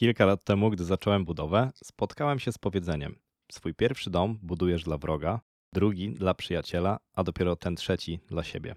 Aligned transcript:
Kilka 0.00 0.26
lat 0.26 0.44
temu, 0.44 0.70
gdy 0.70 0.84
zacząłem 0.84 1.24
budowę, 1.24 1.70
spotkałem 1.74 2.38
się 2.38 2.52
z 2.52 2.58
powiedzeniem: 2.58 3.16
Swój 3.52 3.74
pierwszy 3.74 4.10
dom 4.10 4.38
budujesz 4.42 4.84
dla 4.84 4.98
wroga, 4.98 5.40
drugi 5.72 6.10
dla 6.10 6.34
przyjaciela, 6.34 6.98
a 7.14 7.24
dopiero 7.24 7.56
ten 7.56 7.76
trzeci 7.76 8.20
dla 8.28 8.44
siebie. 8.44 8.74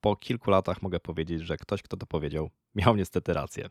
Po 0.00 0.16
kilku 0.16 0.50
latach 0.50 0.82
mogę 0.82 1.00
powiedzieć, 1.00 1.42
że 1.42 1.56
ktoś, 1.56 1.82
kto 1.82 1.96
to 1.96 2.06
powiedział, 2.06 2.50
miał 2.74 2.96
niestety 2.96 3.32
rację. 3.32 3.68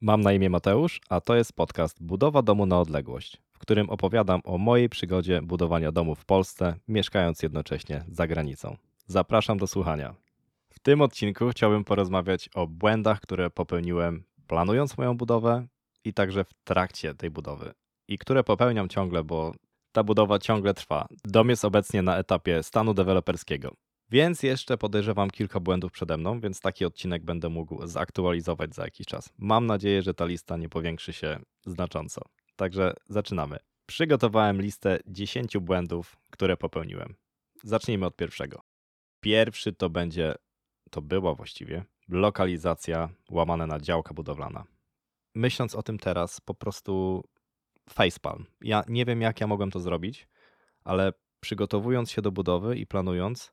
Mam 0.00 0.20
na 0.20 0.32
imię 0.32 0.50
Mateusz, 0.50 1.00
a 1.08 1.20
to 1.20 1.36
jest 1.36 1.52
podcast 1.52 2.02
Budowa 2.02 2.42
domu 2.42 2.66
na 2.66 2.80
odległość, 2.80 3.42
w 3.52 3.58
którym 3.58 3.90
opowiadam 3.90 4.40
o 4.44 4.58
mojej 4.58 4.88
przygodzie 4.88 5.42
budowania 5.42 5.92
domu 5.92 6.14
w 6.14 6.24
Polsce, 6.24 6.76
mieszkając 6.88 7.42
jednocześnie 7.42 8.04
za 8.08 8.26
granicą. 8.26 8.76
Zapraszam 9.06 9.58
do 9.58 9.66
słuchania. 9.66 10.14
W 10.70 10.78
tym 10.78 11.00
odcinku 11.00 11.48
chciałbym 11.48 11.84
porozmawiać 11.84 12.48
o 12.54 12.66
błędach, 12.66 13.20
które 13.20 13.50
popełniłem 13.50 14.24
planując 14.46 14.98
moją 14.98 15.16
budowę 15.16 15.66
i 16.04 16.14
także 16.14 16.44
w 16.44 16.54
trakcie 16.64 17.14
tej 17.14 17.30
budowy. 17.30 17.72
I 18.08 18.18
które 18.18 18.44
popełniam 18.44 18.88
ciągle, 18.88 19.24
bo 19.24 19.54
ta 19.92 20.04
budowa 20.04 20.38
ciągle 20.38 20.74
trwa. 20.74 21.06
Dom 21.24 21.48
jest 21.48 21.64
obecnie 21.64 22.02
na 22.02 22.18
etapie 22.18 22.62
stanu 22.62 22.94
deweloperskiego. 22.94 23.74
Więc 24.10 24.42
jeszcze 24.42 24.78
podejrzewam 24.78 25.30
kilka 25.30 25.60
błędów 25.60 25.92
przede 25.92 26.16
mną, 26.16 26.40
więc 26.40 26.60
taki 26.60 26.84
odcinek 26.84 27.24
będę 27.24 27.48
mógł 27.48 27.86
zaktualizować 27.86 28.74
za 28.74 28.84
jakiś 28.84 29.06
czas. 29.06 29.30
Mam 29.38 29.66
nadzieję, 29.66 30.02
że 30.02 30.14
ta 30.14 30.24
lista 30.24 30.56
nie 30.56 30.68
powiększy 30.68 31.12
się 31.12 31.38
znacząco. 31.66 32.22
Także 32.56 32.94
zaczynamy. 33.08 33.56
Przygotowałem 33.86 34.62
listę 34.62 34.98
10 35.06 35.58
błędów, 35.58 36.16
które 36.30 36.56
popełniłem. 36.56 37.14
Zacznijmy 37.64 38.06
od 38.06 38.16
pierwszego. 38.16 38.60
Pierwszy 39.20 39.72
to 39.72 39.90
będzie, 39.90 40.34
to 40.90 41.02
była 41.02 41.34
właściwie, 41.34 41.84
lokalizacja 42.08 43.08
łamane 43.30 43.66
na 43.66 43.80
działka 43.80 44.14
budowlana. 44.14 44.64
Myśląc 45.34 45.74
o 45.74 45.82
tym 45.82 45.98
teraz, 45.98 46.40
po 46.40 46.54
prostu 46.54 47.24
facepalm. 47.90 48.46
Ja 48.60 48.84
nie 48.88 49.04
wiem, 49.04 49.20
jak 49.20 49.40
ja 49.40 49.46
mogłem 49.46 49.70
to 49.70 49.80
zrobić, 49.80 50.28
ale 50.84 51.12
przygotowując 51.40 52.10
się 52.10 52.22
do 52.22 52.32
budowy 52.32 52.76
i 52.76 52.86
planując, 52.86 53.52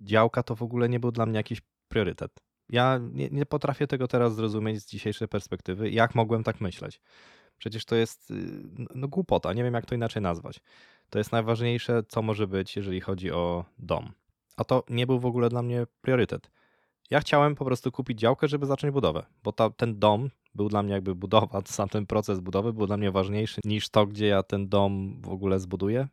działka 0.00 0.42
to 0.42 0.56
w 0.56 0.62
ogóle 0.62 0.88
nie 0.88 1.00
był 1.00 1.12
dla 1.12 1.26
mnie 1.26 1.36
jakiś 1.36 1.62
priorytet. 1.88 2.32
Ja 2.68 3.00
nie, 3.12 3.28
nie 3.28 3.46
potrafię 3.46 3.86
tego 3.86 4.08
teraz 4.08 4.34
zrozumieć 4.34 4.82
z 4.82 4.86
dzisiejszej 4.86 5.28
perspektywy, 5.28 5.90
jak 5.90 6.14
mogłem 6.14 6.44
tak 6.44 6.60
myśleć. 6.60 7.00
Przecież 7.58 7.84
to 7.84 7.96
jest 7.96 8.30
y, 8.30 8.34
no, 8.94 9.08
głupota, 9.08 9.52
nie 9.52 9.64
wiem 9.64 9.74
jak 9.74 9.86
to 9.86 9.94
inaczej 9.94 10.22
nazwać. 10.22 10.60
To 11.10 11.18
jest 11.18 11.32
najważniejsze, 11.32 12.02
co 12.08 12.22
może 12.22 12.46
być, 12.46 12.76
jeżeli 12.76 13.00
chodzi 13.00 13.30
o 13.30 13.64
dom. 13.78 14.12
A 14.56 14.64
to 14.64 14.84
nie 14.90 15.06
był 15.06 15.20
w 15.20 15.26
ogóle 15.26 15.48
dla 15.48 15.62
mnie 15.62 15.86
priorytet. 16.00 16.50
Ja 17.10 17.20
chciałem 17.20 17.54
po 17.54 17.64
prostu 17.64 17.92
kupić 17.92 18.18
działkę, 18.18 18.48
żeby 18.48 18.66
zacząć 18.66 18.92
budowę, 18.92 19.26
bo 19.42 19.52
ta, 19.52 19.70
ten 19.70 19.98
dom 19.98 20.30
był 20.54 20.68
dla 20.68 20.82
mnie 20.82 20.92
jakby 20.92 21.14
budowa, 21.14 21.60
sam 21.66 21.88
ten 21.88 22.06
proces 22.06 22.40
budowy 22.40 22.72
był 22.72 22.86
dla 22.86 22.96
mnie 22.96 23.10
ważniejszy 23.10 23.60
niż 23.64 23.88
to, 23.88 24.06
gdzie 24.06 24.26
ja 24.26 24.42
ten 24.42 24.68
dom 24.68 25.22
w 25.22 25.28
ogóle 25.28 25.60
zbuduję. 25.60 26.08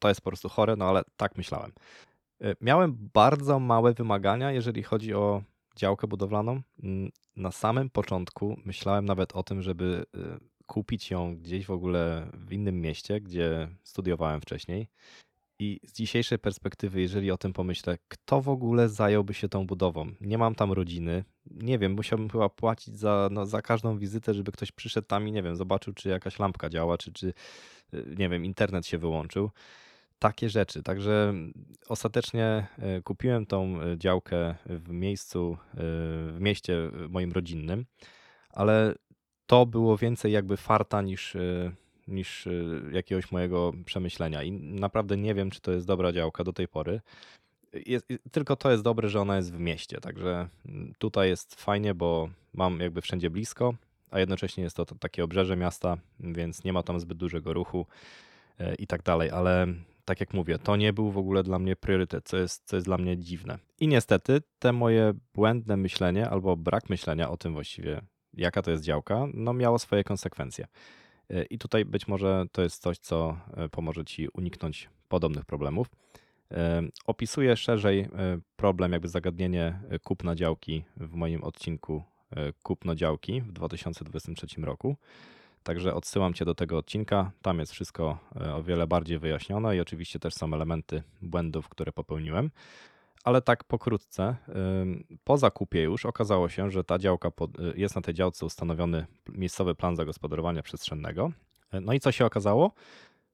To 0.00 0.08
jest 0.08 0.20
po 0.20 0.30
prostu 0.30 0.48
chore, 0.48 0.76
no 0.76 0.84
ale 0.84 1.02
tak 1.16 1.36
myślałem. 1.36 1.72
Y, 2.44 2.56
miałem 2.60 3.08
bardzo 3.14 3.58
małe 3.58 3.94
wymagania, 3.94 4.52
jeżeli 4.52 4.82
chodzi 4.82 5.14
o 5.14 5.42
działkę 5.76 6.06
budowlaną. 6.06 6.62
Mm, 6.82 7.10
na 7.36 7.50
samym 7.50 7.90
początku 7.90 8.56
myślałem 8.64 9.04
nawet 9.04 9.32
o 9.32 9.42
tym, 9.42 9.62
żeby 9.62 10.04
y, 10.16 10.18
kupić 10.66 11.10
ją 11.10 11.36
gdzieś 11.36 11.66
w 11.66 11.70
ogóle 11.70 12.30
w 12.34 12.52
innym 12.52 12.80
mieście, 12.80 13.20
gdzie 13.20 13.68
studiowałem 13.82 14.40
wcześniej. 14.40 14.88
I 15.60 15.80
z 15.86 15.92
dzisiejszej 15.92 16.38
perspektywy, 16.38 17.00
jeżeli 17.00 17.30
o 17.30 17.38
tym 17.38 17.52
pomyślę, 17.52 17.98
kto 18.08 18.40
w 18.40 18.48
ogóle 18.48 18.88
zająłby 18.88 19.34
się 19.34 19.48
tą 19.48 19.66
budową? 19.66 20.12
Nie 20.20 20.38
mam 20.38 20.54
tam 20.54 20.72
rodziny. 20.72 21.24
Nie 21.50 21.78
wiem, 21.78 21.92
musiałbym 21.92 22.30
chyba 22.30 22.48
płacić 22.48 22.96
za, 22.98 23.28
no, 23.32 23.46
za 23.46 23.62
każdą 23.62 23.98
wizytę, 23.98 24.34
żeby 24.34 24.52
ktoś 24.52 24.72
przyszedł 24.72 25.06
tam 25.06 25.28
i 25.28 25.32
nie 25.32 25.42
wiem, 25.42 25.56
zobaczył, 25.56 25.92
czy 25.92 26.08
jakaś 26.08 26.38
lampka 26.38 26.68
działa, 26.68 26.98
czy, 26.98 27.12
czy 27.12 27.32
y, 27.94 28.14
nie 28.18 28.28
wiem, 28.28 28.44
internet 28.44 28.86
się 28.86 28.98
wyłączył. 28.98 29.50
Takie 30.18 30.48
rzeczy. 30.48 30.82
Także 30.82 31.34
ostatecznie 31.88 32.66
y, 32.98 33.02
kupiłem 33.02 33.46
tą 33.46 33.82
y, 33.82 33.98
działkę 33.98 34.54
w 34.66 34.88
miejscu, 34.88 35.56
w 35.74 36.36
mieście 36.40 36.90
moim 37.08 37.32
rodzinnym, 37.32 37.86
ale 38.50 38.94
to 39.46 39.66
było 39.66 39.96
więcej 39.96 40.32
jakby 40.32 40.56
farta 40.56 41.02
niż 41.02 41.36
niż 42.08 42.46
y, 42.46 42.82
jakiegoś 42.92 43.32
mojego 43.32 43.72
przemyślenia. 43.84 44.42
I 44.42 44.52
naprawdę 44.52 45.16
nie 45.16 45.34
wiem, 45.34 45.50
czy 45.50 45.60
to 45.60 45.72
jest 45.72 45.86
dobra 45.86 46.12
działka 46.12 46.44
do 46.44 46.52
tej 46.52 46.68
pory. 46.68 47.00
Jest, 47.86 48.08
tylko 48.32 48.56
to 48.56 48.70
jest 48.70 48.82
dobre, 48.82 49.08
że 49.08 49.20
ona 49.20 49.36
jest 49.36 49.54
w 49.54 49.58
mieście, 49.58 50.00
także 50.00 50.48
mm, 50.66 50.92
tutaj 50.98 51.28
jest 51.28 51.54
fajnie, 51.54 51.94
bo 51.94 52.28
mam 52.54 52.80
jakby 52.80 53.00
wszędzie 53.00 53.30
blisko, 53.30 53.74
a 54.10 54.18
jednocześnie 54.18 54.64
jest 54.64 54.76
to, 54.76 54.84
to 54.84 54.94
takie 54.94 55.24
obrzeże 55.24 55.56
miasta, 55.56 55.96
więc 56.20 56.64
nie 56.64 56.72
ma 56.72 56.82
tam 56.82 57.00
zbyt 57.00 57.18
dużego 57.18 57.52
ruchu 57.52 57.86
e, 58.58 58.74
i 58.74 58.86
tak 58.86 59.02
dalej, 59.02 59.30
ale 59.30 59.66
tak 60.04 60.20
jak 60.20 60.34
mówię, 60.34 60.58
to 60.58 60.76
nie 60.76 60.92
był 60.92 61.10
w 61.10 61.18
ogóle 61.18 61.42
dla 61.42 61.58
mnie 61.58 61.76
priorytet, 61.76 62.28
co 62.28 62.36
jest, 62.36 62.64
co 62.64 62.76
jest 62.76 62.86
dla 62.86 62.98
mnie 62.98 63.18
dziwne. 63.18 63.58
I 63.80 63.88
niestety 63.88 64.42
te 64.58 64.72
moje 64.72 65.12
błędne 65.34 65.76
myślenie 65.76 66.30
albo 66.30 66.56
brak 66.56 66.90
myślenia 66.90 67.30
o 67.30 67.36
tym 67.36 67.52
właściwie, 67.52 68.00
jaka 68.34 68.62
to 68.62 68.70
jest 68.70 68.82
działka, 68.82 69.26
no 69.34 69.52
miało 69.52 69.78
swoje 69.78 70.04
konsekwencje. 70.04 70.66
I 71.50 71.58
tutaj 71.58 71.84
być 71.84 72.08
może 72.08 72.44
to 72.52 72.62
jest 72.62 72.82
coś, 72.82 72.98
co 72.98 73.38
e, 73.56 73.68
pomoże 73.68 74.04
Ci 74.04 74.28
uniknąć 74.28 74.90
podobnych 75.08 75.44
problemów. 75.44 75.86
E, 76.50 76.82
opisuję 77.06 77.56
szerzej 77.56 78.00
e, 78.00 78.08
problem, 78.56 78.92
jakby 78.92 79.08
zagadnienie 79.08 79.80
kupna 80.04 80.34
działki 80.34 80.84
w 80.96 81.14
moim 81.14 81.44
odcinku 81.44 82.02
Kupno 82.62 82.94
działki 82.94 83.40
w 83.40 83.52
2023 83.52 84.46
roku. 84.60 84.96
Także 85.62 85.94
odsyłam 85.94 86.34
Cię 86.34 86.44
do 86.44 86.54
tego 86.54 86.78
odcinka. 86.78 87.30
Tam 87.42 87.58
jest 87.58 87.72
wszystko 87.72 88.18
o 88.54 88.62
wiele 88.62 88.86
bardziej 88.86 89.18
wyjaśnione 89.18 89.76
i 89.76 89.80
oczywiście 89.80 90.18
też 90.18 90.34
są 90.34 90.54
elementy 90.54 91.02
błędów, 91.22 91.68
które 91.68 91.92
popełniłem. 91.92 92.50
Ale 93.28 93.42
tak 93.42 93.64
pokrótce, 93.64 94.36
po 95.24 95.38
zakupie 95.38 95.82
już 95.82 96.06
okazało 96.06 96.48
się, 96.48 96.70
że 96.70 96.84
ta 96.84 96.98
działka 96.98 97.28
y, 97.28 97.32
jest 97.76 97.96
na 97.96 98.02
tej 98.02 98.14
działce 98.14 98.46
ustanowiony 98.46 99.06
miejscowy 99.28 99.74
plan 99.74 99.96
zagospodarowania 99.96 100.62
przestrzennego. 100.62 101.32
No 101.72 101.92
i 101.92 102.00
co 102.00 102.12
się 102.12 102.26
okazało? 102.26 102.72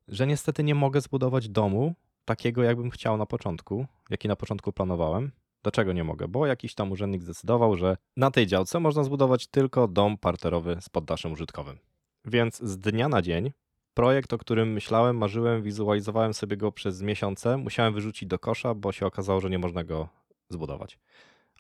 Że 0.09 0.27
niestety 0.27 0.65
nie 0.65 0.75
mogę 0.75 1.01
zbudować 1.01 1.49
domu 1.49 1.95
takiego, 2.25 2.63
jakbym 2.63 2.91
chciał 2.91 3.17
na 3.17 3.27
początku, 3.27 3.87
jaki 4.11 4.29
na 4.29 4.37
początku 4.37 4.73
planowałem. 4.73 5.33
Dlaczego 5.63 5.93
nie 5.93 6.05
mogę? 6.05 6.29
Bo 6.29 6.47
jakiś 6.47 6.75
tam 6.75 6.93
urzędnik 6.93 7.23
zdecydował, 7.23 7.77
że 7.77 7.97
na 8.17 8.31
tej 8.31 8.47
działce 8.47 8.81
można 8.81 9.05
zbudować 9.05 9.47
tylko 9.47 9.89
dom 9.89 10.19
parterowy 10.19 10.77
z 10.81 10.89
poddaszem 10.89 11.33
użytkowym. 11.33 11.79
Więc 12.25 12.63
z 12.63 12.79
dnia 12.79 13.09
na 13.09 13.23
dzień 13.23 13.53
projekt, 13.95 14.33
o 14.33 14.39
którym 14.39 14.73
myślałem, 14.73 15.17
marzyłem, 15.17 15.63
wizualizowałem 15.63 16.35
sobie 16.35 16.57
go 16.57 16.73
przez 16.73 17.03
miesiące, 17.03 17.57
musiałem 17.57 17.95
wyrzucić 17.95 18.29
do 18.29 18.39
kosza, 18.39 18.75
bo 18.75 18.93
się 18.93 19.07
okazało, 19.07 19.41
że 19.41 19.51
nie 19.51 19.59
można 19.59 19.85
go 19.85 20.09
zbudować. 20.51 20.99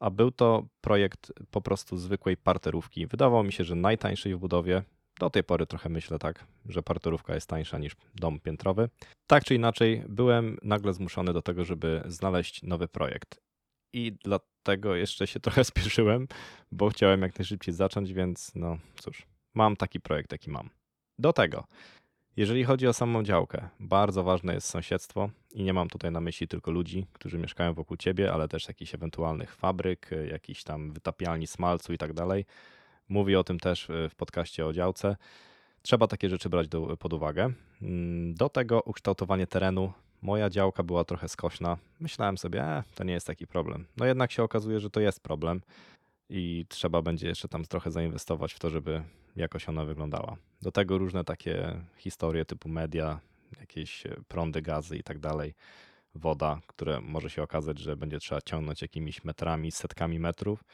A 0.01 0.11
był 0.11 0.31
to 0.31 0.67
projekt 0.81 1.33
po 1.51 1.61
prostu 1.61 1.97
zwykłej 1.97 2.37
parterówki. 2.37 3.07
Wydawało 3.07 3.43
mi 3.43 3.53
się, 3.53 3.65
że 3.65 3.75
najtańszej 3.75 4.35
w 4.35 4.39
budowie. 4.39 4.83
Do 5.19 5.31
tej 5.31 5.45
pory 5.45 5.67
trochę 5.67 5.89
myślę 5.89 6.19
tak, 6.19 6.47
że 6.69 6.83
parterówka 6.83 7.35
jest 7.35 7.47
tańsza 7.47 7.79
niż 7.79 7.97
dom 8.15 8.41
piętrowy. 8.41 8.89
Tak 9.27 9.45
czy 9.45 9.55
inaczej, 9.55 10.05
byłem 10.09 10.59
nagle 10.63 10.95
zmuszony 10.95 11.33
do 11.33 11.43
tego, 11.43 11.65
żeby 11.65 12.03
znaleźć 12.07 12.63
nowy 12.63 12.89
projekt. 12.89 13.41
I 13.93 14.13
dlatego 14.25 14.95
jeszcze 14.95 15.27
się 15.27 15.41
trochę 15.47 15.65
spieszyłem, 15.65 16.29
bo 16.73 16.89
chciałem 16.89 17.23
jak 17.23 17.39
najszybciej 17.39 17.75
zacząć, 17.75 18.13
więc 18.13 18.53
no 18.55 18.79
cóż, 18.95 19.27
mam 19.55 19.77
taki 19.77 20.01
projekt, 20.01 20.33
jaki 20.33 20.51
mam. 20.51 20.71
Do 21.19 21.33
tego 21.33 21.65
jeżeli 22.37 22.65
chodzi 22.65 22.87
o 22.87 22.93
samą 22.93 23.23
działkę, 23.23 23.69
bardzo 23.81 24.25
ważne 24.25 24.55
jest 24.55 24.67
sąsiedztwo 24.69 25.31
i 25.53 25.63
nie 25.63 25.73
mam 25.73 25.89
tutaj 25.89 26.11
na 26.11 26.21
myśli 26.21 26.49
tylko 26.49 26.71
ludzi, 26.71 27.07
którzy 27.13 27.39
mieszkają 27.39 27.75
wokół 27.75 27.97
ciebie, 27.97 28.33
ale 28.33 28.49
też 28.49 28.69
jakichś 28.69 28.95
ewentualnych 28.95 29.55
fabryk, 29.55 30.11
jakichś 30.31 30.63
tam 30.63 30.93
wytapialni 30.93 31.47
smalcu 31.47 31.93
i 31.93 31.99
tak 31.99 32.13
dalej. 32.13 32.45
Mówię 33.09 33.39
o 33.39 33.45
tym 33.45 33.61
też 33.61 33.89
w 34.11 34.15
podcaście 34.15 34.67
o 34.67 34.73
działce. 34.73 35.17
Trzeba 35.83 36.07
takie 36.07 36.29
rzeczy 36.29 36.49
brać 36.49 36.69
do, 36.69 36.97
pod 36.97 37.13
uwagę. 37.13 37.53
Mm, 37.83 38.35
do 38.35 38.49
tego 38.49 38.81
ukształtowanie 38.81 39.47
terenu. 39.47 39.93
Moja 40.23 40.51
działka 40.51 40.83
była 40.83 41.05
trochę 41.05 41.29
skośna. 41.29 41.77
Myślałem 42.01 42.39
sobie, 42.39 42.63
e, 42.63 42.83
to 42.95 43.05
nie 43.05 43.13
jest 43.13 43.27
taki 43.27 43.47
problem. 43.47 43.87
No 43.97 44.07
jednak 44.07 44.33
się 44.33 44.43
okazuje, 44.43 44.81
że 44.81 44.91
to 44.91 45.01
jest 45.01 45.21
problem 45.21 45.61
i 46.29 46.67
trzeba 46.69 47.03
będzie 47.03 47.29
jeszcze 47.29 47.49
tam 47.49 47.65
trochę 47.65 47.91
zainwestować 47.91 48.53
w 48.53 48.59
to, 48.59 48.71
żeby 48.71 49.03
jakoś 49.37 49.69
ona 49.69 49.85
wyglądała. 49.85 50.37
Do 50.63 50.73
tego 50.73 50.99
różne 50.99 51.25
takie 51.25 51.81
historie 51.97 52.45
typu 52.45 52.69
media, 52.69 53.21
jakieś 53.61 54.07
e, 54.07 54.17
prądy, 54.29 54.63
gazy 54.63 54.97
i 54.97 55.03
tak 55.03 55.19
dalej, 55.19 55.55
woda, 56.15 56.61
które 56.67 57.01
może 57.01 57.31
się 57.31 57.43
okazać, 57.43 57.79
że 57.79 57.97
będzie 57.97 58.19
trzeba 58.19 58.41
ciągnąć 58.41 58.83
jakimiś 58.83 59.25
metrami, 59.25 59.73
setkami 59.73 60.19
metrów. 60.19 60.65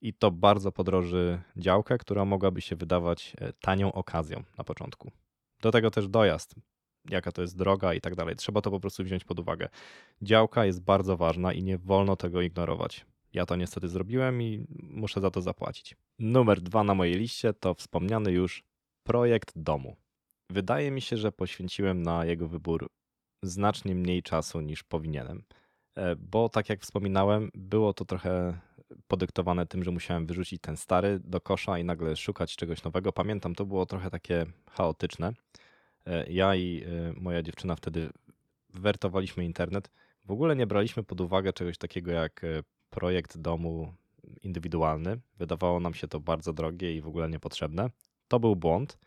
I 0.00 0.14
to 0.14 0.30
bardzo 0.30 0.72
podroży 0.72 1.42
działkę, 1.56 1.98
która 1.98 2.24
mogłaby 2.24 2.60
się 2.60 2.76
wydawać 2.76 3.32
e, 3.38 3.52
tanią 3.52 3.92
okazją 3.92 4.42
na 4.58 4.64
początku. 4.64 5.10
Do 5.60 5.70
tego 5.72 5.90
też 5.90 6.08
dojazd, 6.08 6.54
jaka 7.10 7.32
to 7.32 7.42
jest 7.42 7.56
droga 7.56 7.94
i 7.94 8.00
tak 8.00 8.14
dalej. 8.14 8.36
Trzeba 8.36 8.60
to 8.60 8.70
po 8.70 8.80
prostu 8.80 9.04
wziąć 9.04 9.24
pod 9.24 9.40
uwagę. 9.40 9.68
Działka 10.22 10.64
jest 10.64 10.82
bardzo 10.82 11.16
ważna 11.16 11.52
i 11.52 11.62
nie 11.62 11.78
wolno 11.78 12.16
tego 12.16 12.42
ignorować. 12.42 13.06
Ja 13.36 13.46
to 13.46 13.56
niestety 13.56 13.88
zrobiłem 13.88 14.42
i 14.42 14.66
muszę 14.82 15.20
za 15.20 15.30
to 15.30 15.40
zapłacić. 15.40 15.96
Numer 16.18 16.60
dwa 16.60 16.84
na 16.84 16.94
mojej 16.94 17.14
liście 17.14 17.52
to 17.52 17.74
wspomniany 17.74 18.32
już 18.32 18.64
Projekt 19.02 19.52
domu. 19.56 19.96
Wydaje 20.50 20.90
mi 20.90 21.00
się, 21.00 21.16
że 21.16 21.32
poświęciłem 21.32 22.02
na 22.02 22.24
jego 22.24 22.48
wybór 22.48 22.88
znacznie 23.42 23.94
mniej 23.94 24.22
czasu 24.22 24.60
niż 24.60 24.82
powinienem, 24.82 25.42
e, 25.94 26.16
bo 26.16 26.48
tak 26.48 26.68
jak 26.68 26.80
wspominałem, 26.80 27.50
było 27.54 27.92
to 27.92 28.04
trochę 28.04 28.58
podyktowane 29.08 29.66
tym, 29.66 29.84
że 29.84 29.90
musiałem 29.90 30.26
wyrzucić 30.26 30.60
ten 30.60 30.76
stary 30.76 31.20
do 31.24 31.40
kosza 31.40 31.78
i 31.78 31.84
nagle 31.84 32.16
szukać 32.16 32.56
czegoś 32.56 32.84
nowego. 32.84 33.12
Pamiętam, 33.12 33.54
to 33.54 33.66
było 33.66 33.86
trochę 33.86 34.10
takie 34.10 34.46
chaotyczne. 34.70 35.32
E, 36.06 36.32
ja 36.32 36.54
i 36.54 36.84
e, 36.84 37.12
moja 37.20 37.42
dziewczyna 37.42 37.76
wtedy 37.76 38.10
wertowaliśmy 38.74 39.44
internet. 39.44 39.90
W 40.24 40.30
ogóle 40.30 40.56
nie 40.56 40.66
braliśmy 40.66 41.02
pod 41.02 41.20
uwagę 41.20 41.52
czegoś 41.52 41.78
takiego 41.78 42.10
jak 42.10 42.42
projekt 42.96 43.38
domu 43.38 43.94
indywidualny. 44.42 45.20
Wydawało 45.38 45.80
nam 45.80 45.94
się 45.94 46.08
to 46.08 46.20
bardzo 46.20 46.52
drogie 46.52 46.96
i 46.96 47.00
w 47.00 47.06
ogóle 47.06 47.28
niepotrzebne. 47.28 47.90
To 48.28 48.40
był 48.40 48.56
błąd, 48.56 48.98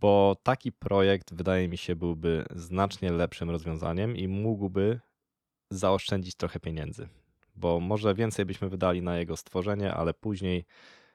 bo 0.00 0.36
taki 0.42 0.72
projekt 0.72 1.34
wydaje 1.34 1.68
mi 1.68 1.78
się 1.78 1.96
byłby 1.96 2.44
znacznie 2.54 3.12
lepszym 3.12 3.50
rozwiązaniem 3.50 4.16
i 4.16 4.28
mógłby 4.28 5.00
zaoszczędzić 5.70 6.34
trochę 6.34 6.60
pieniędzy. 6.60 7.08
Bo 7.56 7.80
może 7.80 8.14
więcej 8.14 8.44
byśmy 8.44 8.68
wydali 8.68 9.02
na 9.02 9.18
jego 9.18 9.36
stworzenie, 9.36 9.94
ale 9.94 10.14
później 10.14 10.64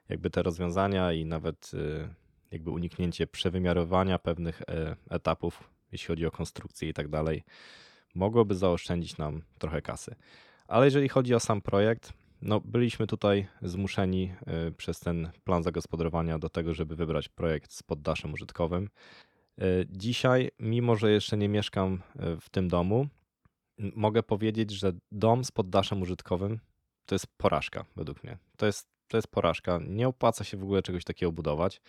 jakby 0.10 0.30
te 0.30 0.44
rozwiązania 0.44 1.14
i 1.14 1.26
nawet 1.26 1.72
y, 1.74 2.10
jakby 2.52 2.72
uniknięcie 2.72 3.28
przewymiarowania 3.28 4.20
pewnych 4.20 4.62
e, 4.62 4.96
etapów, 5.10 5.64
jeśli 5.92 6.08
chodzi 6.08 6.26
o 6.26 6.32
konstrukcję 6.32 6.90
i 6.90 6.94
tak 6.94 7.08
dalej, 7.08 7.44
mogłoby 8.16 8.56
zaoszczędzić 8.56 9.18
nam 9.18 9.42
trochę 9.60 9.82
kasy. 9.82 10.16
Ale 10.72 10.86
jeżeli 10.86 11.10
chodzi 11.10 11.36
o 11.36 11.40
sam 11.40 11.62
projekt, 11.62 12.14
no, 12.42 12.60
byliśmy 12.60 13.08
tutaj 13.08 13.48
zmuszeni 13.62 14.34
y, 14.68 14.72
przez 14.72 15.00
ten 15.00 15.32
plan 15.44 15.64
zagospodarowania 15.64 16.40
do 16.40 16.50
tego, 16.50 16.74
żeby 16.74 16.96
wybrać 16.96 17.30
projekt 17.30 17.72
z 17.72 17.84
poddaszem 17.84 18.34
użytkowym. 18.34 18.90
Y, 19.62 19.88
dzisiaj, 19.90 20.52
mimo 20.60 20.96
że 20.96 21.12
jeszcze 21.12 21.38
nie 21.38 21.50
mieszkam 21.50 21.94
y, 22.16 22.40
w 22.42 22.50
tym 22.50 22.68
domu, 22.68 23.08
mogę 23.78 24.24
powiedzieć, 24.24 24.72
że 24.72 24.92
dom 25.12 25.44
z 25.44 25.52
poddaszem 25.52 26.02
użytkowym 26.02 26.60
to 27.06 27.16
jest 27.16 27.28
porażka 27.38 27.86
według 27.96 28.24
mnie. 28.24 28.38
To 28.58 28.66
jest, 28.66 28.88
to 29.08 29.18
jest 29.18 29.28
porażka. 29.28 29.80
Nie 29.88 30.08
opłaca 30.08 30.44
się 30.44 30.58
w 30.58 30.64
ogóle 30.64 30.82
czegoś 30.82 31.04
takiego 31.04 31.32
budować. 31.32 31.82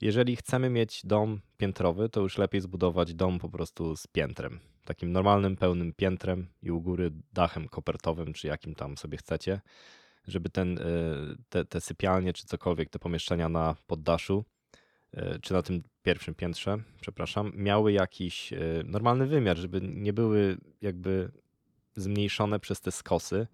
Jeżeli 0.00 0.36
chcemy 0.36 0.70
mieć 0.70 1.00
dom 1.04 1.40
piętrowy, 1.56 2.08
to 2.08 2.20
już 2.20 2.38
lepiej 2.38 2.60
zbudować 2.60 3.14
dom 3.14 3.38
po 3.38 3.48
prostu 3.48 3.96
z 3.96 4.06
piętrem. 4.06 4.60
Takim 4.84 5.12
normalnym, 5.12 5.56
pełnym 5.56 5.92
piętrem 5.92 6.46
i 6.62 6.70
u 6.70 6.80
góry 6.80 7.10
dachem 7.32 7.68
kopertowym, 7.68 8.32
czy 8.32 8.46
jakim 8.46 8.74
tam 8.74 8.96
sobie 8.96 9.18
chcecie, 9.18 9.60
żeby 10.28 10.50
ten, 10.50 10.78
e, 10.78 10.82
te, 11.48 11.64
te 11.64 11.80
sypialnie, 11.80 12.32
czy 12.32 12.46
cokolwiek, 12.46 12.90
te 12.90 12.98
pomieszczenia 12.98 13.48
na 13.48 13.76
poddaszu, 13.86 14.44
e, 15.12 15.38
czy 15.38 15.52
na 15.52 15.62
tym 15.62 15.82
pierwszym 16.02 16.34
piętrze, 16.34 16.78
przepraszam, 17.00 17.52
miały 17.54 17.92
jakiś 17.92 18.52
e, 18.52 18.58
normalny 18.84 19.26
wymiar, 19.26 19.56
żeby 19.56 19.80
nie 19.80 20.12
były 20.12 20.56
jakby 20.80 21.30
zmniejszone 21.96 22.60
przez 22.60 22.80
te 22.80 22.92
skosy 22.92 23.46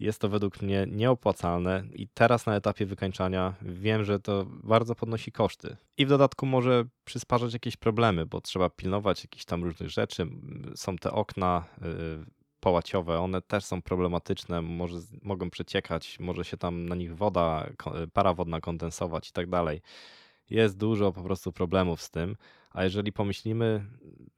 jest 0.00 0.20
to 0.20 0.28
według 0.28 0.62
mnie 0.62 0.86
nieopłacalne 0.90 1.84
i 1.94 2.08
teraz 2.08 2.46
na 2.46 2.56
etapie 2.56 2.86
wykańczania 2.86 3.54
wiem, 3.62 4.04
że 4.04 4.20
to 4.20 4.46
bardzo 4.48 4.94
podnosi 4.94 5.32
koszty. 5.32 5.76
I 5.98 6.06
w 6.06 6.08
dodatku 6.08 6.46
może 6.46 6.84
przysparzać 7.04 7.52
jakieś 7.52 7.76
problemy, 7.76 8.26
bo 8.26 8.40
trzeba 8.40 8.70
pilnować 8.70 9.24
jakichś 9.24 9.44
tam 9.44 9.64
różnych 9.64 9.90
rzeczy. 9.90 10.26
Są 10.74 10.96
te 10.96 11.12
okna 11.12 11.64
y, 11.78 12.36
połaciowe, 12.60 13.18
one 13.18 13.42
też 13.42 13.64
są 13.64 13.82
problematyczne, 13.82 14.62
może, 14.62 14.98
mogą 15.22 15.50
przeciekać, 15.50 16.20
może 16.20 16.44
się 16.44 16.56
tam 16.56 16.88
na 16.88 16.94
nich 16.94 17.16
woda, 17.16 17.70
para 18.12 18.34
wodna 18.34 18.60
kondensować 18.60 19.28
i 19.28 19.32
tak 19.32 19.50
dalej. 19.50 19.80
Jest 20.50 20.76
dużo 20.76 21.12
po 21.12 21.22
prostu 21.22 21.52
problemów 21.52 22.02
z 22.02 22.10
tym, 22.10 22.36
a 22.70 22.84
jeżeli 22.84 23.12
pomyślimy 23.12 23.84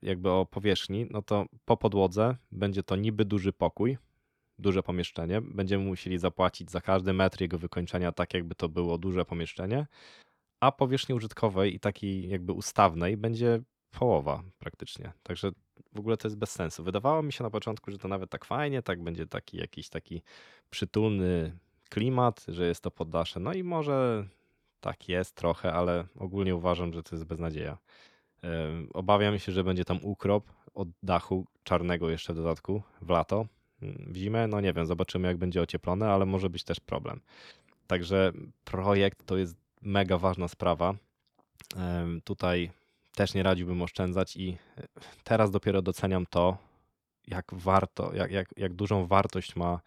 jakby 0.03 0.31
o 0.31 0.47
powierzchni, 0.47 1.07
no 1.11 1.23
to 1.23 1.47
po 1.65 1.77
podłodze 1.77 2.37
będzie 2.53 2.83
to 2.83 2.97
niby 2.97 3.25
duży 3.25 3.53
pokój, 3.53 3.99
duże 4.59 4.83
pomieszczenie. 4.83 5.41
Będziemy 5.41 5.85
musieli 5.85 6.19
zapłacić 6.19 6.71
za 6.71 6.81
każdy 6.81 7.13
metr 7.13 7.41
jego 7.41 7.59
wykończenia, 7.59 8.13
tak 8.13 8.35
jakby 8.35 8.55
to 8.55 8.69
było 8.69 8.99
duże 8.99 9.25
pomieszczenie, 9.25 9.87
a 10.61 10.73
powierzchni 10.73 11.15
użytkowej 11.15 11.75
i 11.75 11.81
takiej 11.81 12.29
jakby 12.29 12.53
ustawnej 12.53 13.17
będzie 13.17 13.61
połowa 13.91 14.43
praktycznie. 14.59 15.13
Także 15.23 15.51
w 15.95 15.99
ogóle 15.99 16.17
to 16.17 16.29
jest 16.29 16.39
bez 16.39 16.51
sensu. 16.51 16.85
Wydawało 16.85 17.23
mi 17.23 17.33
się 17.33 17.45
na 17.45 17.51
początku, 17.51 17.91
że 17.91 17.99
to 17.99 18.09
nawet 18.09 18.31
tak 18.31 18.45
fajnie, 18.45 18.83
tak 18.83 19.03
będzie 19.03 19.27
taki 19.27 19.57
jakiś 19.57 19.89
taki 19.89 20.23
przytulny 20.71 21.59
klimat, 21.89 22.45
że 22.49 22.67
jest 22.67 22.81
to 22.81 22.91
poddasze. 22.91 23.41
No 23.41 23.53
i 23.53 23.63
może 23.63 24.29
tak 24.81 25.09
jest 25.09 25.35
trochę, 25.35 25.73
ale 25.73 26.07
ogólnie 26.17 26.57
uważam, 26.57 26.93
że 26.93 27.03
to 27.03 27.17
jest 27.17 27.25
beznadzieja. 27.25 27.79
Obawiam 28.95 29.39
się, 29.39 29.53
że 29.53 29.65
będzie 29.65 29.85
tam 29.85 29.99
ukrop 30.03 30.53
od 30.75 30.89
dachu 31.03 31.47
czarnego 31.63 32.11
jeszcze 32.11 32.33
w 32.33 32.37
dodatku 32.37 32.83
w 33.03 33.11
lato, 33.11 33.47
w 33.83 34.17
zimę, 34.17 34.47
no 34.47 34.61
nie 34.61 34.73
wiem, 34.73 34.87
zobaczymy 34.87 35.29
jak 35.29 35.37
będzie 35.37 35.63
ocieplone, 35.63 36.11
ale 36.11 36.27
może 36.27 36.51
być 36.51 36.65
też 36.65 36.81
problem. 36.81 37.21
Także 37.87 38.33
projekt 38.65 39.27
to 39.27 39.37
jest 39.37 39.57
mega 39.83 40.19
ważna 40.19 40.49
sprawa. 40.49 40.95
Tutaj 42.25 42.71
też 43.15 43.35
nie 43.35 43.43
radziłbym 43.43 43.83
oszczędzać 43.83 44.37
i 44.37 44.59
teraz 45.25 45.51
dopiero 45.51 45.83
doceniam 45.83 46.27
to, 46.27 46.59
jak 47.27 47.45
warto, 47.53 48.15
jak, 48.15 48.31
jak, 48.31 48.49
jak 48.57 48.75
dużą 48.75 49.07
wartość 49.07 49.57
ma 49.57 49.81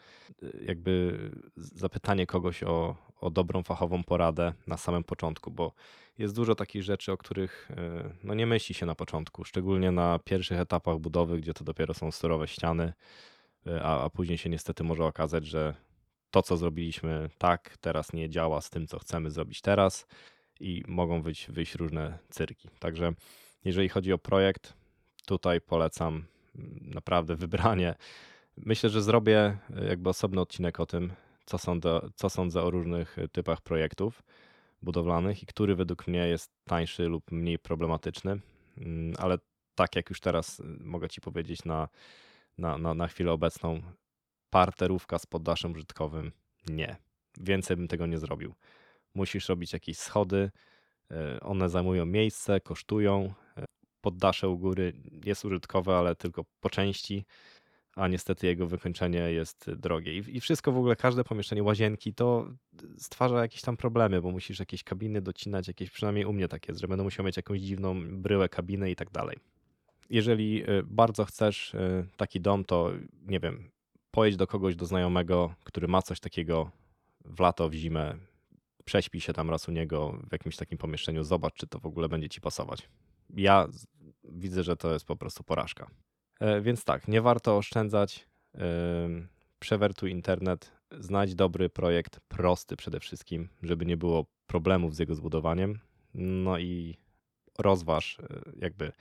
jakby 0.67 1.19
zapytanie 1.55 2.27
kogoś 2.27 2.63
o, 2.63 2.95
o 3.21 3.29
dobrą 3.29 3.63
fachową 3.63 4.03
poradę 4.03 4.53
na 4.67 4.77
samym 4.77 5.03
początku, 5.03 5.51
bo 5.51 5.71
jest 6.17 6.35
dużo 6.35 6.55
takich 6.55 6.83
rzeczy, 6.83 7.11
o 7.11 7.17
których 7.17 7.71
e, 7.71 8.09
no 8.23 8.33
nie 8.33 8.45
myśli 8.45 8.75
się 8.75 8.85
na 8.85 8.95
początku, 8.95 9.45
szczególnie 9.45 9.91
na 9.91 10.19
pierwszych 10.19 10.59
etapach 10.59 10.97
budowy, 10.97 11.37
gdzie 11.37 11.53
to 11.53 11.63
dopiero 11.63 11.94
są 11.94 12.11
surowe 12.11 12.47
ściany, 12.47 12.94
E, 12.94 13.31
a, 13.81 14.03
a 14.03 14.09
później 14.09 14.37
się 14.37 14.49
niestety 14.49 14.83
może 14.83 15.05
okazać, 15.05 15.45
że 15.45 15.75
to, 16.31 16.41
co 16.41 16.57
zrobiliśmy 16.57 17.29
tak, 17.37 17.77
teraz 17.81 18.13
nie 18.13 18.29
działa 18.29 18.61
z 18.61 18.69
tym, 18.69 18.87
co 18.87 18.99
chcemy 18.99 19.31
zrobić 19.31 19.61
teraz 19.61 20.07
i 20.59 20.83
mogą 20.87 21.21
wyjść, 21.21 21.51
wyjść 21.51 21.75
różne 21.75 22.19
cyrki. 22.29 22.69
Także 22.79 23.13
jeżeli 23.65 23.89
chodzi 23.89 24.13
o 24.13 24.17
projekt, 24.17 24.73
tutaj 25.25 25.61
polecam 25.61 26.25
mm, 26.55 26.79
naprawdę 26.93 27.35
wybranie. 27.45 27.95
Myślę, 28.57 28.89
że 28.89 29.01
zrobię 29.01 29.57
e, 29.77 29.85
jakby 29.85 30.09
osobny 30.09 30.41
odcinek 30.41 30.79
o 30.79 30.85
tym, 30.85 31.13
co 31.45 31.57
sądzę, 31.57 31.99
co 32.15 32.29
sądzę 32.29 32.63
o 32.63 32.71
różnych 32.71 33.19
e, 33.19 33.27
typach 33.27 33.61
projektów 33.61 34.23
budowlanych 34.81 35.43
i 35.43 35.45
który 35.45 35.75
według 35.75 36.07
mnie 36.07 36.27
jest 36.27 36.51
tańszy 36.65 37.03
lub 37.03 37.31
mniej 37.31 37.59
problematyczny. 37.59 38.39
Mm, 38.77 39.13
ale 39.19 39.37
tak 39.75 39.95
jak 39.95 40.09
już 40.09 40.19
teraz 40.19 40.61
mogę 40.80 41.09
Ci 41.09 41.21
powiedzieć 41.21 41.65
na 41.65 41.89
na, 42.61 42.77
na, 42.77 42.94
na 42.94 43.07
chwilę 43.07 43.31
obecną 43.31 43.81
parterówka 44.49 45.19
z 45.19 45.25
poddaszem 45.25 45.71
użytkowym 45.71 46.31
nie. 46.69 46.95
Więcej 47.37 47.77
bym 47.77 47.87
tego 47.87 48.06
nie 48.06 48.18
zrobił. 48.18 48.56
Musisz 49.15 49.49
robić 49.49 49.73
jakieś 49.73 49.97
schody, 49.97 50.51
e, 51.11 51.39
one 51.39 51.69
zajmują 51.69 52.06
miejsce, 52.06 52.61
kosztują. 52.61 53.33
E, 53.57 53.65
poddasze 54.01 54.49
u 54.49 54.57
góry 54.57 54.94
jest 55.25 55.45
użytkowe, 55.45 55.97
ale 55.97 56.15
tylko 56.15 56.45
po 56.59 56.69
części, 56.69 57.25
a 57.95 58.07
niestety 58.07 58.47
jego 58.47 58.68
wykończenie 58.68 59.19
jest 59.19 59.71
drogie. 59.71 60.18
I, 60.18 60.39
wszystko 60.39 60.71
w 60.71 60.77
ogóle, 60.77 60.95
każde 60.95 61.23
pomieszczenie 61.23 61.63
łazienki 61.63 62.13
to 62.13 62.53
stwarza 62.97 63.41
jakieś 63.41 63.61
tam 63.61 63.77
problemy, 63.77 64.21
bo 64.21 64.31
musisz 64.31 64.59
jakieś 64.59 64.83
kabiny 64.83 65.21
docinać, 65.21 65.68
jakieś 65.68 65.89
przynajmniej 65.89 66.25
u 66.25 66.33
mnie 66.33 66.47
tak 66.47 66.68
jest, 66.68 66.81
że 66.81 66.87
będę 66.87 67.03
musiał 67.03 67.25
mieć 67.25 67.37
jakąś 67.37 67.59
dziwną 67.59 68.21
bryłę 68.21 68.49
kabinę 68.49 68.91
i 68.91 68.95
tak 68.95 69.11
dalej 69.11 69.37
jeżeli 70.11 70.69
y, 70.69 70.83
bardzo 70.83 71.25
chcesz 71.25 71.73
y, 71.73 72.07
taki 72.18 72.41
dom, 72.41 72.65
to 72.65 72.91
nie 73.25 73.39
wiem, 73.39 73.71
pojedź 74.11 74.35
do 74.35 74.47
kogoś, 74.47 74.75
do 74.75 74.85
znajomego, 74.85 75.53
który 75.63 75.87
ma 75.87 76.01
coś 76.01 76.19
takiego 76.19 76.71
w 77.25 77.39
lato, 77.39 77.69
w 77.69 77.73
zimę, 77.73 78.18
prześpij 78.85 79.21
się 79.21 79.33
tam 79.33 79.49
raz 79.49 79.68
u 79.68 79.71
niego 79.71 80.19
w 80.30 80.31
jakimś 80.31 80.56
takim 80.56 80.77
pomieszczeniu, 80.77 81.23
zobacz, 81.23 81.53
czy 81.53 81.68
to 81.68 81.80
w 81.80 81.85
ogóle 81.85 82.09
będzie 82.09 82.30
ci 82.30 82.41
pasować. 82.41 82.89
Ja 83.30 83.68
widzę, 84.23 84.63
że 84.63 84.75
to 84.77 84.94
jest 84.94 85.06
po 85.06 85.15
prostu 85.15 85.44
porażka. 85.44 85.87
E, 86.39 86.61
więc 86.61 86.83
tak, 86.83 87.07
nie 87.07 87.21
warto 87.21 87.57
oszczędzać. 87.57 88.27
Przewertuj 89.59 90.11
internet, 90.11 90.71
znajdź 90.99 91.35
dobry 91.35 91.69
projekt, 91.69 92.19
prosty 92.27 92.75
przede 92.75 92.99
wszystkim, 92.99 93.49
żeby 93.63 93.85
nie 93.85 93.97
było 93.97 94.25
problemów 94.47 94.95
z 94.95 94.99
jego 94.99 95.15
zbudowaniem. 95.15 95.80
No 96.13 96.59
i 96.59 96.97
rozważ 97.57 98.19
y, 98.19 98.51
jakby 98.61 98.91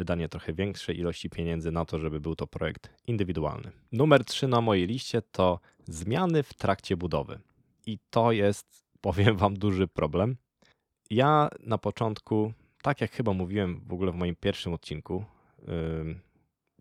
wydanie 0.00 0.28
trochę 0.28 0.52
większej 0.52 0.98
ilości 0.98 1.30
pieniędzy 1.30 1.70
na 1.70 1.84
to, 1.84 1.98
żeby 1.98 2.20
był 2.20 2.34
to 2.36 2.46
projekt 2.46 2.90
indywidualny. 3.06 3.72
Numer 3.92 4.24
3 4.24 4.48
na 4.48 4.60
mojej 4.60 4.86
liście 4.86 5.22
to 5.22 5.60
zmiany 5.84 6.42
w 6.42 6.54
trakcie 6.54 6.96
budowy. 6.96 7.40
I 7.86 7.98
to 8.10 8.32
jest, 8.32 8.84
powiem 9.08 9.36
Wam, 9.36 9.54
duży 9.54 9.88
problem. 9.88 10.36
Ja 11.10 11.48
na 11.60 11.78
początku, 11.78 12.52
tak 12.82 13.00
jak 13.00 13.10
chyba 13.12 13.32
mówiłem 13.32 13.80
w 13.86 13.92
ogóle 13.92 14.12
w 14.12 14.14
moim 14.14 14.36
pierwszym 14.36 14.72
odcinku, 14.72 15.24
yy, 15.68 16.20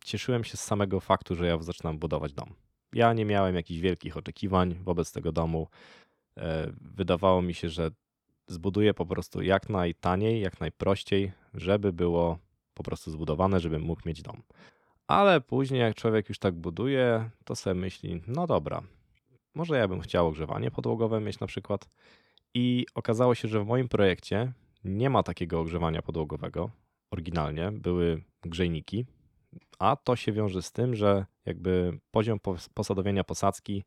cieszyłem 0.05 0.43
się 0.43 0.57
z 0.57 0.61
samego 0.61 0.99
faktu, 0.99 1.35
że 1.35 1.47
ja 1.47 1.61
zaczynam 1.61 1.99
budować 1.99 2.33
dom. 2.33 2.53
Ja 2.93 3.13
nie 3.13 3.25
miałem 3.25 3.55
jakichś 3.55 3.79
wielkich 3.79 4.17
oczekiwań 4.17 4.75
wobec 4.83 5.11
tego 5.11 5.31
domu. 5.31 5.67
Yy, 6.37 6.43
wydawało 6.81 7.41
mi 7.41 7.53
się, 7.53 7.69
że 7.69 7.91
zbuduję 8.47 8.93
po 8.93 9.05
prostu 9.05 9.41
jak 9.41 9.69
najtaniej, 9.69 10.41
jak 10.41 10.59
najprościej, 10.59 11.31
żeby 11.53 11.93
było 11.93 12.39
po 12.79 12.83
prostu 12.83 13.11
zbudowane, 13.11 13.59
żebym 13.59 13.81
mógł 13.81 14.01
mieć 14.05 14.21
dom. 14.21 14.41
Ale 15.07 15.41
później, 15.41 15.81
jak 15.81 15.95
człowiek 15.95 16.29
już 16.29 16.39
tak 16.39 16.55
buduje, 16.55 17.29
to 17.45 17.55
sobie 17.55 17.73
myśli: 17.73 18.21
no 18.27 18.47
dobra, 18.47 18.81
może 19.55 19.77
ja 19.77 19.87
bym 19.87 20.01
chciał 20.01 20.27
ogrzewanie 20.27 20.71
podłogowe 20.71 21.19
mieć 21.19 21.39
na 21.39 21.47
przykład. 21.47 21.89
I 22.53 22.85
okazało 22.95 23.35
się, 23.35 23.47
że 23.47 23.63
w 23.63 23.67
moim 23.67 23.89
projekcie 23.89 24.53
nie 24.83 25.09
ma 25.09 25.23
takiego 25.23 25.59
ogrzewania 25.59 26.01
podłogowego. 26.01 26.69
Oryginalnie 27.11 27.71
były 27.71 28.23
grzejniki, 28.41 29.05
a 29.79 29.95
to 29.95 30.15
się 30.15 30.31
wiąże 30.31 30.61
z 30.61 30.71
tym, 30.71 30.95
że 30.95 31.25
jakby 31.45 31.99
poziom 32.11 32.39
posadowienia 32.73 33.23
posadzki 33.23 33.83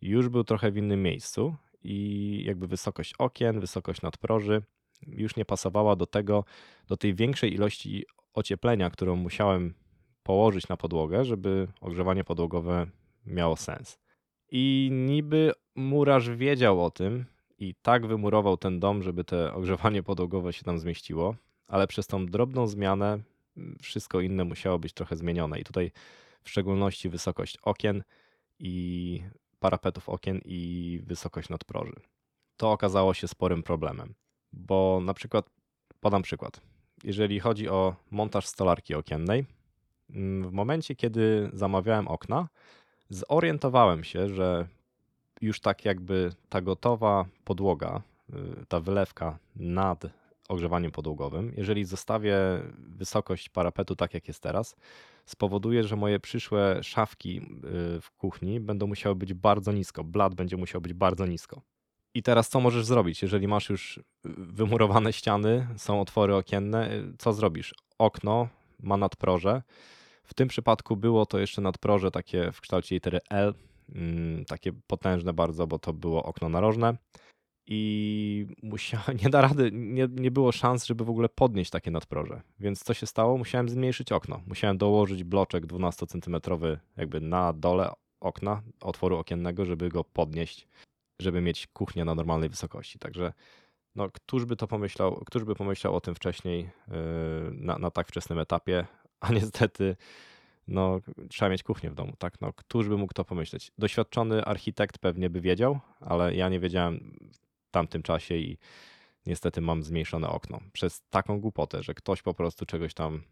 już 0.00 0.28
był 0.28 0.44
trochę 0.44 0.70
w 0.70 0.76
innym 0.76 1.02
miejscu 1.02 1.56
i 1.82 2.42
jakby 2.46 2.66
wysokość 2.66 3.14
okien, 3.18 3.60
wysokość 3.60 4.02
nadproży 4.02 4.62
już 5.06 5.36
nie 5.36 5.44
pasowała 5.44 5.96
do 5.96 6.06
tego, 6.06 6.44
do 6.88 6.96
tej 6.96 7.14
większej 7.14 7.54
ilości 7.54 8.06
ocieplenia, 8.38 8.90
którą 8.90 9.16
musiałem 9.16 9.74
położyć 10.22 10.68
na 10.68 10.76
podłogę, 10.76 11.24
żeby 11.24 11.68
ogrzewanie 11.80 12.24
podłogowe 12.24 12.86
miało 13.26 13.56
sens. 13.56 13.98
I 14.50 14.88
niby 14.92 15.52
murarz 15.74 16.30
wiedział 16.30 16.84
o 16.84 16.90
tym 16.90 17.24
i 17.58 17.74
tak 17.82 18.06
wymurował 18.06 18.56
ten 18.56 18.80
dom, 18.80 19.02
żeby 19.02 19.24
te 19.24 19.54
ogrzewanie 19.54 20.02
podłogowe 20.02 20.52
się 20.52 20.64
tam 20.64 20.78
zmieściło, 20.78 21.34
ale 21.66 21.86
przez 21.86 22.06
tą 22.06 22.26
drobną 22.26 22.66
zmianę 22.66 23.18
wszystko 23.82 24.20
inne 24.20 24.44
musiało 24.44 24.78
być 24.78 24.92
trochę 24.92 25.16
zmienione. 25.16 25.60
I 25.60 25.64
tutaj 25.64 25.92
w 26.42 26.50
szczególności 26.50 27.08
wysokość 27.08 27.58
okien 27.62 28.02
i 28.58 29.22
parapetów 29.58 30.08
okien 30.08 30.40
i 30.44 31.00
wysokość 31.06 31.48
nadproży. 31.48 31.94
To 32.56 32.72
okazało 32.72 33.14
się 33.14 33.28
sporym 33.28 33.62
problemem, 33.62 34.14
bo 34.52 35.00
na 35.04 35.14
przykład, 35.14 35.50
podam 36.00 36.22
przykład, 36.22 36.60
jeżeli 37.04 37.40
chodzi 37.40 37.68
o 37.68 37.96
montaż 38.10 38.46
stolarki 38.46 38.94
okiennej, 38.94 39.44
mm, 40.10 40.48
w 40.48 40.52
momencie 40.52 40.94
kiedy 40.94 41.50
zamawiałem 41.52 42.08
okna, 42.08 42.48
zorientowałem 43.10 44.04
się, 44.04 44.28
że 44.28 44.68
już 45.40 45.60
tak 45.60 45.84
jakby 45.84 46.32
ta 46.48 46.60
gotowa 46.60 47.24
podłoga, 47.44 48.02
y, 48.30 48.66
ta 48.68 48.80
wylewka 48.80 49.38
nad 49.56 50.06
ogrzewaniem 50.48 50.90
podłogowym, 50.90 51.52
jeżeli 51.56 51.84
zostawię 51.84 52.36
wysokość 52.78 53.48
parapetu 53.48 53.96
tak 53.96 54.14
jak 54.14 54.28
jest 54.28 54.40
teraz, 54.40 54.76
spowoduje, 55.26 55.84
że 55.84 55.96
moje 55.96 56.20
przyszłe 56.20 56.82
szafki 56.82 57.38
y, 57.38 58.00
w 58.00 58.10
kuchni 58.18 58.60
będą 58.60 58.86
musiały 58.86 59.14
być 59.14 59.34
bardzo 59.34 59.72
nisko. 59.72 60.04
Blat 60.04 60.34
będzie 60.34 60.56
musiał 60.56 60.80
być 60.80 60.94
bardzo 60.94 61.26
nisko. 61.26 61.62
I 62.18 62.22
teraz 62.22 62.48
co 62.48 62.60
możesz 62.60 62.84
zrobić? 62.84 63.22
Jeżeli 63.22 63.48
masz 63.48 63.70
już 63.70 64.00
wymurowane 64.38 65.12
ściany, 65.12 65.68
są 65.76 66.00
otwory 66.00 66.34
okienne, 66.34 66.92
y, 66.92 67.12
co 67.18 67.32
zrobisz? 67.32 67.74
Okno 67.98 68.48
ma 68.80 68.96
nadproże. 68.96 69.62
W 70.24 70.34
tym 70.34 70.48
przypadku 70.48 70.96
było 70.96 71.26
to 71.26 71.38
jeszcze 71.38 71.62
nadproże 71.62 72.10
takie 72.10 72.52
w 72.52 72.60
kształcie 72.60 72.94
litery 72.94 73.18
L, 73.30 73.54
mm, 73.94 74.44
takie 74.44 74.72
potężne 74.86 75.32
bardzo, 75.32 75.66
bo 75.66 75.78
to 75.78 75.92
było 75.92 76.22
okno 76.22 76.48
narożne 76.48 76.96
i 77.66 78.46
musiałem, 78.62 79.16
nie 79.24 79.30
da 79.30 79.40
rady, 79.40 79.70
nie, 79.72 80.08
nie 80.10 80.30
było 80.30 80.52
szans, 80.52 80.86
żeby 80.86 81.04
w 81.04 81.10
ogóle 81.10 81.28
podnieść 81.28 81.70
takie 81.70 81.90
nadproże. 81.90 82.40
Więc 82.60 82.84
co 82.84 82.94
się 82.94 83.06
stało? 83.06 83.38
Musiałem 83.38 83.68
zmniejszyć 83.68 84.12
okno. 84.12 84.40
Musiałem 84.46 84.78
dołożyć 84.78 85.24
bloczek 85.24 85.66
12 85.66 86.06
cm 86.06 86.36
jakby 86.96 87.20
na 87.20 87.52
dole 87.52 87.90
okna, 88.20 88.62
otworu 88.80 89.16
okiennego, 89.16 89.64
żeby 89.64 89.88
go 89.88 90.04
podnieść, 90.04 90.68
żeby 91.18 91.40
mieć 91.40 91.66
kuchnię 91.66 92.04
na 92.04 92.14
normalnej 92.14 92.48
wysokości. 92.48 92.98
Także 92.98 93.32
no, 93.94 94.10
któż 94.10 94.44
by 94.44 94.56
to 94.56 94.66
pomyślał, 94.66 95.22
któż 95.26 95.44
by 95.44 95.54
pomyślał 95.54 95.96
o 95.96 96.00
tym 96.00 96.14
wcześniej 96.14 96.70
yy, 96.88 96.94
na, 97.52 97.78
na 97.78 97.90
tak 97.90 98.08
wczesnym 98.08 98.38
etapie, 98.38 98.86
a 99.20 99.32
niestety 99.32 99.96
no, 100.68 101.00
trzeba 101.28 101.48
mieć 101.48 101.62
kuchnię 101.62 101.90
w 101.90 101.94
domu, 101.94 102.12
tak? 102.18 102.40
No, 102.40 102.52
któż 102.52 102.88
by 102.88 102.96
mógł 102.96 103.14
to 103.14 103.24
pomyśleć? 103.24 103.72
Doświadczony 103.78 104.44
architekt 104.44 104.98
pewnie 104.98 105.30
by 105.30 105.40
wiedział, 105.40 105.80
ale 106.00 106.34
ja 106.34 106.48
nie 106.48 106.60
wiedziałem 106.60 107.18
tamtym 107.70 108.02
czasie 108.02 108.34
i 108.34 108.58
niestety 109.26 109.60
mam 109.60 109.82
zmniejszone 109.82 110.28
okno. 110.28 110.60
Przez 110.72 111.02
taką 111.10 111.40
głupotę, 111.40 111.82
że 111.82 111.94
ktoś 111.94 112.22
po 112.22 112.34
prostu 112.34 112.66
czegoś 112.66 112.94
tam 112.94 113.22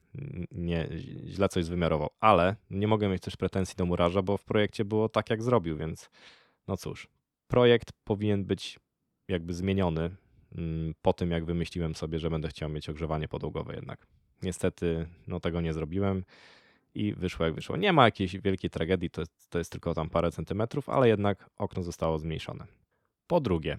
nie, 0.52 0.88
źle 1.26 1.48
coś 1.48 1.68
wymiarował. 1.68 2.10
Ale 2.20 2.56
nie 2.70 2.88
mogę 2.88 3.08
mieć 3.08 3.22
też 3.22 3.36
pretensji 3.36 3.76
do 3.76 3.86
murarza, 3.86 4.22
bo 4.22 4.36
w 4.36 4.44
projekcie 4.44 4.84
było 4.84 5.08
tak, 5.08 5.30
jak 5.30 5.42
zrobił, 5.42 5.76
więc 5.76 6.10
no 6.68 6.76
cóż. 6.76 7.08
Projekt 7.46 7.92
powinien 8.04 8.44
być 8.44 8.78
jakby 9.28 9.54
zmieniony 9.54 10.10
mm, 10.56 10.94
po 11.02 11.12
tym, 11.12 11.30
jak 11.30 11.44
wymyśliłem 11.44 11.94
sobie, 11.94 12.18
że 12.18 12.30
będę 12.30 12.48
chciał 12.48 12.68
mieć 12.68 12.88
ogrzewanie 12.88 13.28
podłogowe 13.28 13.74
jednak. 13.74 14.06
Niestety 14.42 15.06
no 15.26 15.40
tego 15.40 15.60
nie 15.60 15.72
zrobiłem 15.72 16.24
i 16.94 17.14
wyszło 17.14 17.46
jak 17.46 17.54
wyszło. 17.54 17.76
Nie 17.76 17.92
ma 17.92 18.04
jakiejś 18.04 18.36
wielkiej 18.36 18.70
tragedii, 18.70 19.10
to 19.10 19.20
jest, 19.20 19.50
to 19.50 19.58
jest 19.58 19.72
tylko 19.72 19.94
tam 19.94 20.10
parę 20.10 20.32
centymetrów, 20.32 20.88
ale 20.88 21.08
jednak 21.08 21.50
okno 21.58 21.82
zostało 21.82 22.18
zmniejszone. 22.18 22.66
Po 23.26 23.40
drugie, 23.40 23.78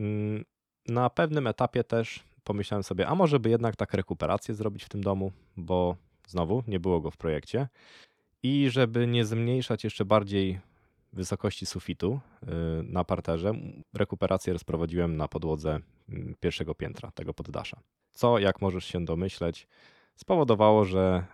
Mm, 0.00 0.44
na 0.88 1.10
pewnym 1.10 1.46
etapie 1.46 1.84
też 1.84 2.24
pomyślałem 2.44 2.82
sobie, 2.82 3.08
a 3.08 3.14
może 3.14 3.40
by 3.40 3.50
jednak 3.50 3.76
tak 3.76 3.94
rekuperację 3.94 4.54
zrobić 4.54 4.84
w 4.84 4.88
tym 4.88 5.02
domu, 5.02 5.32
bo 5.56 5.96
znowu 6.26 6.62
nie 6.68 6.80
było 6.80 7.00
go 7.00 7.10
w 7.10 7.16
projekcie. 7.16 7.68
I 8.42 8.70
żeby 8.70 9.06
nie 9.06 9.24
zmniejszać 9.24 9.84
jeszcze 9.84 10.04
bardziej 10.04 10.60
wysokości 11.12 11.66
sufitu 11.66 12.20
y, 12.42 12.46
na 12.82 13.04
parterze, 13.04 13.52
rekuperację 13.94 14.52
rozprowadziłem 14.52 15.16
na 15.16 15.28
podłodze 15.28 15.80
mm, 16.08 16.34
pierwszego 16.40 16.74
piętra 16.74 17.10
tego 17.10 17.34
poddasza. 17.34 17.80
Co, 18.10 18.38
jak 18.38 18.60
możesz 18.60 18.84
się 18.84 19.04
domyśleć, 19.04 19.68
spowodowało, 20.16 20.84
że 20.84 21.24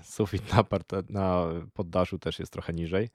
y, 0.00 0.04
sufit 0.04 0.52
na, 0.52 0.64
parter, 0.64 1.10
na 1.10 1.46
poddaszu 1.74 2.18
też 2.18 2.38
jest 2.38 2.52
trochę 2.52 2.72
niżej 2.72 3.08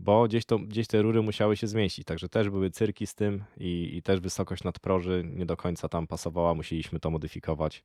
bo 0.00 0.24
gdzieś, 0.28 0.44
to, 0.44 0.58
gdzieś 0.58 0.86
te 0.86 1.02
rury 1.02 1.22
musiały 1.22 1.56
się 1.56 1.66
zmieścić, 1.66 2.04
także 2.04 2.28
też 2.28 2.50
były 2.50 2.70
cyrki 2.70 3.06
z 3.06 3.14
tym 3.14 3.44
i, 3.56 3.90
i 3.96 4.02
też 4.02 4.20
wysokość 4.20 4.64
nadproży 4.64 5.24
nie 5.26 5.46
do 5.46 5.56
końca 5.56 5.88
tam 5.88 6.06
pasowała, 6.06 6.54
musieliśmy 6.54 7.00
to 7.00 7.10
modyfikować. 7.10 7.82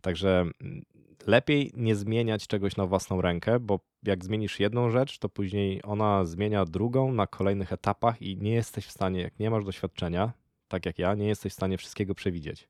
Także 0.00 0.40
mm, 0.60 0.84
lepiej 1.26 1.72
nie 1.76 1.96
zmieniać 1.96 2.46
czegoś 2.46 2.76
na 2.76 2.86
własną 2.86 3.20
rękę, 3.20 3.60
bo 3.60 3.80
jak 4.02 4.24
zmienisz 4.24 4.60
jedną 4.60 4.90
rzecz, 4.90 5.18
to 5.18 5.28
później 5.28 5.80
ona 5.84 6.24
zmienia 6.24 6.64
drugą 6.64 7.12
na 7.12 7.26
kolejnych 7.26 7.72
etapach 7.72 8.22
i 8.22 8.36
nie 8.36 8.54
jesteś 8.54 8.86
w 8.86 8.90
stanie, 8.90 9.20
jak 9.20 9.38
nie 9.38 9.50
masz 9.50 9.64
doświadczenia, 9.64 10.32
tak 10.68 10.86
jak 10.86 10.98
ja, 10.98 11.14
nie 11.14 11.26
jesteś 11.26 11.52
w 11.52 11.56
stanie 11.56 11.78
wszystkiego 11.78 12.14
przewidzieć. 12.14 12.68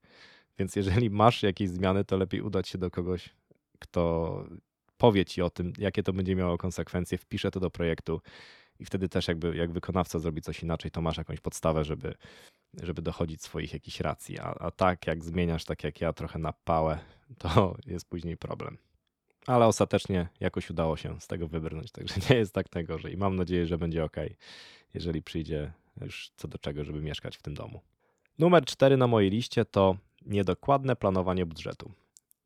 Więc 0.59 0.77
jeżeli 0.77 1.11
masz 1.11 1.43
jakieś 1.43 1.69
zmiany, 1.69 2.05
to 2.05 2.17
lepiej 2.17 2.41
udać 2.41 2.69
się 2.69 2.79
do 2.79 2.91
kogoś, 2.91 3.35
kto 3.79 4.45
powie 4.99 5.25
ci 5.25 5.43
o 5.43 5.51
tym, 5.51 5.73
jakie 5.79 6.03
to 6.03 6.13
będzie 6.13 6.37
miało 6.37 6.59
konsekwencje, 6.59 7.19
wpisze 7.19 7.51
to 7.51 7.61
do 7.61 7.71
projektu 7.71 8.21
i 8.79 8.85
wtedy 8.85 9.09
też 9.09 9.29
jakby 9.29 9.57
jak 9.57 9.73
wykonawca 9.73 10.19
zrobi 10.19 10.43
coś 10.43 10.63
inaczej, 10.63 10.91
to 10.91 11.01
masz 11.01 11.17
jakąś 11.17 11.41
podstawę, 11.41 11.85
żeby, 11.85 12.15
żeby 12.83 13.03
dochodzić 13.03 13.43
swoich 13.43 13.73
jakichś 13.73 14.01
racji. 14.01 14.39
A, 14.39 14.45
a 14.45 14.71
tak 14.71 15.07
jak 15.07 15.25
zmieniasz, 15.25 15.65
tak 15.65 15.85
jak 15.85 16.01
ja, 16.01 16.13
trochę 16.13 16.39
na 16.39 16.53
pałę, 16.53 16.99
to 17.39 17.77
jest 17.87 18.09
później 18.09 18.37
problem. 18.37 18.79
Ale 19.47 19.67
ostatecznie 19.67 20.29
jakoś 20.41 20.71
udało 20.71 20.97
się 20.97 21.21
z 21.21 21.27
tego 21.27 21.49
wybrnąć, 21.49 21.93
także 21.93 22.15
nie 22.31 22.37
jest 22.37 22.53
tak 22.53 22.75
najgorzej. 22.75 23.13
I 23.13 23.17
mam 23.17 23.37
nadzieję, 23.37 23.67
że 23.67 23.79
będzie 23.79 24.05
ok, 24.05 24.17
jeżeli 24.95 25.23
przyjdzie 25.23 25.73
już 26.01 26.31
co 26.37 26.49
do 26.49 26.59
czego, 26.59 26.85
żeby 26.85 27.01
mieszkać 27.01 27.37
w 27.37 27.43
tym 27.43 27.55
domu. 27.55 27.81
Numer 28.39 28.65
cztery 28.65 28.97
na 28.97 29.07
mojej 29.07 29.31
liście 29.31 29.65
to 29.65 29.97
niedokładne 30.27 30.97
planowanie 30.97 31.47
budżetu. 31.47 31.93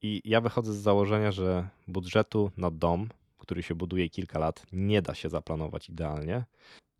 I 0.02 0.22
ja 0.24 0.40
wychodzę 0.40 0.72
z 0.72 0.76
założenia, 0.76 1.32
że 1.32 1.68
budżetu 1.88 2.50
na 2.56 2.70
dom 2.70 3.08
który 3.42 3.62
się 3.62 3.74
buduje 3.74 4.08
kilka 4.08 4.38
lat, 4.38 4.66
nie 4.72 5.02
da 5.02 5.14
się 5.14 5.28
zaplanować 5.28 5.88
idealnie. 5.88 6.44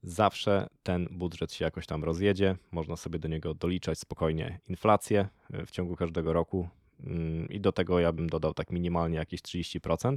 Zawsze 0.03 0.67
ten 0.83 1.09
budżet 1.11 1.53
się 1.53 1.65
jakoś 1.65 1.87
tam 1.87 2.05
rozjedzie. 2.05 2.57
Można 2.71 2.97
sobie 2.97 3.19
do 3.19 3.29
niego 3.29 3.55
doliczać 3.55 3.99
spokojnie 3.99 4.61
inflację 4.69 5.29
e, 5.53 5.67
w 5.67 5.71
ciągu 5.71 5.97
każdego 5.97 6.33
roku. 6.33 6.69
Mm, 7.05 7.49
I 7.49 7.61
do 7.61 7.73
tego 7.73 8.01
ja 8.01 8.13
bym 8.13 8.29
dodał 8.29 8.55
tak 8.55 8.71
minimalnie 8.71 9.17
jakieś 9.17 9.41
30% 9.41 10.17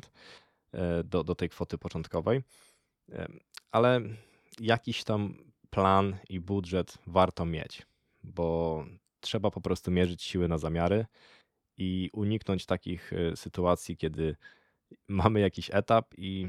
e, 0.72 1.04
do, 1.04 1.24
do 1.24 1.36
tej 1.36 1.50
kwoty 1.50 1.77
początkowej. 1.77 2.42
E, 3.12 3.27
ale 3.72 4.01
jakiś 4.60 5.04
tam 5.04 5.38
plan 5.70 6.18
i 6.30 6.39
budżet 6.39 6.98
warto 7.08 7.46
mieć, 7.46 7.82
bo 8.24 8.86
trzeba 9.20 9.51
po 9.51 9.62
prostu 9.62 9.92
mierzyć 9.92 10.24
siły 10.24 10.48
na 10.48 10.58
zamiary 10.58 11.06
i 11.77 12.10
uniknąć 12.13 12.65
takich 12.65 13.12
sytuacji, 13.36 13.98
kiedy 13.98 14.36
mamy 15.08 15.39
jakiś 15.39 15.70
etap 15.74 16.13
i 16.18 16.48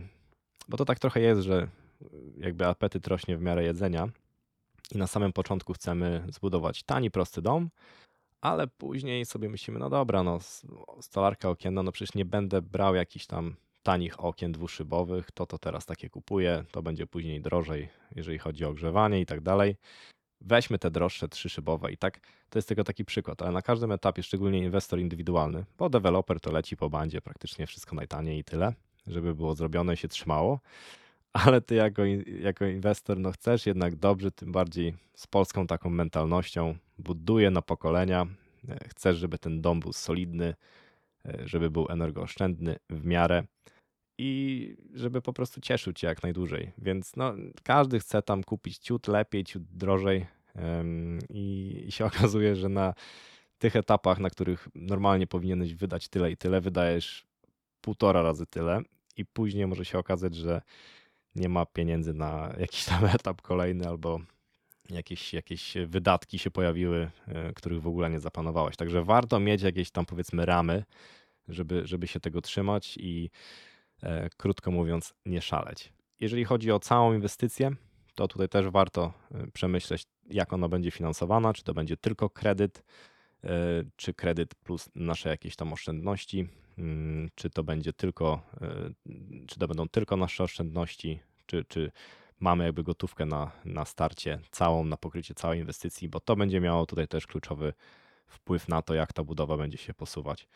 bo 0.69 0.77
to 0.77 0.85
tak 0.85 0.99
trochę 0.99 1.21
jest, 1.21 1.41
że 1.41 1.69
jakby 2.39 2.67
apetyt 2.67 3.07
rośnie 3.07 3.37
w 3.37 3.43
miarę 3.43 3.65
jedzenia 3.65 4.09
i 4.93 4.99
na 4.99 5.07
samym 5.07 5.33
początku 5.33 5.73
chcemy 5.73 6.25
zbudować 6.29 6.83
tani, 6.83 7.11
prosty 7.11 7.43
dom, 7.43 7.71
ale 8.41 8.67
później 8.67 9.27
sobie 9.27 9.49
myślimy, 9.49 9.79
no 9.79 9.91
dobra, 9.91 10.23
no 10.23 10.39
stolarka 11.01 11.49
okienna, 11.49 11.83
no 11.83 11.93
przecież 11.93 12.15
nie 12.15 12.25
będę 12.25 12.63
brał 12.63 12.95
jakichś 12.95 13.27
tam 13.27 13.55
tanich 13.83 14.25
okien 14.25 14.53
dwuszybowych, 14.53 15.31
to 15.31 15.47
to 15.47 15.59
teraz 15.59 15.87
takie 15.87 16.11
kupuję, 16.11 16.65
to 16.73 16.83
będzie 16.83 17.07
później 17.07 17.41
drożej, 17.41 17.89
jeżeli 18.15 18.39
chodzi 18.39 18.65
o 18.65 18.69
ogrzewanie 18.69 19.21
i 19.21 19.27
tak 19.27 19.41
dalej. 19.41 19.77
weźmy 20.41 20.79
te 20.79 20.91
droższe 20.91 21.29
trzyszybowe 21.29 21.93
i 21.93 21.97
tak 21.97 22.21
to 22.51 22.59
jest 22.59 22.69
tylko 22.69 22.85
taki 22.85 23.05
przykład, 23.05 23.43
ale 23.43 23.53
na 23.53 23.63
każdym 23.63 23.93
etapie, 23.93 24.23
szczególnie 24.23 24.59
inwestor 24.59 24.99
indywidualny, 24.99 25.65
bo 25.79 25.89
deweloper 25.89 26.41
to 26.41 26.53
leci 26.53 26.77
po 26.77 26.91
bandzie 26.91 27.21
praktycznie 27.21 27.67
wszystko 27.67 27.97
najtaniej 27.97 28.39
i 28.39 28.45
tyle, 28.45 28.73
żeby 29.07 29.35
było 29.35 29.55
zrobione 29.55 29.95
i 29.95 29.97
się 29.97 30.09
trzymało, 30.09 30.61
ale 31.45 31.61
ty 31.61 31.75
jako, 31.75 32.03
jako 32.41 32.65
inwestor 32.65 33.19
no 33.19 33.33
chcesz 33.33 33.67
jednak 33.67 33.97
dobrze, 33.97 34.31
tym 34.31 34.53
bardziej 34.53 34.95
z 35.15 35.27
polską 35.27 35.67
taką 35.67 35.91
mentalnością, 35.91 36.77
buduje 36.99 37.51
na 37.51 37.63
pokolenia, 37.63 38.27
e, 38.69 38.89
chcesz, 38.89 39.17
żeby 39.17 39.39
ten 39.39 39.61
dom 39.61 39.81
był 39.81 39.93
solidny, 39.93 40.55
e, 41.25 41.49
żeby 41.49 41.71
był 41.71 41.87
energooszczędny 41.91 42.77
w 42.91 43.05
miarę 43.05 43.45
i 44.19 44.77
żeby 44.95 45.23
po 45.23 45.33
prostu 45.33 45.61
cieszył 45.61 45.93
cię 45.93 46.07
jak 46.07 46.23
najdłużej. 46.23 46.73
Więc 46.79 47.17
no, 47.17 47.35
każdy 47.63 47.99
chce 47.99 48.23
tam 48.23 48.45
kupić 48.45 48.79
ciut 48.79 49.09
lepiej, 49.09 49.45
ciut 49.45 49.63
drożej 49.63 50.27
i, 51.31 51.85
i 51.87 51.93
się 51.93 52.05
okazuje, 52.13 52.57
że 52.57 52.69
na 52.69 52.95
tych 53.59 53.77
etapach, 53.77 54.19
na 54.19 54.31
których 54.31 54.69
normalnie 54.75 55.27
powinieneś 55.27 55.75
wydać 55.75 56.09
tyle 56.09 56.31
i 56.31 56.37
tyle, 56.37 56.61
wydajesz 56.61 57.27
półtora 57.81 58.23
razy 58.23 58.47
tyle. 58.47 58.83
I 59.17 59.25
później 59.25 59.67
może 59.67 59.85
się 59.85 59.99
okazać, 59.99 60.35
że 60.35 60.63
nie 61.37 61.49
ma 61.49 61.67
pieniędzy 61.67 62.15
na 62.15 62.55
jakiś 62.59 62.85
tam 62.85 63.05
etap 63.15 63.43
kolejny 63.43 63.89
albo 63.89 64.21
jakieś, 64.91 65.35
jakieś 65.35 65.75
wydatki 65.87 66.39
się 66.39 66.51
pojawiły, 66.51 67.11
e, 67.29 67.53
których 67.53 67.83
w 67.83 67.87
ogóle 67.87 68.11
nie 68.11 68.21
zaplanowałeś. 68.21 68.77
Także 68.77 69.05
warto 69.05 69.41
mieć 69.41 69.63
jakieś 69.63 69.91
tam 69.91 70.07
powiedzmy 70.07 70.47
ramy, 70.47 70.85
żeby, 71.49 71.87
żeby 71.87 72.07
się 72.07 72.21
tego 72.21 72.41
trzymać 72.41 72.97
i 73.01 73.31
e, 74.03 74.29
krótko 74.37 74.71
mówiąc 74.71 75.15
nie 75.27 75.43
szaleć. 75.43 75.93
Jeżeli 76.21 76.45
chodzi 76.45 76.73
o 76.73 76.79
całą 76.79 77.15
inwestycję, 77.15 77.71
to 78.15 78.29
tutaj 78.29 78.49
też 78.49 78.69
warto 78.69 79.13
e, 79.31 79.47
przemyśleć, 79.53 80.05
jak 80.31 80.53
ona 80.53 80.69
będzie 80.69 80.91
finansowana, 80.91 81.53
czy 81.53 81.65
to 81.65 81.75
będzie 81.75 81.97
tylko 81.97 82.31
kredyt, 82.31 82.83
czy 83.97 84.15
kredyt 84.15 84.55
plus 84.55 84.91
nasze 84.95 85.29
jakieś 85.29 85.57
tam 85.57 85.73
oszczędności, 85.73 86.49
czy 87.35 87.51
to 87.51 87.65
będzie 87.65 87.93
tylko, 87.93 88.43
czy 89.47 89.59
to 89.59 89.69
będą 89.69 89.89
tylko 89.89 90.17
nasze 90.17 90.45
oszczędności, 90.45 91.21
czy, 91.47 91.65
czy 91.65 91.93
mamy 92.41 92.65
jakby 92.65 92.83
gotówkę 92.83 93.27
na, 93.27 93.51
na 93.65 93.85
starcie 93.85 94.39
całą, 94.51 94.85
na 94.85 94.97
pokrycie 94.97 95.35
całej 95.35 95.61
inwestycji, 95.61 96.09
bo 96.09 96.21
to 96.21 96.37
będzie 96.37 96.61
miało 96.61 96.87
tutaj 96.87 97.09
też 97.09 97.27
kluczowy 97.27 97.73
wpływ 98.27 98.69
na 98.69 98.83
to, 98.83 98.95
jak 98.95 99.13
ta 99.13 99.25
budowa 99.25 99.57
będzie 99.57 99.79
się 99.79 99.95
posuwać 99.95 100.49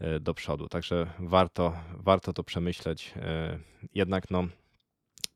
e, 0.00 0.20
do 0.20 0.34
przodu. 0.34 0.68
Także 0.68 1.10
warto, 1.18 1.72
warto 1.92 2.32
to 2.32 2.44
przemyśleć. 2.44 3.14
E, 3.16 3.58
jednak 3.94 4.30
no, 4.30 4.48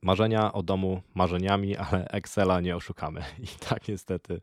marzenia 0.03 0.53
o 0.53 0.63
domu 0.63 1.03
marzeniami, 1.15 1.77
ale 1.85 2.09
Excela 2.09 2.61
nie 2.61 2.77
oszukamy. 2.77 3.25
I 3.39 3.47
tak 3.69 3.89
niestety 3.89 4.41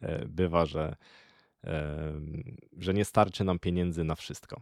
e, 0.00 0.26
bywa, 0.26 0.66
że, 0.66 0.96
że 2.78 2.94
nie 2.94 3.04
starczy 3.04 3.44
nam 3.44 3.58
pieniędzy 3.58 4.04
na 4.04 4.14
wszystko. 4.14 4.60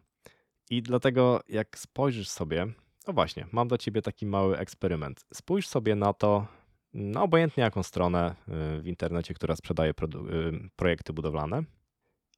I 0.72 0.82
dlatego, 0.82 1.40
jak 1.48 1.78
spojrzysz 1.78 2.28
sobie 2.28 2.66
no 3.06 3.12
właśnie, 3.12 3.46
mam 3.52 3.68
do 3.68 3.78
ciebie 3.78 4.02
taki 4.02 4.26
mały 4.26 4.58
eksperyment. 4.58 5.26
Spójrz 5.34 5.68
sobie 5.68 5.94
na 5.94 6.12
to, 6.12 6.46
no 6.94 7.22
obojętnie 7.22 7.64
jaką 7.64 7.82
stronę 7.82 8.34
y, 8.78 8.82
w 8.82 8.86
internecie, 8.86 9.34
która 9.34 9.56
sprzedaje 9.56 9.90
y, 9.90 9.94
projekty 10.76 11.12
budowlane 11.12 11.62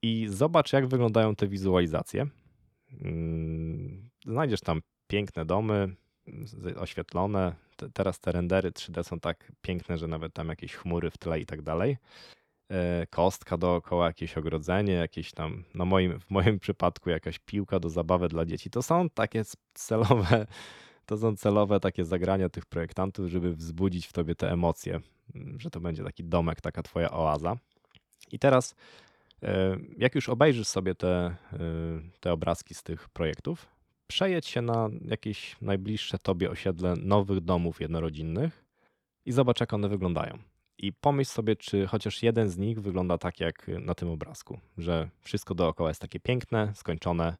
i 0.02 0.26
zobacz, 0.28 0.72
jak 0.72 0.86
wyglądają 0.86 1.36
te 1.36 1.48
wizualizacje. 1.48 2.26
Mm, 3.02 4.10
znajdziesz 4.26 4.60
tam 4.60 4.80
piękne 5.06 5.44
domy, 5.44 5.96
oświetlone. 6.76 7.54
Teraz 7.92 8.20
te 8.20 8.32
rendery 8.32 8.70
3D 8.70 9.02
są 9.02 9.20
tak 9.20 9.52
piękne, 9.62 9.98
że 9.98 10.08
nawet 10.08 10.34
tam 10.34 10.48
jakieś 10.48 10.74
chmury 10.74 11.10
w 11.10 11.18
tle 11.18 11.40
i 11.40 11.46
tak 11.46 11.62
dalej. 11.62 11.96
E, 12.74 13.06
kostka 13.10 13.56
dookoła, 13.56 14.06
jakieś 14.06 14.38
ogrodzenie, 14.38 14.92
jakieś 14.92 15.32
tam, 15.32 15.64
no 15.74 15.84
moim, 15.84 16.20
w 16.20 16.30
moim 16.30 16.58
przypadku 16.58 17.10
jakaś 17.10 17.38
piłka 17.38 17.80
do 17.80 17.90
zabawy 17.90 18.28
dla 18.28 18.44
dzieci. 18.44 18.70
To 18.70 18.82
są 18.82 19.10
takie 19.10 19.42
celowe, 19.74 20.46
to 21.06 21.18
są 21.18 21.36
celowe 21.36 21.80
takie 21.80 22.04
zagrania 22.04 22.48
tych 22.48 22.66
projektantów, 22.66 23.28
żeby 23.28 23.54
wzbudzić 23.54 24.06
w 24.06 24.12
tobie 24.12 24.34
te 24.34 24.52
emocje, 24.52 25.00
mm, 25.34 25.60
że 25.60 25.70
to 25.70 25.80
będzie 25.80 26.04
taki 26.04 26.24
domek, 26.24 26.60
taka 26.60 26.82
twoja 26.82 27.10
oaza. 27.10 27.56
I 28.32 28.38
teraz, 28.38 28.74
e, 29.42 29.76
jak 29.98 30.14
już 30.14 30.28
obejrzysz 30.28 30.66
sobie 30.66 30.94
te, 30.94 31.08
e, 31.08 31.36
te 32.20 32.32
obrazki 32.32 32.74
z 32.74 32.82
tych 32.82 33.08
projektów, 33.08 33.66
przejedź 34.06 34.46
się 34.46 34.62
na 34.62 34.88
jakieś 35.04 35.56
najbliższe 35.60 36.18
tobie 36.18 36.50
osiedle 36.50 36.94
nowych 36.96 37.40
domów 37.40 37.80
jednorodzinnych 37.80 38.64
i 39.26 39.32
zobacz, 39.32 39.60
jak 39.60 39.72
one 39.72 39.88
wyglądają. 39.88 40.53
I 40.84 40.92
pomyśl 40.92 41.30
sobie, 41.30 41.56
czy 41.56 41.86
chociaż 41.86 42.22
jeden 42.22 42.48
z 42.48 42.58
nich 42.58 42.80
wygląda 42.80 43.18
tak 43.18 43.40
jak 43.40 43.68
na 43.80 43.94
tym 43.94 44.08
obrazku, 44.08 44.58
że 44.78 45.08
wszystko 45.20 45.54
dookoła 45.54 45.90
jest 45.90 46.00
takie 46.00 46.20
piękne, 46.20 46.72
skończone. 46.74 47.36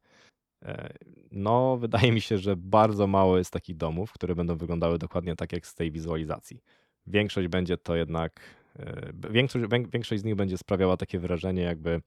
E, 0.62 0.94
no, 1.30 1.76
wydaje 1.84 2.12
mi 2.12 2.20
się, 2.20 2.38
że 2.38 2.56
bardzo 2.56 3.06
mało 3.06 3.38
jest 3.38 3.50
takich 3.50 3.76
domów, 3.76 4.12
które 4.12 4.34
będą 4.34 4.56
wyglądały 4.56 4.98
dokładnie 4.98 5.36
tak 5.36 5.52
jak 5.52 5.66
z 5.66 5.74
tej 5.74 5.92
wizualizacji. 5.92 6.62
Większość 7.06 7.48
będzie 7.48 7.76
to 7.76 7.96
jednak, 7.96 8.40
e, 8.78 9.12
większość, 9.30 9.64
większość 9.92 10.22
z 10.22 10.24
nich 10.24 10.34
będzie 10.34 10.58
sprawiała 10.58 10.96
takie 10.96 11.18
wrażenie, 11.18 11.62
jakby 11.62 12.00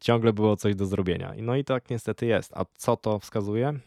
ciągle 0.00 0.32
było 0.32 0.56
coś 0.56 0.74
do 0.74 0.86
zrobienia. 0.86 1.34
No 1.42 1.56
i 1.56 1.64
tak 1.64 1.90
niestety 1.90 2.26
jest. 2.26 2.52
A 2.54 2.64
co 2.74 2.96
to 2.96 3.18
wskazuje? 3.18 3.78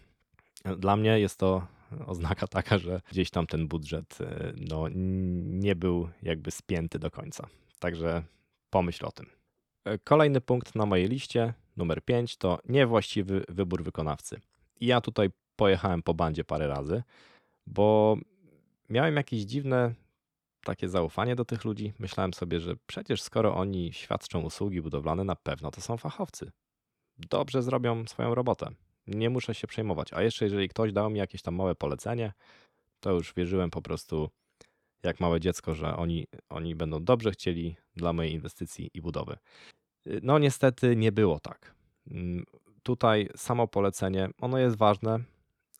Dla 0.77 0.95
mnie 0.95 1.19
jest 1.19 1.39
to 1.39 1.67
oznaka 2.05 2.47
taka, 2.57 2.77
że 2.77 3.01
gdzieś 3.11 3.29
tam 3.29 3.47
ten 3.47 3.67
budżet 3.67 4.17
e, 4.21 4.53
no, 4.55 4.85
nie 5.43 5.75
był 5.75 6.09
jakby 6.23 6.51
spięty 6.51 6.99
do 6.99 7.11
końca. 7.11 7.47
Także 7.79 8.23
pomyśl 8.69 9.05
o 9.05 9.11
tym. 9.11 9.25
E, 9.85 9.97
kolejny 9.97 10.41
punkt 10.41 10.75
na 10.75 10.85
mojej 10.85 11.07
liście, 11.07 11.53
numer 11.77 12.05
5, 12.05 12.37
to 12.37 12.59
niewłaściwy 12.69 13.43
wybór 13.49 13.83
wykonawcy. 13.83 14.39
Ja 14.81 15.01
tutaj 15.01 15.29
pojechałem 15.55 16.03
po 16.03 16.13
bandzie 16.13 16.43
parę 16.43 16.67
razy, 16.67 17.03
bo 17.67 18.17
miałem 18.89 19.15
jakieś 19.15 19.41
dziwne 19.41 19.93
takie 20.63 20.89
zaufanie 20.89 21.35
do 21.35 21.45
tych 21.45 21.65
ludzi. 21.65 21.93
Myślałem 21.99 22.33
sobie, 22.33 22.59
że 22.59 22.75
przecież 22.87 23.21
skoro 23.21 23.55
oni 23.55 23.93
świadczą 23.93 24.41
usługi 24.41 24.81
budowlane, 24.81 25.23
na 25.23 25.35
pewno 25.35 25.71
to 25.71 25.81
są 25.81 25.97
fachowcy. 25.97 26.51
Dobrze 27.17 27.63
zrobią 27.63 28.07
swoją 28.07 28.35
robotę 28.35 28.71
nie 29.07 29.29
muszę 29.29 29.55
się 29.55 29.67
przejmować. 29.67 30.13
A 30.13 30.21
jeszcze 30.21 30.45
jeżeli 30.45 30.69
ktoś 30.69 30.91
dał 30.93 31.09
mi 31.09 31.19
jakieś 31.19 31.41
tam 31.41 31.55
małe 31.55 31.75
polecenie, 31.75 32.33
to 32.99 33.11
już 33.11 33.33
wierzyłem 33.33 33.69
po 33.69 33.81
prostu 33.81 34.29
jak 35.03 35.19
małe 35.19 35.39
dziecko, 35.39 35.75
że 35.75 35.95
oni, 35.95 36.27
oni 36.49 36.75
będą 36.75 37.03
dobrze 37.03 37.31
chcieli 37.31 37.75
dla 37.95 38.13
mojej 38.13 38.33
inwestycji 38.33 38.89
i 38.93 39.01
budowy. 39.01 39.37
No 40.05 40.39
niestety 40.39 40.95
nie 40.95 41.11
było 41.11 41.39
tak. 41.39 41.75
Mm, 42.11 42.45
tutaj 42.83 43.29
samo 43.35 43.67
polecenie, 43.67 44.29
ono 44.41 44.57
jest 44.57 44.77
ważne, 44.77 45.19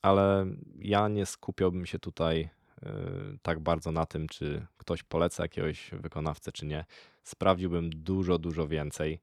ale 0.02 0.46
ja 0.80 1.08
nie 1.08 1.26
skupiałbym 1.26 1.86
się 1.86 2.00
tutaj 2.00 2.50
y, 2.84 2.88
tak 3.42 3.60
bardzo 3.60 3.92
na 3.92 4.06
tym, 4.06 4.28
czy 4.28 4.68
ktoś 4.78 5.04
poleca 5.04 5.44
jakiegoś 5.44 5.92
wykonawcę, 5.92 6.52
czy 6.52 6.66
nie. 6.66 6.86
Sprawdziłbym 7.24 7.90
dużo, 7.90 8.38
dużo 8.38 8.68
więcej, 8.68 9.20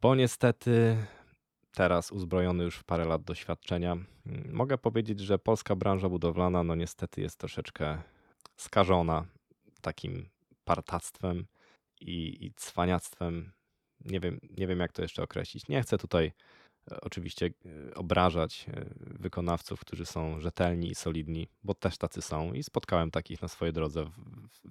bo 0.00 0.14
niestety 0.14 0.96
teraz 1.72 2.12
uzbrojony 2.12 2.64
już 2.64 2.76
w 2.76 2.84
parę 2.84 3.04
lat 3.04 3.22
doświadczenia, 3.22 3.92
mm, 3.92 4.06
mogę 4.52 4.78
powiedzieć, 4.78 5.20
że 5.20 5.38
polska 5.38 5.76
branża 5.76 6.08
budowlana 6.08 6.64
no 6.64 6.74
niestety 6.74 7.20
jest 7.20 7.38
troszeczkę 7.38 8.02
skażona 8.56 9.26
takim 9.80 10.28
partactwem 10.64 11.46
i, 12.00 12.46
i 12.46 12.52
cwaniactwem. 12.56 13.52
Nie 14.04 14.20
wiem, 14.20 14.40
nie 14.58 14.66
wiem, 14.66 14.80
jak 14.80 14.92
to 14.92 15.02
jeszcze 15.02 15.22
określić. 15.22 15.68
Nie 15.68 15.82
chcę 15.82 15.98
tutaj 15.98 16.32
e, 16.92 17.00
oczywiście 17.00 17.46
e, 17.90 17.94
obrażać 17.94 18.66
e, 18.68 18.84
wykonawców, 18.98 19.80
którzy 19.80 20.06
są 20.06 20.40
rzetelni 20.40 20.90
i 20.90 20.94
solidni, 20.94 21.48
bo 21.64 21.74
też 21.74 21.98
tacy 21.98 22.22
są 22.22 22.52
i 22.52 22.62
spotkałem 22.62 23.10
takich 23.10 23.42
na 23.42 23.48
swojej 23.48 23.72
drodze 23.72 24.04
w, 24.04 24.10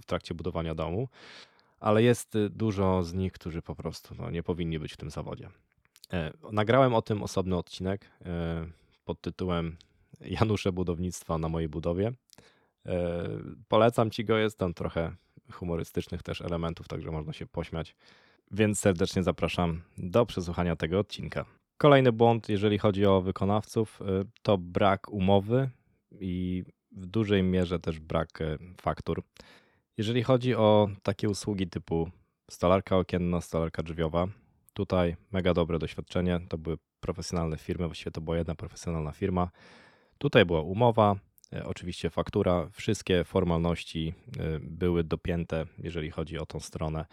w 0.02 0.06
trakcie 0.06 0.34
budowania 0.34 0.76
domu, 0.76 1.08
ale 1.80 2.04
jest 2.04 2.34
dużo 2.50 3.04
z 3.04 3.14
nich, 3.14 3.34
którzy 3.34 3.62
po 3.62 3.76
prostu 3.76 4.16
no, 4.16 4.30
nie 4.30 4.44
powinni 4.44 4.80
być 4.80 4.94
w 4.94 4.98
tym 4.98 5.10
zawodzie. 5.10 5.50
E, 6.14 6.32
nagrałem 6.52 6.94
o 6.94 7.02
tym 7.02 7.24
osobny 7.24 7.58
odcinek 7.58 8.12
e, 8.26 8.66
pod 9.06 9.22
tytułem 9.22 9.78
Janusze 10.22 10.72
budownictwa 10.72 11.38
na 11.38 11.50
mojej 11.50 11.70
budowie. 11.70 12.12
E, 12.86 13.28
polecam 13.68 14.12
ci 14.12 14.26
go, 14.26 14.38
jest 14.38 14.58
tam 14.58 14.74
trochę 14.74 15.16
humorystycznych 15.52 16.24
też 16.24 16.42
elementów, 16.42 16.88
także 16.88 17.12
można 17.12 17.34
się 17.34 17.46
pośmiać. 17.46 17.96
Więc 18.52 18.80
serdecznie 18.80 19.24
zapraszam 19.24 19.82
do 19.98 20.26
przesłuchania 20.26 20.76
tego 20.76 21.00
odcinka. 21.00 21.46
Kolejny 21.78 22.12
błąd, 22.12 22.50
jeżeli 22.50 22.78
chodzi 22.78 23.06
o 23.06 23.22
wykonawców, 23.22 24.00
to 24.42 24.58
brak 24.58 25.10
umowy 25.10 25.70
i 26.20 26.64
w 26.92 27.06
dużej 27.06 27.44
mierze 27.44 27.80
też 27.80 28.00
brak 28.00 28.40
faktur. 28.82 29.24
Jeżeli 29.98 30.24
chodzi 30.24 30.56
o 30.56 30.90
takie 31.04 31.30
usługi 31.30 31.68
typu 31.68 32.10
stolarka 32.50 32.98
okienna, 32.98 33.42
stolarka 33.42 33.84
drzwiowa, 33.84 34.28
Tutaj 34.74 35.16
mega 35.32 35.54
dobre 35.54 35.80
doświadczenie. 35.80 36.40
To 36.50 36.58
były 36.58 36.78
profesjonalne 37.00 37.58
firmy, 37.58 37.86
właściwie 37.86 38.12
to 38.12 38.22
była 38.22 38.38
jedna 38.38 38.56
profesjonalna 38.56 39.12
firma. 39.12 39.50
Tutaj 40.18 40.46
była 40.46 40.62
umowa, 40.62 41.16
E, 41.56 41.66
oczywiście 41.66 42.10
faktura, 42.10 42.70
wszystkie 42.74 43.24
formalności 43.24 44.14
e, 44.40 44.60
były 44.60 45.04
dopięte, 45.04 45.66
jeżeli 45.78 46.12
chodzi 46.12 46.38
o 46.38 46.46
tą 46.46 46.60
stronę 46.60 47.06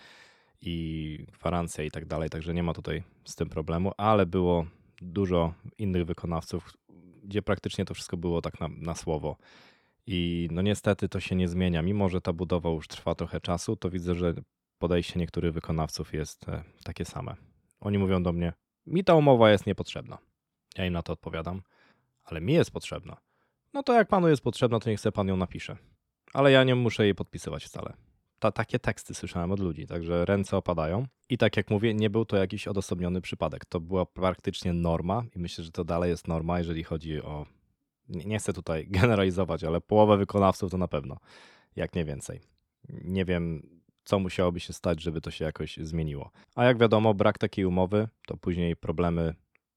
i 0.61 1.27
gwarancja 1.33 1.85
i 1.85 1.91
tak 1.91 2.07
dalej, 2.07 2.31
także 2.31 2.55
nie 2.55 2.63
ma 2.63 2.75
tutaj 2.75 3.03
z 3.25 3.37
tym 3.37 3.49
problemu, 3.49 3.93
ale 3.97 4.27
było 4.27 4.67
dużo 5.03 5.55
innych 5.79 6.05
wykonawców, 6.05 6.73
gdzie 7.25 7.43
praktycznie 7.43 7.85
to 7.85 7.95
wszystko 7.95 8.17
było 8.17 8.43
tak 8.43 8.61
na, 8.61 8.69
na 8.69 8.95
słowo. 8.95 9.37
I 10.07 10.49
no 10.53 10.63
niestety 10.63 11.09
to 11.09 11.21
się 11.21 11.37
nie 11.37 11.49
zmienia. 11.49 11.83
Mimo, 11.83 12.09
że 12.09 12.21
ta 12.21 12.33
budowa 12.33 12.71
już 12.71 12.89
trwa 12.89 13.15
trochę 13.15 13.41
czasu, 13.41 13.77
to 13.77 13.91
widzę, 13.91 14.15
że 14.15 14.35
podejście 14.79 15.19
niektórych 15.19 15.53
wykonawców 15.53 16.13
jest 16.13 16.49
e, 16.49 16.65
takie 16.85 17.05
same. 17.05 17.37
Oni 17.81 17.99
mówią 17.99 18.23
do 18.23 18.33
mnie, 18.33 18.53
mi 18.87 19.05
ta 19.05 19.15
umowa 19.15 19.51
jest 19.51 19.67
niepotrzebna. 19.67 20.19
Ja 20.79 20.87
im 20.87 20.93
na 20.93 21.03
to 21.03 21.13
odpowiadam, 21.13 21.63
ale 22.25 22.41
mi 22.41 22.53
jest 22.53 22.71
potrzebna. 22.71 23.17
No 23.73 23.83
to 23.83 23.93
jak 23.93 24.09
panu 24.09 24.29
jest 24.29 24.43
potrzebna, 24.43 24.81
to 24.81 24.91
niech 24.91 25.01
sobie 25.01 25.13
pan 25.13 25.29
ją 25.29 25.37
napisze. 25.37 25.77
Ale 26.33 26.53
ja 26.53 26.65
nie 26.65 26.75
muszę 26.75 27.05
jej 27.05 27.15
podpisywać 27.15 27.65
wcale. 27.65 27.93
Ta, 28.39 28.53
takie 28.53 28.79
teksty 28.79 29.15
słyszałem 29.15 29.53
od 29.53 29.61
ludzi, 29.61 29.87
także 29.87 30.25
ręce 30.25 30.57
opadają. 30.57 31.07
I 31.29 31.39
tak 31.39 31.57
jak 31.57 31.71
mówię, 31.71 31.95
nie 31.95 32.11
był 32.11 32.25
to 32.25 32.37
jakiś 32.37 32.69
odosobniony 32.69 33.21
przypadek. 33.21 33.65
To 33.65 33.81
była 33.81 34.07
praktycznie 34.07 34.73
norma 34.73 35.25
i 35.37 35.39
myślę, 35.39 35.65
że 35.65 35.71
to 35.71 35.85
dalej 35.85 36.11
jest 36.11 36.29
norma, 36.29 36.59
jeżeli 36.59 36.85
chodzi 36.85 37.23
o. 37.23 37.47
Nie, 38.09 38.39
chcę 38.39 38.53
tutaj 38.53 38.87
generalizować, 39.01 39.65
ale 39.65 39.81
połowę 39.81 40.17
wykonawców 40.17 40.71
to 40.71 40.79
na 40.79 40.89
pewno, 40.89 41.17
jak 41.77 41.95
nie 41.95 42.05
więcej. 42.05 42.41
Nie 42.89 43.25
wiem, 43.25 43.78
co 44.09 44.19
musiałoby 44.19 44.61
się 44.61 44.73
stać, 44.73 45.03
żeby 45.03 45.21
to 45.21 45.31
się 45.31 45.45
jakoś 45.45 45.77
zmieniło. 45.77 46.31
A 46.55 46.65
jak 46.65 46.79
wiadomo, 46.79 47.15
brak 47.15 47.39
takiej 47.39 47.65
umowy 47.65 48.09
to 48.27 48.37
później 48.37 48.77
problemy 48.77 49.35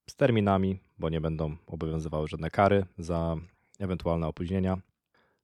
z 0.09 0.15
terminami, 0.15 0.79
bo 0.99 1.09
nie 1.09 1.21
będą 1.21 1.55
obowiązywały 1.67 2.27
żadne 2.27 2.49
kary 2.49 2.85
za 2.97 3.37
ewentualne 3.79 4.27
opóźnienia. 4.27 4.77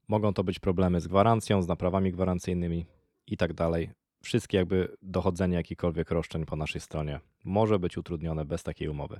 Mogą 0.07 0.33
to 0.33 0.43
być 0.43 0.59
problemy 0.59 1.01
z 1.01 1.07
gwarancją, 1.07 1.61
z 1.61 1.67
naprawami 1.67 2.11
gwarancyjnymi 2.11 2.85
i 3.27 3.37
tak 3.37 3.53
dalej. 3.53 3.89
Wszystkie 4.23 4.57
jakby 4.57 4.97
dochodzenie 5.01 5.55
jakichkolwiek 5.55 6.11
roszczeń 6.11 6.45
po 6.45 6.55
naszej 6.55 6.81
stronie 6.81 7.19
może 7.45 7.79
być 7.79 7.97
utrudnione 7.97 8.45
bez 8.45 8.63
takiej 8.63 8.87
umowy. 8.87 9.19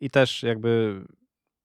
I 0.00 0.10
też 0.10 0.42
jakby 0.42 1.00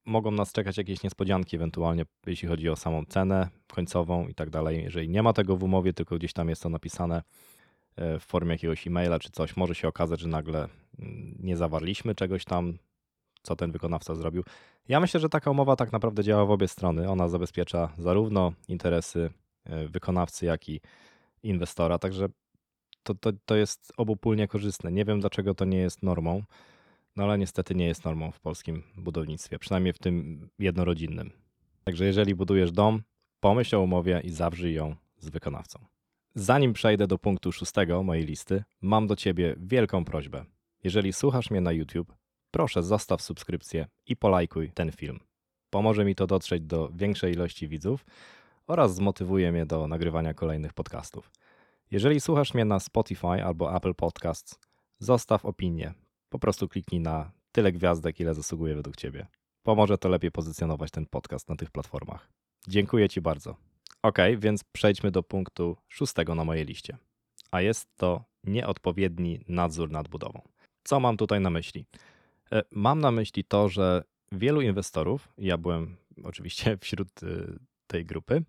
mogą 0.05 0.31
nas 0.31 0.51
czekać 0.51 0.77
jakieś 0.77 1.03
niespodzianki 1.03 1.55
ewentualnie, 1.55 2.05
jeśli 2.25 2.47
chodzi 2.47 2.69
o 2.69 2.75
samą 2.75 3.05
cenę 3.05 3.49
końcową 3.67 4.27
i 4.27 4.33
tak 4.33 4.49
dalej. 4.49 4.83
Jeżeli 4.83 5.09
nie 5.09 5.23
ma 5.23 5.33
tego 5.33 5.57
w 5.57 5.63
umowie, 5.63 5.93
tylko 5.93 6.15
gdzieś 6.15 6.33
tam 6.33 6.49
jest 6.49 6.63
to 6.63 6.69
napisane 6.69 7.23
e, 7.95 8.19
w 8.19 8.23
formie 8.23 8.51
jakiegoś 8.51 8.87
e-maila 8.87 9.19
czy 9.19 9.29
coś, 9.31 9.57
może 9.57 9.75
się 9.75 9.87
okazać, 9.87 10.19
że 10.19 10.27
nagle 10.27 10.67
mm, 10.99 11.35
nie 11.39 11.57
zawarliśmy 11.57 12.15
czegoś 12.15 12.45
tam, 12.45 12.77
co 13.43 13.55
ten 13.55 13.71
wykonawca 13.71 14.15
zrobił. 14.15 14.43
Ja 14.87 14.99
myślę, 14.99 15.19
że 15.19 15.29
taka 15.29 15.51
umowa 15.51 15.75
tak 15.75 15.91
naprawdę 15.91 16.23
działa 16.23 16.45
w 16.45 16.51
obie 16.51 16.67
strony. 16.67 17.09
Ona 17.09 17.29
zabezpiecza 17.29 17.93
zarówno 17.97 18.53
interesy 18.67 19.31
e, 19.65 19.87
wykonawcy, 19.87 20.45
jak 20.45 20.69
i 20.69 20.81
inwestora, 21.43 21.97
także 21.97 22.27
to, 23.03 23.15
to, 23.15 23.31
to 23.45 23.55
jest 23.55 23.93
obopólnie 23.97 24.47
korzystne. 24.47 24.91
Nie 24.91 25.05
wiem, 25.05 25.19
dlaczego 25.19 25.53
to 25.53 25.65
nie 25.65 25.77
jest 25.77 26.03
normą, 26.03 26.43
no 27.15 27.23
ale 27.23 27.37
niestety 27.37 27.75
nie 27.75 27.85
jest 27.85 28.05
normą 28.05 28.31
w 28.31 28.39
polskim 28.39 28.83
budownictwie, 28.97 29.59
przynajmniej 29.59 29.93
w 29.93 29.99
tym 29.99 30.47
jednorodzinnym. 30.59 31.31
Także 31.83 32.05
jeżeli 32.05 32.35
budujesz 32.35 32.71
dom, 32.71 33.01
pomyśl 33.39 33.75
o 33.75 33.81
umowie 33.81 34.21
i 34.23 34.29
zawrzyj 34.29 34.73
ją 34.73 34.95
z 35.17 35.29
wykonawcą. 35.29 35.79
Zanim 36.35 36.73
przejdę 36.73 37.07
do 37.07 37.17
punktu 37.17 37.51
szóstego 37.51 38.03
mojej 38.03 38.25
listy, 38.25 38.63
mam 38.81 39.07
do 39.07 39.15
Ciebie 39.15 39.55
wielką 39.57 40.05
prośbę. 40.05 40.45
Jeżeli 40.83 41.13
słuchasz 41.13 41.51
mnie 41.51 41.61
na 41.61 41.71
YouTube, 41.71 42.13
proszę 42.51 42.83
zostaw 42.83 43.21
subskrypcję 43.21 43.87
i 44.07 44.15
polajkuj 44.15 44.71
ten 44.73 44.91
film. 44.91 45.19
Pomoże 45.69 46.05
mi 46.05 46.15
to 46.15 46.27
dotrzeć 46.27 46.63
do 46.63 46.89
większej 46.93 47.33
ilości 47.33 47.67
widzów 47.67 48.05
oraz 48.67 48.95
zmotywuje 48.95 49.51
mnie 49.51 49.65
do 49.65 49.87
nagrywania 49.87 50.33
kolejnych 50.33 50.73
podcastów. 50.73 51.31
Jeżeli 51.91 52.21
słuchasz 52.21 52.53
mnie 52.53 52.65
na 52.65 52.79
Spotify 52.79 53.27
albo 53.27 53.75
Apple 53.75 53.95
Podcasts, 53.95 54.59
zostaw 54.99 55.45
opinię. 55.45 55.93
Po 56.31 56.39
prostu 56.39 56.67
kliknij 56.67 57.01
na 57.01 57.31
tyle 57.51 57.71
gwiazdek, 57.71 58.19
ile 58.19 58.33
zasługuje 58.33 58.75
według 58.75 58.95
Ciebie. 58.95 59.27
Pomoże 59.63 59.97
to 59.97 60.09
lepiej 60.09 60.31
pozycjonować 60.31 60.91
ten 60.91 61.05
podcast 61.05 61.49
na 61.49 61.55
tych 61.55 61.71
platformach. 61.71 62.29
Dziękuję 62.67 63.09
Ci 63.09 63.21
bardzo. 63.21 63.55
Ok, 64.03 64.17
więc 64.37 64.63
przejdźmy 64.63 65.11
do 65.11 65.23
punktu 65.23 65.77
szóstego 65.87 66.35
na 66.35 66.43
mojej 66.43 66.65
liście. 66.65 66.97
A 67.51 67.61
jest 67.61 67.87
to 67.97 68.23
nieodpowiedni 68.43 69.39
nadzór 69.47 69.91
nad 69.91 70.07
budową. 70.07 70.41
Co 70.83 70.99
mam 70.99 71.17
tutaj 71.17 71.41
na 71.41 71.49
myśli? 71.49 71.85
E, 72.51 72.61
mam 72.71 72.99
na 72.99 73.11
myśli 73.11 73.43
to, 73.43 73.69
że 73.69 74.03
wielu 74.31 74.61
inwestorów, 74.61 75.33
ja 75.37 75.57
byłem 75.57 75.97
oczywiście 76.23 76.77
wśród 76.77 77.23
y, 77.23 77.59
tej 77.87 78.05
grupy, 78.05 78.43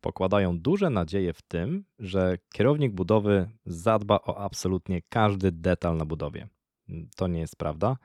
pokładają 0.00 0.58
duże 0.58 0.90
nadzieje 0.90 1.32
w 1.32 1.42
tym, 1.42 1.84
że 1.98 2.38
kierownik 2.52 2.92
budowy 2.92 3.50
zadba 3.66 4.14
o 4.14 4.38
absolutnie 4.38 5.02
każdy 5.08 5.52
detal 5.52 5.96
na 5.96 6.04
budowie. 6.04 6.48
To 7.16 7.26
nie 7.26 7.40
jest 7.40 7.56
prawda. 7.56 7.96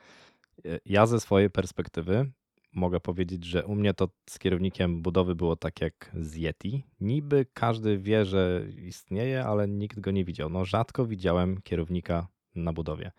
E, 0.65 0.79
ja 0.85 1.05
ze 1.05 1.19
swojej 1.19 1.49
perspektywy 1.49 2.31
mogę 2.73 2.99
powiedzieć, 2.99 3.45
że 3.45 3.65
u 3.65 3.75
mnie 3.75 3.93
to 3.93 4.09
z 4.29 4.39
kierownikiem 4.39 5.01
budowy 5.01 5.35
było 5.35 5.55
tak 5.55 5.81
jak 5.81 6.11
z 6.19 6.35
Yeti. 6.35 6.83
Niby 7.01 7.45
każdy 7.53 7.97
wie, 7.97 8.25
że 8.25 8.65
istnieje, 8.77 9.45
ale 9.45 9.67
nikt 9.67 9.99
go 9.99 10.11
nie 10.11 10.25
widział. 10.25 10.49
No 10.49 10.65
rzadko 10.65 11.05
widziałem 11.05 11.61
kierownika 11.61 12.27
na 12.55 12.73
budowie. 12.73 13.11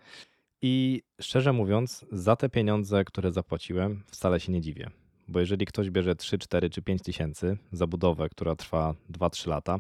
I 0.63 1.03
szczerze 1.21 1.53
mówiąc, 1.53 2.07
za 2.13 2.37
te 2.37 2.49
pieniądze, 2.49 3.05
które 3.05 3.33
zapłaciłem, 3.33 4.03
wcale 4.07 4.41
się 4.41 4.53
nie 4.53 4.61
dziwię. 4.61 4.91
Bo 5.29 5.41
jeżeli 5.41 5.67
ktoś 5.67 5.91
bierze 5.91 6.15
3, 6.17 6.39
4 6.39 6.71
czy 6.71 6.83
5 6.83 7.03
tysięcy 7.03 7.59
za 7.73 7.87
budowę, 7.87 8.29
która 8.29 8.57
trwa 8.57 8.95
2-3 9.11 9.49
lata, 9.49 9.79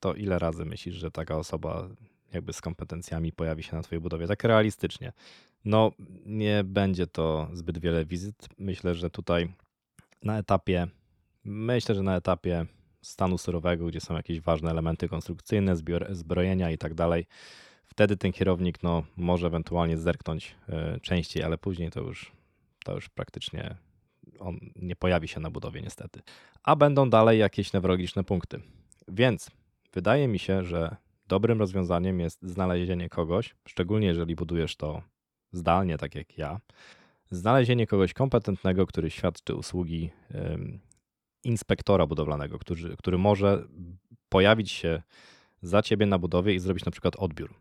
to 0.00 0.14
ile 0.14 0.38
razy 0.38 0.64
myślisz, 0.64 0.94
że 0.94 1.10
taka 1.10 1.36
osoba 1.36 1.88
jakby 2.32 2.52
z 2.52 2.60
kompetencjami 2.60 3.32
pojawi 3.32 3.62
się 3.62 3.76
na 3.76 3.82
Twojej 3.82 4.00
budowie? 4.00 4.26
Tak 4.26 4.44
realistycznie. 4.44 5.12
No, 5.64 5.92
nie 6.26 6.64
będzie 6.64 7.06
to 7.06 7.48
zbyt 7.52 7.78
wiele 7.78 8.04
wizyt. 8.04 8.48
Myślę, 8.58 8.94
że 8.94 9.10
tutaj 9.10 9.52
na 10.22 10.38
etapie, 10.38 10.86
myślę, 11.44 11.94
że 11.94 12.02
na 12.02 12.16
etapie 12.16 12.66
stanu 13.02 13.38
surowego, 13.38 13.86
gdzie 13.86 14.00
są 14.00 14.16
jakieś 14.16 14.40
ważne 14.40 14.70
elementy 14.70 15.08
konstrukcyjne, 15.08 15.74
zbrojenia 16.10 16.70
i 16.70 16.78
tak 16.78 16.94
dalej, 16.94 17.26
wtedy 17.86 18.16
ten 18.16 18.32
kierownik 18.32 18.82
no, 18.82 19.02
może 19.16 19.46
ewentualnie 19.46 19.98
zerknąć 19.98 20.54
e, 20.68 21.00
częściej, 21.00 21.42
ale 21.42 21.58
później 21.58 21.90
to 21.90 22.00
już, 22.00 22.32
to 22.84 22.94
już 22.94 23.08
praktycznie 23.08 23.74
on 24.38 24.58
nie 24.76 24.96
pojawi 24.96 25.28
się 25.28 25.40
na 25.40 25.50
budowie 25.50 25.82
niestety. 25.82 26.22
A 26.62 26.76
będą 26.76 27.10
dalej 27.10 27.38
jakieś 27.38 27.72
newralgiczne 27.72 28.24
punkty. 28.24 28.60
Więc 29.08 29.50
wydaje 29.92 30.28
mi 30.28 30.38
się, 30.38 30.64
że 30.64 30.96
dobrym 31.28 31.58
rozwiązaniem 31.58 32.20
jest 32.20 32.42
znalezienie 32.42 33.08
kogoś, 33.08 33.54
szczególnie 33.68 34.06
jeżeli 34.06 34.36
budujesz 34.36 34.76
to 34.76 35.02
zdalnie, 35.52 35.98
tak 35.98 36.14
jak 36.14 36.38
ja, 36.38 36.60
znalezienie 37.30 37.86
kogoś 37.86 38.12
kompetentnego, 38.12 38.86
który 38.86 39.10
świadczy 39.10 39.54
usługi 39.54 40.10
inspektora 41.44 42.06
budowlanego, 42.06 42.58
który, 42.58 42.96
który 42.96 43.18
może 43.18 43.64
pojawić 44.28 44.70
się 44.70 45.02
za 45.62 45.82
ciebie 45.82 46.06
na 46.06 46.18
budowie 46.18 46.54
i 46.54 46.58
zrobić 46.58 46.84
na 46.84 46.92
przykład 46.92 47.16
odbiór. 47.16 47.54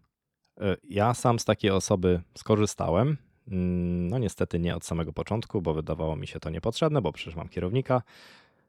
E, 0.61 0.77
ja 0.83 1.13
sam 1.13 1.39
z 1.39 1.45
takiej 1.45 1.71
osoby 1.71 2.21
skorzystałem. 2.37 3.17
Mm, 3.47 4.07
no 4.07 4.17
niestety 4.17 4.59
nie 4.59 4.75
od 4.75 4.85
samego 4.85 5.13
początku, 5.13 5.61
bo 5.61 5.73
wydawało 5.73 6.15
mi 6.15 6.27
się 6.27 6.39
to 6.39 6.49
niepotrzebne, 6.49 7.01
bo 7.01 7.11
przecież 7.11 7.35
mam 7.35 7.49
kierownika, 7.49 8.01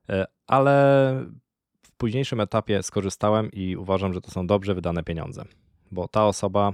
e, 0.08 0.26
ale 0.46 1.24
późniejszym 1.98 2.40
etapie 2.40 2.82
skorzystałem 2.82 3.52
i 3.52 3.76
uważam, 3.76 4.14
że 4.14 4.20
to 4.20 4.30
są 4.30 4.46
dobrze 4.46 4.74
wydane 4.74 5.02
pieniądze, 5.02 5.44
bo 5.90 6.08
ta 6.08 6.26
osoba 6.26 6.72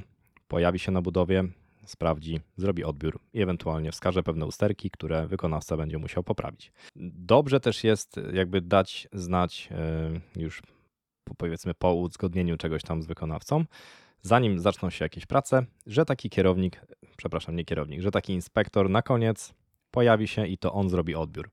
pojawi 0.48 0.78
się 0.78 0.92
na 0.92 1.02
budowie, 1.02 1.44
sprawdzi, 1.84 2.40
zrobi 2.56 2.84
odbiór 2.84 3.20
i 3.32 3.42
ewentualnie 3.42 3.92
wskaże 3.92 4.22
pewne 4.22 4.46
usterki, 4.46 4.90
które 4.90 5.26
wykonawca 5.26 5.76
będzie 5.76 5.98
musiał 5.98 6.22
poprawić. 6.22 6.72
Dobrze 6.96 7.60
też 7.60 7.84
jest 7.84 8.20
jakby 8.32 8.60
dać 8.60 9.08
znać 9.12 9.68
e, 9.70 10.40
już 10.40 10.62
powiedzmy 11.36 11.74
po 11.74 11.94
uzgodnieniu 11.94 12.56
czegoś 12.56 12.82
tam 12.82 13.02
z 13.02 13.06
wykonawcą, 13.06 13.64
zanim 14.22 14.58
zaczną 14.58 14.90
się 14.90 15.04
jakieś 15.04 15.26
prace, 15.26 15.66
że 15.86 16.04
taki 16.04 16.30
kierownik, 16.30 16.80
przepraszam, 17.16 17.56
nie 17.56 17.64
kierownik, 17.64 18.00
że 18.00 18.10
taki 18.10 18.32
inspektor 18.32 18.90
na 18.90 19.02
koniec 19.02 19.54
pojawi 19.90 20.28
się 20.28 20.46
i 20.46 20.58
to 20.58 20.72
on 20.72 20.90
zrobi 20.90 21.14
odbiór. 21.14 21.50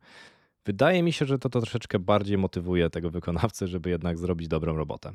Wydaje 0.65 1.04
mi 1.04 1.13
się, 1.13 1.26
że 1.26 1.39
to, 1.39 1.50
to 1.50 1.62
troszeczkę 1.62 2.00
bardziej 2.00 2.38
motywuje 2.38 2.89
tego 2.89 3.10
wykonawcę, 3.10 3.67
żeby 3.67 3.89
jednak 3.89 4.17
zrobić 4.17 4.47
dobrą 4.47 4.76
robotę. 4.76 5.13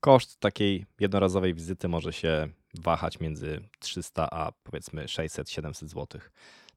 Koszt 0.00 0.40
takiej 0.40 0.86
jednorazowej 1.00 1.54
wizyty 1.54 1.88
może 1.88 2.12
się 2.12 2.48
wahać 2.74 3.20
między 3.20 3.60
300 3.78 4.30
a 4.30 4.52
powiedzmy 4.62 5.04
600-700 5.04 5.86
zł. 5.86 6.20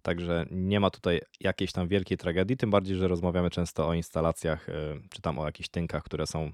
Także 0.02 0.46
nie 0.52 0.80
ma 0.80 0.90
tutaj 0.90 1.22
jakiejś 1.40 1.72
tam 1.72 1.88
wielkiej 1.88 2.18
tragedii, 2.18 2.58
tym 2.58 2.72
bardziej, 2.72 2.98
że 2.98 3.08
rozmawiamy 3.08 3.50
często 3.50 3.88
o 3.88 3.94
instalacjach, 3.94 4.70
e, 4.70 4.74
czy 5.10 5.22
tam 5.22 5.40
o 5.40 5.46
jakichś 5.46 5.70
tynkach, 5.70 6.04
które 6.04 6.28
są 6.28 6.52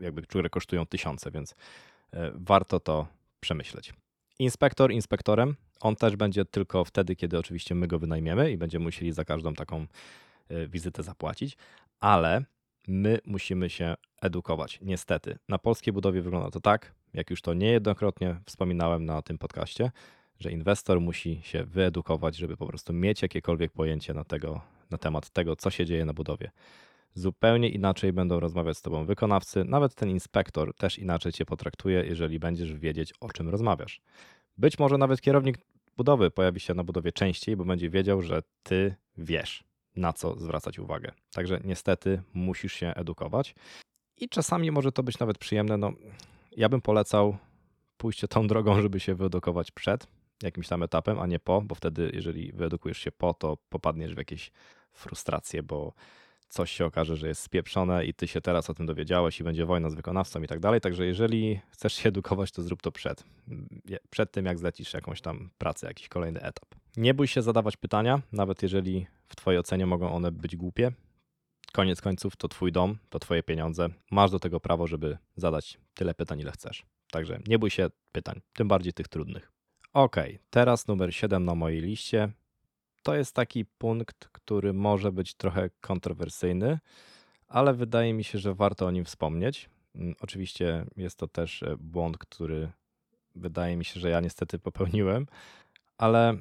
jakby, 0.00 0.22
które 0.22 0.50
kosztują 0.50 0.86
tysiące, 0.86 1.30
więc 1.30 1.54
E, 2.12 2.32
warto 2.34 2.80
to 2.80 3.06
przemyśleć. 3.40 3.92
Inspektor 4.38 4.92
inspektorem, 4.92 5.56
on 5.80 5.96
też 5.96 6.16
będzie 6.16 6.44
tylko 6.44 6.84
wtedy, 6.84 7.16
kiedy 7.16 7.38
oczywiście 7.38 7.74
my 7.74 7.86
go 7.86 7.98
wynajmiemy 7.98 8.52
i 8.52 8.56
będziemy 8.56 8.84
musieli 8.84 9.12
za 9.12 9.24
każdą 9.24 9.54
taką 9.54 9.76
e, 9.80 9.86
wizytę 10.68 11.02
zapłacić, 11.02 11.56
ale 12.00 12.44
my 12.88 13.18
musimy 13.26 13.70
się 13.70 13.94
edukować. 14.22 14.78
Niestety. 14.82 15.38
Na 15.48 15.58
polskiej 15.58 15.92
budowie 15.92 16.22
wygląda 16.22 16.50
to 16.50 16.60
tak, 16.60 16.94
jak 17.14 17.30
już 17.30 17.42
to 17.42 17.54
niejednokrotnie 17.54 18.40
wspominałem 18.46 19.04
na 19.04 19.22
tym 19.22 19.38
podcaście, 19.38 19.90
że 20.38 20.50
inwestor 20.50 21.00
musi 21.00 21.40
się 21.42 21.64
wyedukować, 21.64 22.36
żeby 22.36 22.56
po 22.56 22.66
prostu 22.66 22.92
mieć 22.92 23.22
jakiekolwiek 23.22 23.72
pojęcie 23.72 24.14
na, 24.14 24.24
tego, 24.24 24.60
na 24.90 24.98
temat 24.98 25.30
tego, 25.30 25.56
co 25.56 25.70
się 25.70 25.86
dzieje 25.86 26.04
na 26.04 26.12
budowie. 26.12 26.50
Zupełnie 27.14 27.68
inaczej 27.68 28.12
będą 28.12 28.40
rozmawiać 28.40 28.76
z 28.76 28.82
tobą 28.82 29.04
wykonawcy, 29.04 29.64
nawet 29.64 29.94
ten 29.94 30.10
inspektor 30.10 30.74
też 30.74 30.98
inaczej 30.98 31.32
cię 31.32 31.44
potraktuje, 31.44 32.04
jeżeli 32.04 32.38
będziesz 32.38 32.74
wiedzieć, 32.74 33.14
o 33.20 33.28
czym 33.28 33.48
rozmawiasz. 33.48 34.00
Być 34.58 34.78
może 34.78 34.98
nawet 34.98 35.20
kierownik 35.20 35.58
budowy 35.96 36.30
pojawi 36.30 36.60
się 36.60 36.74
na 36.74 36.84
budowie 36.84 37.12
częściej, 37.12 37.56
bo 37.56 37.64
będzie 37.64 37.90
wiedział, 37.90 38.22
że 38.22 38.42
ty 38.62 38.94
wiesz, 39.18 39.64
na 39.96 40.12
co 40.12 40.40
zwracać 40.40 40.78
uwagę. 40.78 41.12
Także 41.32 41.60
niestety 41.64 42.22
musisz 42.34 42.72
się 42.72 42.86
edukować. 42.86 43.54
I 44.16 44.28
czasami 44.28 44.70
może 44.70 44.92
to 44.92 45.02
być 45.02 45.18
nawet 45.18 45.38
przyjemne. 45.38 45.76
No, 45.76 45.92
ja 46.56 46.68
bym 46.68 46.80
polecał 46.80 47.36
pójście 47.96 48.28
tą 48.28 48.46
drogą, 48.46 48.82
żeby 48.82 49.00
się 49.00 49.14
wyedukować 49.14 49.70
przed 49.70 50.06
jakimś 50.42 50.68
tam 50.68 50.82
etapem, 50.82 51.18
a 51.18 51.26
nie 51.26 51.38
po, 51.38 51.62
bo 51.62 51.74
wtedy, 51.74 52.10
jeżeli 52.14 52.52
wyedukujesz 52.52 52.98
się 52.98 53.12
po, 53.12 53.34
to 53.34 53.56
popadniesz 53.68 54.14
w 54.14 54.18
jakieś 54.18 54.50
frustracje, 54.92 55.62
bo 55.62 55.92
coś 56.48 56.70
się 56.70 56.84
okaże, 56.84 57.16
że 57.16 57.28
jest 57.28 57.42
spieprzone 57.42 58.04
i 58.04 58.14
ty 58.14 58.28
się 58.28 58.40
teraz 58.40 58.70
o 58.70 58.74
tym 58.74 58.86
dowiedziałeś 58.86 59.40
i 59.40 59.44
będzie 59.44 59.66
wojna 59.66 59.90
z 59.90 59.94
wykonawcą 59.94 60.42
i 60.42 60.46
tak 60.46 60.60
dalej. 60.60 60.80
Także 60.80 61.06
jeżeli 61.06 61.60
chcesz 61.70 61.92
się 61.92 62.08
edukować, 62.08 62.52
to 62.52 62.62
zrób 62.62 62.82
to 62.82 62.92
przed. 62.92 63.24
Przed 64.10 64.32
tym, 64.32 64.46
jak 64.46 64.58
zlecisz 64.58 64.94
jakąś 64.94 65.20
tam 65.20 65.50
pracę, 65.58 65.86
jakiś 65.86 66.08
kolejny 66.08 66.40
etap. 66.40 66.64
Nie 66.96 67.14
bój 67.14 67.28
się 67.28 67.42
zadawać 67.42 67.76
pytania, 67.76 68.20
nawet 68.32 68.62
jeżeli 68.62 69.06
w 69.30 69.36
twojej 69.36 69.60
ocenie 69.60 69.86
mogą 69.86 70.12
one 70.12 70.32
być 70.32 70.56
głupie. 70.56 70.92
Koniec 71.72 72.00
końców 72.00 72.36
to 72.36 72.48
twój 72.48 72.72
dom, 72.72 72.98
to 73.10 73.18
twoje 73.18 73.42
pieniądze. 73.42 73.88
Masz 74.10 74.30
do 74.30 74.38
tego 74.38 74.60
prawo, 74.60 74.86
żeby 74.86 75.18
zadać 75.36 75.78
tyle 75.94 76.14
pytań, 76.14 76.40
ile 76.40 76.52
chcesz. 76.52 76.86
Także 77.10 77.40
nie 77.46 77.58
bój 77.58 77.70
się 77.70 77.90
pytań, 78.12 78.40
tym 78.52 78.68
bardziej 78.68 78.92
tych 78.92 79.08
trudnych. 79.08 79.52
Ok, 79.92 80.16
teraz 80.50 80.86
numer 80.86 81.14
7 81.14 81.44
na 81.44 81.54
mojej 81.54 81.80
liście 81.80 82.32
to 83.02 83.14
jest 83.14 83.34
taki 83.34 83.64
punkt, 83.64 84.28
który 84.32 84.72
może 84.72 85.12
być 85.12 85.34
trochę 85.34 85.70
kontrowersyjny, 85.80 86.78
ale 87.48 87.74
wydaje 87.74 88.14
mi 88.14 88.24
się, 88.24 88.38
że 88.38 88.54
warto 88.54 88.86
o 88.86 88.90
nim 88.90 89.04
wspomnieć. 89.04 89.70
Mm, 89.94 90.14
oczywiście 90.20 90.86
jest 90.96 91.18
to 91.18 91.28
też 91.28 91.62
e, 91.62 91.76
błąd, 91.76 92.18
który 92.18 92.70
wydaje 93.34 93.76
mi 93.76 93.84
się, 93.84 94.00
że 94.00 94.10
ja 94.10 94.20
niestety 94.20 94.58
popełniłem, 94.58 95.26
ale 95.98 96.34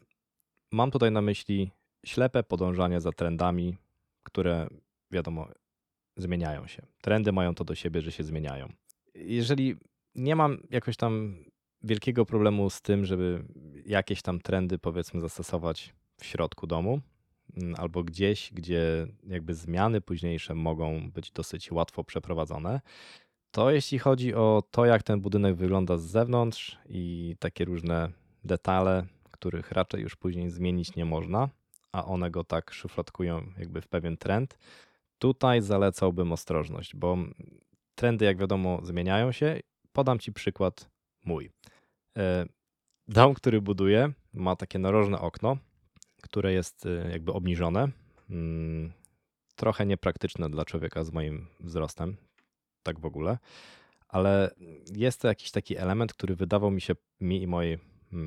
mam 0.72 0.92
tutaj 0.92 1.12
na 1.12 1.22
myśli 1.22 1.72
ślepe 2.06 2.44
podążanie 2.44 3.02
za 3.02 3.12
trendami, 3.12 3.78
które 4.24 4.68
wiadomo 5.12 5.48
zmieniają 6.18 6.68
się. 6.68 6.86
Trendy 7.02 7.32
mają 7.32 7.56
to 7.56 7.64
do 7.64 7.76
siebie, 7.76 8.02
że 8.02 8.12
się 8.12 8.24
zmieniają. 8.24 8.74
Jeżeli 9.16 9.76
nie 10.16 10.36
mam 10.36 10.58
jakoś 10.70 10.98
tam 10.98 11.44
wielkiego 11.84 12.26
problemu 12.26 12.70
z 12.70 12.82
tym, 12.82 13.06
żeby 13.06 13.44
jakieś 13.86 14.22
tam 14.22 14.40
trendy 14.40 14.80
powiedzmy 14.80 15.22
zastosować 15.22 15.94
w 16.20 16.26
środku 16.26 16.68
domu 16.68 17.00
mm, 17.58 17.76
albo 17.78 18.04
gdzieś, 18.04 18.52
gdzie 18.54 19.08
jakby 19.28 19.54
zmiany 19.54 20.02
późniejsze 20.02 20.56
mogą 20.56 21.12
być 21.12 21.32
dosyć 21.32 21.72
łatwo 21.72 22.04
przeprowadzone. 22.04 22.82
To 23.52 23.72
jeśli 23.72 24.00
chodzi 24.00 24.34
o 24.34 24.64
to, 24.72 24.86
jak 24.86 25.04
ten 25.04 25.22
budynek 25.22 25.56
wygląda 25.56 25.98
z 25.98 26.04
zewnątrz 26.04 26.78
i 26.90 27.36
takie 27.40 27.66
różne 27.66 28.10
detale, 28.44 29.06
których 29.32 29.72
raczej 29.72 30.02
już 30.02 30.16
później 30.16 30.50
zmienić 30.50 30.96
nie 30.96 31.06
można, 31.06 31.50
a 31.92 32.06
one 32.06 32.32
go 32.32 32.44
tak 32.44 32.74
szufladkują 32.74 33.52
jakby 33.58 33.82
w 33.82 33.88
pewien 33.88 34.18
trend, 34.18 34.58
tutaj 35.20 35.62
zalecałbym 35.62 36.32
ostrożność, 36.32 36.96
bo 36.96 37.18
trendy, 37.96 38.26
jak 38.26 38.38
wiadomo, 38.38 38.80
zmieniają 38.84 39.32
się. 39.32 39.60
Podam 39.92 40.20
Ci 40.20 40.34
przykład 40.34 40.90
mój. 41.26 41.52
E, 42.18 42.46
dom, 43.08 43.34
który 43.34 43.62
buduję, 43.62 44.14
ma 44.34 44.56
takie 44.56 44.80
narożne 44.80 45.20
okno, 45.20 45.58
które 46.22 46.54
jest 46.54 46.86
y, 46.86 47.10
jakby 47.12 47.34
obniżone. 47.34 47.88
Mm, 48.30 48.92
trochę 49.56 49.86
niepraktyczne 49.86 50.50
dla 50.50 50.66
człowieka 50.66 51.04
z 51.04 51.12
moim 51.12 51.48
wzrostem, 51.60 52.18
tak 52.84 53.00
w 53.00 53.06
ogóle, 53.06 53.38
ale 54.08 54.52
jest 54.96 55.22
to 55.22 55.28
jakiś 55.28 55.52
taki 55.52 55.78
element, 55.78 56.14
który 56.14 56.36
wydawał 56.36 56.72
mi 56.72 56.82
się, 56.82 56.96
mi 57.20 57.42
i 57.42 57.48
mojej 57.48 57.80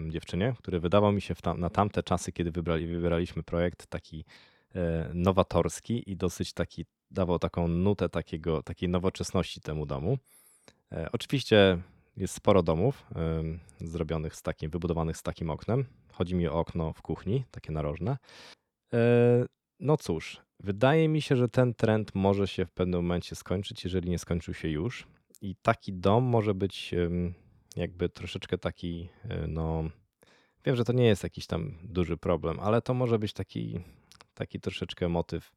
dziewczynie, 0.08 0.54
który 0.58 0.80
wydawał 0.80 1.12
mi 1.12 1.20
się 1.20 1.34
tam, 1.34 1.60
na 1.60 1.70
tamte 1.70 2.02
czasy, 2.02 2.32
kiedy 2.32 2.50
wybrali, 2.50 2.86
wybieraliśmy 2.86 3.42
projekt 3.42 3.86
taki 3.86 4.24
e, 4.74 5.10
nowatorski 5.14 6.10
i 6.10 6.16
dosyć 6.16 6.52
taki, 6.52 6.86
dawał 7.10 7.38
taką 7.38 7.68
nutę 7.68 8.08
takiego, 8.08 8.62
takiej 8.62 8.88
nowoczesności 8.88 9.60
temu 9.60 9.86
domu. 9.86 10.18
E, 10.92 11.08
oczywiście 11.12 11.78
jest 12.16 12.34
sporo 12.34 12.62
domów 12.62 13.06
zrobionych 13.80 14.36
z 14.36 14.42
takim, 14.42 14.70
wybudowanych 14.70 15.16
z 15.16 15.22
takim 15.22 15.50
oknem. 15.50 15.84
Chodzi 16.12 16.34
mi 16.34 16.48
o 16.48 16.52
okno 16.52 16.92
w 16.92 17.02
kuchni, 17.02 17.44
takie 17.50 17.72
narożne. 17.72 18.16
E, 18.92 18.98
no 19.80 19.96
cóż, 19.96 20.40
wydaje 20.60 21.08
mi 21.08 21.22
się, 21.22 21.36
że 21.36 21.48
ten 21.48 21.74
trend 21.74 22.14
może 22.14 22.48
się 22.48 22.66
w 22.66 22.72
pewnym 22.72 23.00
momencie 23.00 23.36
skończyć, 23.36 23.84
jeżeli 23.84 24.10
nie 24.10 24.18
skończył 24.18 24.54
się 24.54 24.68
już. 24.68 25.06
I 25.40 25.56
taki 25.62 25.92
dom 25.92 26.24
może 26.24 26.54
być 26.54 26.94
jakby 27.76 28.08
troszeczkę 28.08 28.58
taki, 28.58 29.08
e, 29.28 29.46
no. 29.46 29.84
Wiem, 30.64 30.76
że 30.76 30.84
to 30.84 30.92
nie 30.92 31.06
jest 31.06 31.22
jakiś 31.22 31.46
tam 31.46 31.78
duży 31.84 32.16
problem, 32.16 32.60
ale 32.60 32.82
to 32.82 32.94
może 32.94 33.18
być 33.18 33.32
taki, 33.32 33.80
taki 34.34 34.60
troszeczkę 34.60 35.08
motyw, 35.08 35.52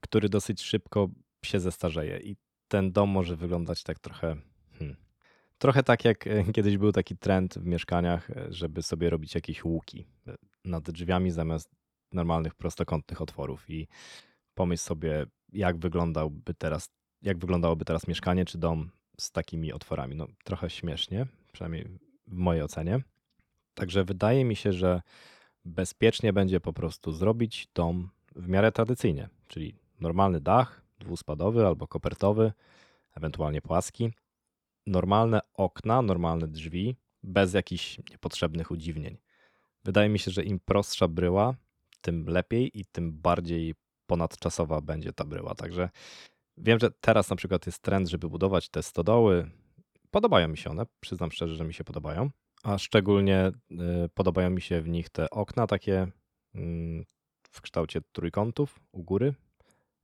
który 0.00 0.28
dosyć 0.28 0.62
szybko 0.62 1.08
się 1.44 1.60
zestarzeje. 1.60 2.20
I 2.20 2.36
ten 2.68 2.92
dom 2.92 3.10
może 3.10 3.36
wyglądać 3.36 3.82
tak 3.82 3.98
trochę. 3.98 4.36
Hmm, 4.78 4.96
Trochę 5.58 5.82
tak 5.82 6.04
jak 6.04 6.26
e, 6.26 6.52
kiedyś 6.52 6.76
był 6.76 6.92
taki 6.92 7.16
trend 7.16 7.54
w 7.54 7.66
mieszkaniach, 7.66 8.30
e, 8.30 8.52
żeby 8.52 8.82
sobie 8.82 9.10
robić 9.10 9.34
jakieś 9.34 9.64
łuki 9.64 10.06
nad 10.64 10.90
drzwiami 10.90 11.30
zamiast 11.30 11.70
normalnych 12.12 12.54
prostokątnych 12.54 13.22
otworów 13.22 13.70
i 13.70 13.88
pomyśl 14.54 14.82
sobie, 14.82 15.26
jak 15.52 15.78
wyglądałby 15.78 16.54
teraz, 16.54 16.88
jak 17.22 17.38
wyglądałoby 17.38 17.84
teraz 17.84 18.08
mieszkanie 18.08 18.44
czy 18.44 18.58
dom 18.58 18.90
z 19.20 19.30
takimi 19.32 19.72
otworami. 19.72 20.14
No 20.16 20.26
trochę 20.44 20.70
śmiesznie, 20.70 21.26
przynajmniej 21.58 21.88
w 22.26 22.34
mojej 22.34 22.62
ocenie. 22.62 23.00
Także 23.74 24.04
wydaje 24.04 24.44
mi 24.44 24.56
się, 24.56 24.72
że 24.72 25.02
bezpiecznie 25.64 26.32
będzie 26.32 26.60
po 26.60 26.72
prostu 26.72 27.12
zrobić 27.12 27.68
dom 27.74 28.10
w 28.36 28.48
miarę 28.48 28.72
tradycyjnie, 28.72 29.28
czyli 29.48 29.74
normalny 30.00 30.40
dach, 30.40 30.82
dwuspadowy 30.98 31.66
albo 31.66 31.88
kopertowy, 31.88 32.52
ewentualnie 33.16 33.62
płaski 33.62 34.10
normalne 34.86 35.40
okna, 35.54 36.02
normalne 36.02 36.48
drzwi, 36.48 36.96
bez 37.22 37.54
jakichś 37.54 37.98
niepotrzebnych 38.10 38.70
udziwnień. 38.70 39.18
Wydaje 39.84 40.08
mi 40.08 40.18
się, 40.18 40.30
że 40.30 40.44
im 40.44 40.60
prostsza 40.60 41.08
bryła, 41.08 41.54
tym 42.00 42.26
lepiej 42.26 42.80
i 42.80 42.84
tym 42.84 43.12
bardziej 43.12 43.74
ponadczasowa 44.06 44.80
będzie 44.80 45.12
ta 45.12 45.24
bryła. 45.24 45.54
Także 45.54 45.90
wiem, 46.56 46.78
że 46.78 46.90
teraz 46.90 47.30
na 47.30 47.36
przykład 47.36 47.66
jest 47.66 47.82
trend, 47.82 48.08
żeby 48.08 48.28
budować 48.28 48.68
te 48.68 48.82
stodoły. 48.82 49.50
Podobają 50.10 50.48
mi 50.48 50.58
się 50.58 50.70
one, 50.70 50.86
przyznam 51.00 51.32
szczerze, 51.32 51.56
że 51.56 51.64
mi 51.64 51.74
się 51.74 51.84
podobają. 51.84 52.30
A 52.62 52.78
szczególnie 52.78 53.52
y, 53.70 53.74
podobają 54.14 54.50
mi 54.50 54.60
się 54.60 54.80
w 54.80 54.88
nich 54.88 55.08
te 55.10 55.30
okna 55.30 55.66
takie 55.66 56.06
mm, 56.54 57.04
w 57.50 57.60
kształcie 57.60 58.00
trójkątów 58.12 58.80
u 58.92 59.02
góry. 59.02 59.34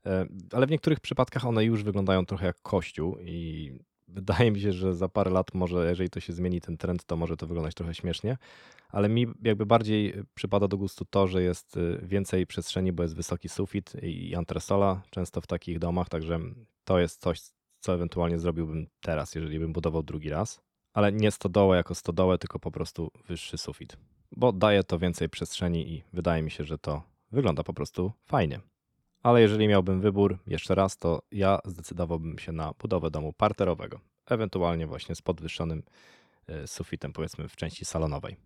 E, 0.06 0.26
ale 0.52 0.66
w 0.66 0.70
niektórych 0.70 1.00
przypadkach 1.00 1.46
one 1.46 1.64
już 1.64 1.82
wyglądają 1.82 2.26
trochę 2.26 2.46
jak 2.46 2.62
kościół 2.62 3.18
i 3.18 3.72
wydaje 4.08 4.50
mi 4.50 4.60
się, 4.60 4.72
że 4.72 4.94
za 4.94 5.08
parę 5.08 5.30
lat 5.30 5.54
może, 5.54 5.88
jeżeli 5.88 6.10
to 6.10 6.20
się 6.20 6.32
zmieni 6.32 6.60
ten 6.60 6.76
trend, 6.76 7.04
to 7.04 7.16
może 7.16 7.36
to 7.36 7.46
wyglądać 7.46 7.74
trochę 7.74 7.94
śmiesznie, 7.94 8.36
ale 8.88 9.08
mi 9.08 9.26
jakby 9.42 9.66
bardziej 9.66 10.14
przypada 10.34 10.68
do 10.68 10.76
gustu 10.76 11.04
to, 11.04 11.26
że 11.26 11.42
jest 11.42 11.76
y, 11.76 12.00
więcej 12.02 12.46
przestrzeni, 12.46 12.92
bo 12.92 13.02
jest 13.02 13.16
wysoki 13.16 13.48
sufit 13.48 13.92
i 14.02 14.34
antresola 14.34 15.02
często 15.10 15.40
w 15.40 15.46
takich 15.46 15.78
domach, 15.78 16.08
także 16.08 16.40
to 16.84 16.98
jest 16.98 17.20
coś, 17.20 17.40
co 17.84 17.94
ewentualnie 17.94 18.38
zrobiłbym 18.38 18.86
teraz, 19.00 19.34
jeżeli 19.34 19.58
bym 19.58 19.72
budował 19.72 20.02
drugi 20.02 20.30
raz, 20.30 20.60
ale 20.92 21.12
nie 21.12 21.30
stodołę 21.30 21.76
jako 21.76 21.94
stodołę, 21.94 22.38
tylko 22.38 22.58
po 22.58 22.70
prostu 22.70 23.10
wyższy 23.28 23.58
sufit, 23.58 23.96
bo 24.32 24.52
daje 24.52 24.84
to 24.84 24.98
więcej 24.98 25.28
przestrzeni 25.28 25.92
i 25.92 26.02
wydaje 26.12 26.42
mi 26.42 26.50
się, 26.50 26.64
że 26.64 26.78
to 26.78 27.02
wygląda 27.32 27.62
po 27.62 27.74
prostu 27.74 28.12
fajnie. 28.26 28.60
Ale 29.22 29.40
jeżeli 29.40 29.68
miałbym 29.68 30.00
wybór 30.00 30.38
jeszcze 30.46 30.74
raz, 30.74 30.98
to 30.98 31.22
ja 31.32 31.58
zdecydowałbym 31.64 32.38
się 32.38 32.52
na 32.52 32.72
budowę 32.78 33.10
domu 33.10 33.32
parterowego, 33.32 34.00
ewentualnie 34.26 34.86
właśnie 34.86 35.14
z 35.14 35.22
podwyższonym 35.22 35.82
e, 36.46 36.66
sufitem, 36.66 37.12
powiedzmy 37.12 37.48
w 37.48 37.56
części 37.56 37.84
salonowej. 37.84 38.36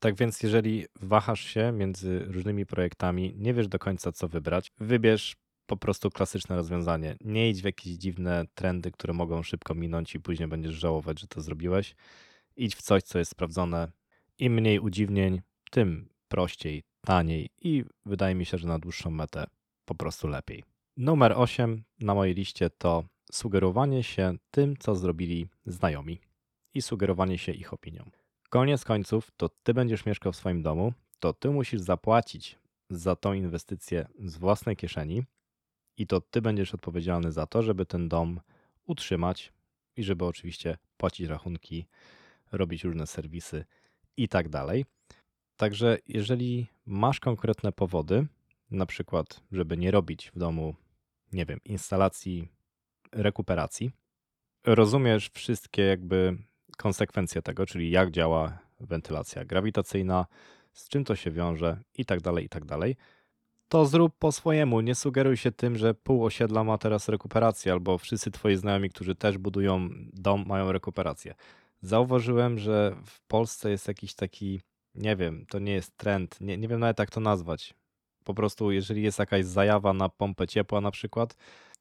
Tak 0.00 0.14
więc, 0.14 0.42
jeżeli 0.42 0.86
wahasz 1.02 1.40
się 1.40 1.72
między 1.72 2.24
różnymi 2.24 2.66
projektami, 2.66 3.34
nie 3.36 3.54
wiesz 3.54 3.68
do 3.68 3.78
końca 3.78 4.12
co 4.12 4.28
wybrać, 4.28 4.72
wybierz 4.78 5.36
po 5.68 5.76
prostu 5.76 6.10
klasyczne 6.10 6.56
rozwiązanie. 6.56 7.16
Nie 7.20 7.50
idź 7.50 7.62
w 7.62 7.64
jakieś 7.64 7.92
dziwne 7.92 8.44
trendy, 8.54 8.90
które 8.90 9.12
mogą 9.12 9.42
szybko 9.42 9.74
minąć 9.74 10.14
i 10.14 10.20
później 10.20 10.48
będziesz 10.48 10.74
żałować, 10.74 11.20
że 11.20 11.26
to 11.26 11.40
zrobiłeś. 11.40 11.94
Idź 12.56 12.76
w 12.76 12.82
coś, 12.82 13.02
co 13.02 13.18
jest 13.18 13.30
sprawdzone. 13.30 13.88
Im 14.38 14.52
mniej 14.52 14.78
udziwnień, 14.78 15.40
tym 15.70 16.08
prościej, 16.28 16.82
taniej 17.00 17.50
i 17.62 17.84
wydaje 18.06 18.34
mi 18.34 18.46
się, 18.46 18.58
że 18.58 18.68
na 18.68 18.78
dłuższą 18.78 19.10
metę 19.10 19.46
po 19.84 19.94
prostu 19.94 20.28
lepiej. 20.28 20.64
Numer 20.96 21.32
8 21.36 21.84
na 22.00 22.14
mojej 22.14 22.34
liście 22.34 22.70
to 22.70 23.04
sugerowanie 23.32 24.02
się 24.02 24.34
tym, 24.50 24.76
co 24.76 24.94
zrobili 24.94 25.48
znajomi 25.66 26.20
i 26.74 26.82
sugerowanie 26.82 27.38
się 27.38 27.52
ich 27.52 27.72
opinią. 27.72 28.10
Koniec 28.50 28.84
końców, 28.84 29.30
to 29.36 29.48
ty 29.48 29.74
będziesz 29.74 30.06
mieszkał 30.06 30.32
w 30.32 30.36
swoim 30.36 30.62
domu, 30.62 30.92
to 31.20 31.32
ty 31.32 31.50
musisz 31.50 31.80
zapłacić 31.80 32.58
za 32.90 33.16
tą 33.16 33.32
inwestycję 33.32 34.08
z 34.18 34.36
własnej 34.36 34.76
kieszeni 34.76 35.24
i 35.98 36.06
to 36.06 36.20
ty 36.20 36.42
będziesz 36.42 36.74
odpowiedzialny 36.74 37.32
za 37.32 37.46
to, 37.46 37.62
żeby 37.62 37.86
ten 37.86 38.08
dom 38.08 38.40
utrzymać 38.86 39.52
i 39.96 40.02
żeby 40.02 40.24
oczywiście 40.24 40.78
płacić 40.96 41.28
rachunki, 41.28 41.86
robić 42.52 42.84
różne 42.84 43.06
serwisy 43.06 43.64
i 44.16 44.28
tak 44.28 44.48
dalej. 44.48 44.84
Także 45.56 45.98
jeżeli 46.08 46.66
masz 46.86 47.20
konkretne 47.20 47.72
powody, 47.72 48.26
na 48.70 48.86
przykład, 48.86 49.40
żeby 49.52 49.76
nie 49.76 49.90
robić 49.90 50.30
w 50.34 50.38
domu, 50.38 50.74
nie 51.32 51.46
wiem, 51.46 51.60
instalacji 51.64 52.48
rekuperacji, 53.12 53.90
rozumiesz 54.64 55.30
wszystkie 55.32 55.82
jakby 55.82 56.36
konsekwencje 56.76 57.42
tego, 57.42 57.66
czyli 57.66 57.90
jak 57.90 58.10
działa 58.10 58.58
wentylacja 58.80 59.44
grawitacyjna, 59.44 60.26
z 60.72 60.88
czym 60.88 61.04
to 61.04 61.16
się 61.16 61.30
wiąże 61.30 61.80
i 61.94 62.04
tak 62.04 62.20
dalej, 62.20 62.44
i 62.44 62.48
tak 62.48 62.64
dalej, 62.64 62.96
to 63.68 63.86
zrób 63.86 64.18
po 64.18 64.32
swojemu. 64.32 64.80
Nie 64.80 64.94
sugeruj 64.94 65.36
się 65.36 65.52
tym, 65.52 65.76
że 65.76 65.94
pół 65.94 66.24
osiedla 66.24 66.64
ma 66.64 66.78
teraz 66.78 67.08
rekuperację, 67.08 67.72
albo 67.72 67.98
wszyscy 67.98 68.30
twoi 68.30 68.56
znajomi, 68.56 68.90
którzy 68.90 69.14
też 69.14 69.38
budują 69.38 69.88
dom, 70.12 70.44
mają 70.46 70.72
rekuperację. 70.72 71.34
Zauważyłem, 71.82 72.58
że 72.58 72.96
w 73.06 73.20
Polsce 73.20 73.70
jest 73.70 73.88
jakiś 73.88 74.14
taki, 74.14 74.60
nie 74.94 75.16
wiem, 75.16 75.46
to 75.48 75.58
nie 75.58 75.72
jest 75.72 75.96
trend, 75.96 76.40
nie, 76.40 76.58
nie 76.58 76.68
wiem 76.68 76.80
nawet 76.80 76.98
jak 76.98 77.10
to 77.10 77.20
nazwać. 77.20 77.74
Po 78.24 78.34
prostu, 78.34 78.72
jeżeli 78.72 79.02
jest 79.02 79.18
jakaś 79.18 79.44
zajawa 79.44 79.92
na 79.92 80.08
pompę 80.08 80.46
ciepła 80.46 80.80
na 80.80 80.90
przykład, 80.90 81.36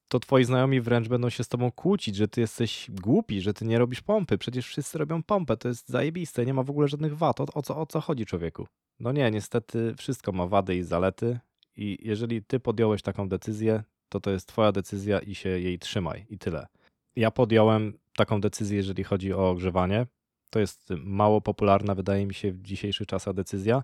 to 0.08 0.20
twoi 0.20 0.44
znajomi 0.44 0.82
wręcz 0.82 1.08
będą 1.08 1.30
się 1.30 1.44
z 1.44 1.48
tobą 1.48 1.72
kłócić, 1.72 2.16
że 2.16 2.28
ty 2.28 2.42
jesteś 2.42 2.92
głupi, 3.02 3.42
że 3.42 3.54
ty 3.54 3.66
nie 3.66 3.80
robisz 3.80 4.02
pompy. 4.02 4.38
Przecież 4.38 4.68
wszyscy 4.68 4.98
robią 4.98 5.24
pompę, 5.24 5.58
to 5.58 5.68
jest 5.68 5.90
zajebiste, 5.90 6.46
nie 6.46 6.54
ma 6.54 6.64
w 6.64 6.70
ogóle 6.70 6.88
żadnych 6.88 7.18
wad. 7.18 7.42
O, 7.42 7.46
o, 7.54 7.62
co, 7.62 7.78
o 7.78 7.86
co 7.86 8.02
chodzi 8.02 8.26
człowieku? 8.26 8.68
No 9.00 9.12
nie, 9.12 9.32
niestety 9.32 9.96
wszystko 9.98 10.32
ma 10.32 10.48
wady 10.48 10.76
i 10.76 10.84
zalety 10.84 11.40
i 11.78 11.98
jeżeli 12.02 12.44
ty 12.44 12.60
podjąłeś 12.60 13.02
taką 13.02 13.30
decyzję, 13.30 13.84
to 14.10 14.20
to 14.20 14.32
jest 14.32 14.48
twoja 14.48 14.72
decyzja 14.72 15.20
i 15.20 15.36
się 15.36 15.50
jej 15.50 15.80
trzymaj 15.80 16.26
i 16.30 16.38
tyle. 16.38 16.68
Ja 17.16 17.32
podjąłem 17.32 17.94
taką 18.16 18.42
decyzję, 18.42 18.78
jeżeli 18.78 19.04
chodzi 19.04 19.34
o 19.34 19.50
ogrzewanie. 19.50 20.06
To 20.50 20.60
jest 20.60 20.90
mało 20.98 21.42
popularna, 21.42 21.96
wydaje 21.96 22.26
mi 22.26 22.34
się, 22.34 22.52
w 22.52 22.62
dzisiejszych 22.62 23.08
czasach 23.08 23.34
decyzja. 23.34 23.84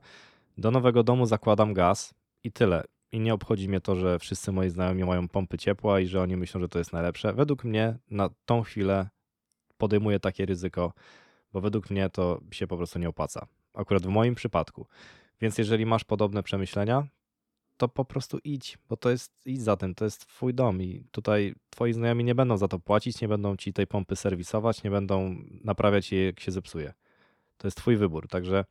Do 0.58 0.72
nowego 0.72 1.04
domu 1.04 1.26
zakładam 1.26 1.74
gaz 1.74 2.14
i 2.44 2.52
tyle. 2.52 2.84
I 3.12 3.20
nie 3.20 3.34
obchodzi 3.34 3.70
mnie 3.70 3.82
to, 3.82 3.96
że 3.96 4.20
wszyscy 4.20 4.52
moi 4.52 4.70
znajomi 4.70 5.04
mają 5.04 5.28
pompy 5.28 5.58
ciepła 5.58 6.00
i 6.00 6.08
że 6.08 6.22
oni 6.22 6.38
myślą, 6.38 6.62
że 6.62 6.70
to 6.70 6.80
jest 6.80 6.94
najlepsze. 6.94 7.34
Według 7.34 7.64
mnie 7.64 7.98
na 8.10 8.30
tą 8.46 8.62
chwilę 8.62 9.10
podejmuję 9.78 10.20
takie 10.20 10.46
ryzyko, 10.46 10.94
bo 11.54 11.62
według 11.62 11.90
mnie 11.90 12.10
to 12.10 12.42
się 12.52 12.68
po 12.68 12.78
prostu 12.78 13.00
nie 13.00 13.10
opłaca. 13.10 13.48
Akurat 13.74 14.04
w 14.04 14.10
moim 14.10 14.36
przypadku. 14.36 14.88
Więc 15.42 15.58
jeżeli 15.58 15.86
masz 15.86 16.04
podobne 16.04 16.44
przemyślenia, 16.44 17.08
to 17.78 17.88
po 17.88 18.06
prostu 18.06 18.40
idź, 18.44 18.78
bo 18.90 18.98
to 18.98 19.10
jest, 19.10 19.34
idź 19.46 19.62
za 19.62 19.78
tym, 19.78 19.96
to 19.96 20.06
jest 20.06 20.28
twój 20.28 20.54
dom 20.54 20.82
i 20.82 21.06
tutaj 21.12 21.56
twoi 21.70 21.94
znajomi 21.94 22.24
nie 22.24 22.36
będą 22.36 22.58
za 22.58 22.68
to 22.68 22.80
płacić, 22.80 23.22
nie 23.22 23.28
będą 23.28 23.58
ci 23.58 23.74
tej 23.74 23.88
pompy 23.88 24.16
serwisować, 24.16 24.84
nie 24.84 24.92
będą 24.92 25.36
naprawiać 25.64 26.12
jej, 26.12 26.26
jak 26.26 26.40
się 26.40 26.52
zepsuje. 26.52 26.94
To 27.58 27.68
jest 27.68 27.78
twój 27.78 27.98
wybór, 27.98 28.28
także 28.28 28.66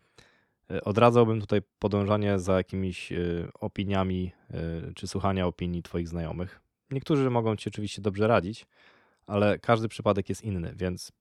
e, 0.70 0.84
odradzałbym 0.84 1.40
tutaj 1.40 1.60
podążanie 1.78 2.38
za 2.38 2.56
jakimiś 2.56 3.12
e, 3.12 3.16
opiniami 3.54 4.32
e, 4.50 4.92
czy 4.94 5.08
słuchania 5.08 5.46
opinii 5.46 5.82
twoich 5.82 6.08
znajomych. 6.08 6.60
Niektórzy 6.90 7.30
mogą 7.30 7.56
ci 7.56 7.68
oczywiście 7.68 8.02
dobrze 8.02 8.26
radzić, 8.26 8.66
ale 9.26 9.58
każdy 9.58 9.88
przypadek 9.88 10.28
jest 10.28 10.42
inny, 10.42 10.74
więc 10.76 11.12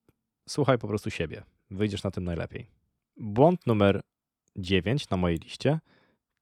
słuchaj 0.49 0.77
po 0.77 0.87
prostu 0.87 1.09
siebie. 1.09 1.43
Wyjdziesz 1.71 2.03
na 2.03 2.11
tym 2.11 2.23
najlepiej. 2.23 2.67
Błąd 3.17 3.67
numer 3.67 4.01
9 4.55 5.09
na 5.09 5.17
mojej 5.17 5.37
liście 5.37 5.79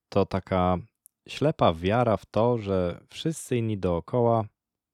to 0.09 0.25
taka 0.25 0.77
ślepa 1.29 1.73
wiara 1.73 2.17
w 2.17 2.25
to, 2.25 2.57
że 2.57 2.99
wszyscy 3.09 3.57
inni 3.57 3.77
dookoła 3.77 4.45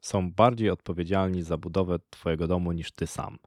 są 0.02 0.32
bardziej 0.32 0.70
odpowiedzialni 0.70 1.44
za 1.44 1.58
budowę 1.58 2.00
Twojego 2.10 2.48
domu 2.48 2.72
niż 2.72 2.92
Ty 2.92 3.08
sam. 3.08 3.38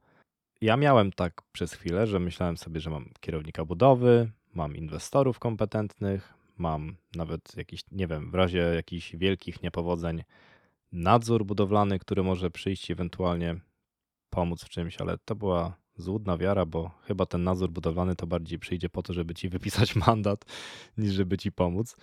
Ja 0.61 0.77
miałem 0.77 1.11
tak 1.11 1.41
przez 1.51 1.73
chwilę, 1.73 2.07
że 2.07 2.19
myślałem 2.19 2.57
sobie, 2.57 2.79
że 2.79 2.89
mam 2.89 3.09
kierownika 3.19 3.65
budowy, 3.65 4.31
mam 4.53 4.75
inwestorów 4.75 5.39
kompetentnych, 5.39 6.33
mam 6.57 6.95
nawet 7.15 7.57
jakiś, 7.57 7.81
nie 7.91 8.07
wiem, 8.07 8.31
w 8.31 8.35
razie 8.35 8.59
jakichś 8.59 9.15
wielkich 9.15 9.63
niepowodzeń, 9.63 10.23
nadzór 10.91 11.45
budowlany, 11.45 11.99
który 11.99 12.23
może 12.23 12.51
przyjść 12.51 12.91
ewentualnie 12.91 13.59
pomóc 14.29 14.63
w 14.63 14.69
czymś, 14.69 15.01
ale 15.01 15.17
to 15.25 15.35
była 15.35 15.77
złudna 15.95 16.37
wiara, 16.37 16.65
bo 16.65 16.91
chyba 17.03 17.25
ten 17.25 17.43
nadzór 17.43 17.69
budowlany 17.69 18.15
to 18.15 18.27
bardziej 18.27 18.59
przyjdzie 18.59 18.89
po 18.89 19.03
to, 19.03 19.13
żeby 19.13 19.33
ci 19.35 19.49
wypisać 19.49 19.95
mandat, 20.07 20.45
niż 20.97 21.13
żeby 21.13 21.37
ci 21.37 21.51
pomóc 21.51 21.95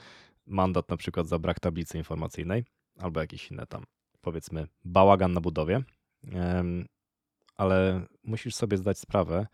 mandat 0.47 0.89
na 0.89 0.97
przykład 0.97 1.27
za 1.27 1.39
brak 1.39 1.61
tablicy 1.61 1.99
informacyjnej 1.99 2.65
albo 2.99 3.21
jakieś 3.21 3.51
inne 3.51 3.67
tam, 3.67 3.85
powiedzmy, 4.21 4.67
bałagan 4.85 5.33
na 5.33 5.41
budowie. 5.41 5.83
Ale 7.57 8.07
musisz 8.25 8.55
sobie 8.55 8.77
zdać 8.77 8.99
sprawę, 8.99 9.47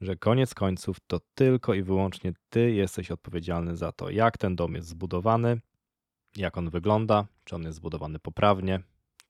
że 0.00 0.16
koniec 0.16 0.54
końców 0.54 0.96
to 1.06 1.20
tylko 1.34 1.74
i 1.74 1.82
wyłącznie 1.82 2.32
ty 2.48 2.70
jesteś 2.70 3.10
odpowiedzialny 3.10 3.76
za 3.76 3.92
to, 3.92 4.10
jak 4.10 4.38
ten 4.38 4.56
dom 4.56 4.74
jest 4.74 4.88
zbudowany, 4.88 5.60
jak 6.36 6.58
on 6.58 6.70
wygląda, 6.70 7.26
czy 7.44 7.56
on 7.56 7.62
jest 7.62 7.76
zbudowany 7.76 8.18
poprawnie, 8.18 8.80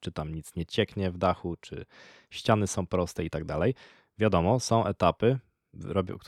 czy 0.01 0.13
tam 0.13 0.35
nic 0.35 0.57
nie 0.57 0.67
cieknie 0.67 1.11
w 1.11 1.19
dachu, 1.19 1.57
czy 1.61 1.87
ściany 2.31 2.67
są 2.67 2.87
proste 2.87 3.25
i 3.25 3.31
tak 3.31 3.45
dalej. 3.45 3.75
Wiadomo, 4.19 4.61
są 4.61 4.87
etapy 4.87 5.39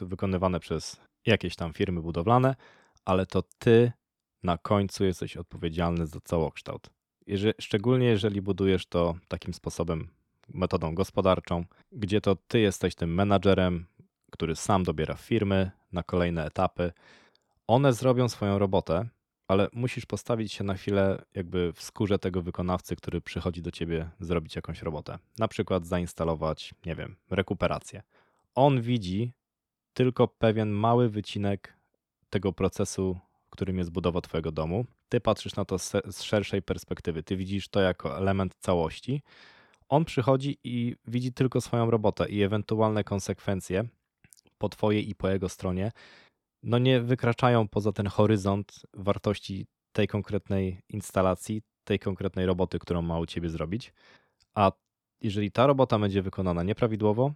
wykonywane 0.01 0.61
przez 0.61 1.01
jakieś 1.27 1.57
tam 1.57 1.73
firmy 1.73 2.03
budowlane, 2.03 2.57
ale 3.05 3.27
to 3.27 3.43
ty 3.59 3.93
na 4.43 4.59
końcu 4.59 5.05
jesteś 5.05 5.37
odpowiedzialny 5.37 6.07
za 6.07 6.21
całokształt. 6.21 6.91
Jeżeli, 7.27 7.55
szczególnie 7.61 8.07
jeżeli 8.07 8.43
budujesz 8.43 8.87
to 8.87 9.15
takim 9.29 9.55
sposobem, 9.55 10.09
metodą 10.55 10.95
gospodarczą, 10.95 11.65
gdzie 11.93 12.21
to 12.21 12.37
ty 12.37 12.59
jesteś 12.61 12.95
tym 12.95 13.15
menadżerem, 13.15 13.87
który 14.31 14.57
sam 14.57 14.83
dobiera 14.85 15.15
firmy 15.15 15.71
na 15.93 16.03
kolejne 16.03 16.47
etapy. 16.47 16.93
One 17.67 17.93
zrobią 17.93 18.29
swoją 18.29 18.59
robotę, 18.59 19.09
ale 19.49 19.69
musisz 19.73 20.07
postawić 20.07 20.53
się 20.53 20.65
na 20.65 20.75
chwilę 20.75 21.25
jakby 21.35 21.73
w 21.73 21.83
skórze 21.83 22.19
tego 22.19 22.43
wykonawcy, 22.43 22.97
który 22.97 23.21
przychodzi 23.21 23.63
do 23.63 23.71
ciebie 23.71 24.11
zrobić 24.21 24.57
jakąś 24.57 24.83
robotę. 24.83 25.19
Na 25.39 25.49
przykład 25.49 25.87
zainstalować, 25.87 26.75
nie 26.87 26.95
wiem, 26.95 27.17
rekuperację. 27.31 28.03
On 28.55 28.81
widzi 28.81 29.33
tylko 29.93 30.29
pewien 30.29 30.71
mały 30.71 31.09
wycinek 31.09 31.77
tego 32.31 32.53
procesu 32.53 33.19
którym 33.59 33.79
jest 33.79 33.91
budowa 33.91 34.21
Twojego 34.21 34.53
domu. 34.53 34.85
Ty 35.09 35.21
patrzysz 35.21 35.57
na 35.57 35.65
to 35.65 35.79
z 35.79 36.23
szerszej 36.23 36.63
perspektywy. 36.63 37.23
Ty 37.23 37.37
widzisz 37.37 37.69
to 37.69 37.81
jako 37.81 38.17
element 38.19 38.55
całości. 38.59 39.23
On 39.89 40.05
przychodzi 40.05 40.59
i 40.65 40.97
widzi 41.07 41.33
tylko 41.33 41.61
swoją 41.61 41.91
robotę 41.91 42.29
i 42.29 42.43
ewentualne 42.43 43.05
konsekwencje 43.05 43.89
po 44.59 44.69
Twojej 44.69 45.11
i 45.11 45.15
po 45.15 45.29
jego 45.29 45.49
stronie 45.49 45.93
no 46.63 46.79
nie 46.79 47.01
wykraczają 47.01 47.69
poza 47.69 47.93
ten 47.93 48.07
horyzont 48.07 48.87
wartości 48.95 49.67
tej 49.93 50.09
konkretnej 50.09 50.83
instalacji, 50.89 51.63
tej 51.85 51.99
konkretnej 51.99 52.47
roboty, 52.47 52.79
którą 52.79 53.03
ma 53.03 53.19
u 53.19 53.27
Ciebie 53.27 53.49
zrobić. 53.49 53.93
A 54.55 54.73
jeżeli 55.21 55.51
ta 55.51 55.67
robota 55.67 55.99
będzie 55.99 56.23
wykonana 56.23 56.63
nieprawidłowo, 56.63 57.33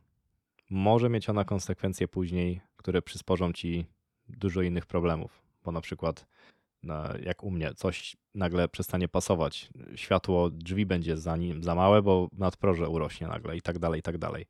może 0.71 1.09
mieć 1.09 1.29
ona 1.29 1.45
konsekwencje 1.45 2.09
później, 2.09 2.61
które 2.77 3.03
przysporzą 3.03 3.53
Ci 3.53 3.87
dużo 4.29 4.63
innych 4.63 4.87
problemów 4.87 5.42
bo 5.65 5.73
na 5.73 5.81
przykład 5.81 6.27
jak 7.23 7.45
u 7.45 7.51
mnie 7.51 7.75
coś 7.75 8.17
nagle 8.35 8.69
przestanie 8.69 9.09
pasować, 9.09 9.71
światło 9.95 10.51
drzwi 10.51 10.87
będzie 10.87 11.17
za 11.17 11.37
nim 11.37 11.63
za 11.63 11.75
małe, 11.75 12.03
bo 12.03 12.29
nadproże 12.33 12.89
urośnie 12.89 13.27
nagle 13.27 13.57
i 13.57 13.63
tak 13.63 13.79
dalej, 13.79 14.01
i 14.01 14.03
tak 14.03 14.19
dalej. 14.19 14.47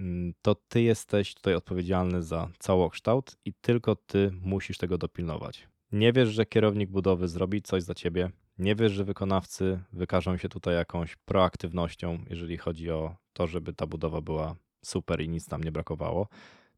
Mm, 0.00 0.34
to 0.42 0.54
ty 0.54 0.82
jesteś 0.82 1.34
tutaj 1.34 1.54
odpowiedzialny 1.54 2.22
za 2.22 2.48
całokształt 2.58 3.36
i 3.44 3.52
tylko 3.54 3.96
ty 3.96 4.30
musisz 4.40 4.78
tego 4.78 4.98
dopilnować. 4.98 5.68
Nie 5.92 6.12
wiesz, 6.12 6.28
że 6.28 6.46
kierownik 6.46 6.90
budowy 6.90 7.28
zrobi 7.28 7.62
coś 7.62 7.82
za 7.82 7.94
ciebie, 7.94 8.30
nie 8.58 8.74
wiesz, 8.74 8.92
że 8.92 9.04
wykonawcy 9.04 9.80
wykażą 9.92 10.36
się 10.36 10.48
tutaj 10.48 10.74
jakąś 10.74 11.16
proaktywnością, 11.16 12.24
jeżeli 12.30 12.56
chodzi 12.56 12.90
o 12.90 13.16
to, 13.32 13.46
żeby 13.46 13.72
ta 13.72 13.86
budowa 13.86 14.20
była 14.20 14.56
super 14.84 15.20
i 15.20 15.28
nic 15.28 15.46
tam 15.46 15.64
nie 15.64 15.72
brakowało, 15.72 16.28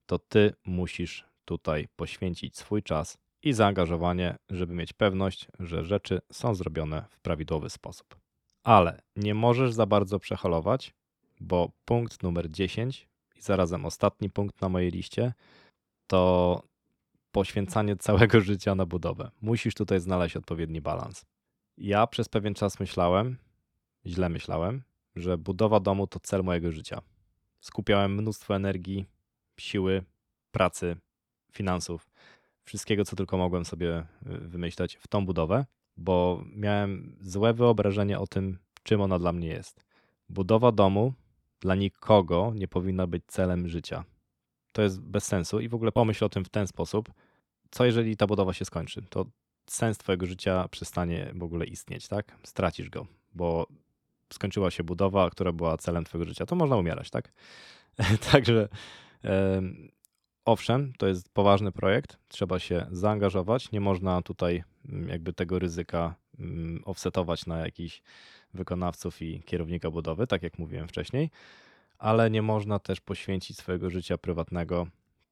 to 0.06 0.18
ty 0.18 0.52
musisz 0.64 1.24
tutaj 1.44 1.88
poświęcić 1.96 2.56
swój 2.56 2.82
czas 2.82 3.18
i 3.44 3.52
zaangażowanie, 3.52 4.36
żeby 4.50 4.74
mieć 4.74 4.92
pewność, 4.92 5.48
że 5.58 5.84
rzeczy 5.84 6.20
są 6.32 6.54
zrobione 6.54 7.04
w 7.10 7.20
prawidłowy 7.20 7.70
sposób. 7.70 8.16
Ale 8.62 9.02
nie 9.16 9.34
możesz 9.34 9.72
za 9.72 9.86
bardzo 9.86 10.18
przehalować, 10.18 10.94
bo 11.40 11.72
punkt 11.84 12.22
numer 12.22 12.50
10 12.50 13.08
i 13.36 13.42
zarazem 13.42 13.84
ostatni 13.84 14.30
punkt 14.30 14.60
na 14.60 14.68
mojej 14.68 14.90
liście 14.90 15.32
to 16.06 16.62
poświęcanie 17.32 17.96
całego 18.06 18.40
życia 18.40 18.74
na 18.74 18.86
budowę. 18.86 19.30
Musisz 19.40 19.74
tutaj 19.74 20.00
znaleźć 20.00 20.36
odpowiedni 20.36 20.80
balans. 20.80 21.24
Ja 21.78 22.06
przez 22.06 22.28
pewien 22.28 22.54
czas 22.54 22.80
myślałem, 22.80 23.36
źle 24.06 24.28
myślałem, 24.28 24.82
że 25.16 25.38
budowa 25.38 25.80
domu 25.80 26.06
to 26.06 26.20
cel 26.20 26.44
mojego 26.44 26.72
życia. 26.72 27.00
Skupiałem 27.60 28.14
mnóstwo 28.14 28.56
energii, 28.56 29.06
siły, 29.60 30.04
pracy, 30.52 30.96
finansów, 31.52 32.13
wszystkiego, 32.64 33.04
co 33.04 33.16
tylko 33.16 33.36
mogłem 33.36 33.64
sobie 33.64 33.98
y, 33.98 34.04
wymyśleć 34.38 34.96
w 34.96 35.08
tą 35.08 35.26
budowę, 35.26 35.64
bo 35.96 36.44
miałem 36.56 37.16
złe 37.20 37.54
wyobrażenie 37.54 38.18
o 38.18 38.26
tym, 38.26 38.58
czym 38.82 39.00
ona 39.00 39.18
dla 39.18 39.32
mnie 39.32 39.48
jest. 39.48 39.84
Budowa 40.28 40.72
domu 40.72 41.12
dla 41.60 41.74
nikogo 41.74 42.52
nie 42.54 42.68
powinna 42.68 43.06
być 43.06 43.22
celem 43.26 43.68
życia. 43.68 44.04
To 44.72 44.82
jest 44.82 45.00
bez 45.00 45.24
sensu 45.24 45.60
i 45.60 45.68
w 45.68 45.74
ogóle 45.74 45.92
pomyśl 45.92 46.24
o 46.24 46.28
tym 46.28 46.44
w 46.44 46.48
ten 46.48 46.66
sposób. 46.66 47.12
Co 47.70 47.84
jeżeli 47.84 48.16
ta 48.16 48.26
budowa 48.26 48.52
się 48.52 48.64
skończy? 48.64 49.02
To 49.10 49.26
sens 49.66 49.98
twojego 49.98 50.26
życia 50.26 50.68
przestanie 50.68 51.32
w 51.34 51.42
ogóle 51.42 51.64
istnieć, 51.64 52.08
tak? 52.08 52.38
Stracisz 52.42 52.90
go, 52.90 53.06
bo 53.34 53.66
skończyła 54.32 54.70
się 54.70 54.84
budowa, 54.84 55.30
która 55.30 55.52
była 55.52 55.76
celem 55.76 56.04
twojego 56.04 56.28
życia. 56.28 56.46
To 56.46 56.56
można 56.56 56.76
umierać, 56.76 57.10
tak? 57.10 57.32
Także 58.32 58.68
owszem, 60.44 60.92
to 60.98 61.06
jest 61.06 61.28
poważny 61.28 61.72
projekt, 61.72 62.18
trzeba 62.28 62.58
się 62.58 62.86
zaangażować, 62.90 63.72
nie 63.72 63.80
można 63.80 64.22
tutaj 64.22 64.64
mm, 64.88 65.08
jakby 65.08 65.32
tego 65.32 65.58
ryzyka 65.58 66.14
mm, 66.38 66.82
offsetować 66.84 67.46
na 67.46 67.58
jakichś 67.58 68.02
wykonawców 68.54 69.22
i 69.22 69.42
kierownika 69.42 69.90
budowy, 69.90 70.26
tak 70.26 70.42
jak 70.42 70.58
mówiłem 70.58 70.88
wcześniej, 70.88 71.30
ale 71.98 72.30
nie 72.30 72.42
można 72.42 72.78
też 72.78 73.00
poświęcić 73.00 73.58
swojego 73.58 73.90
życia 73.90 74.18
prywatnego, 74.18 74.86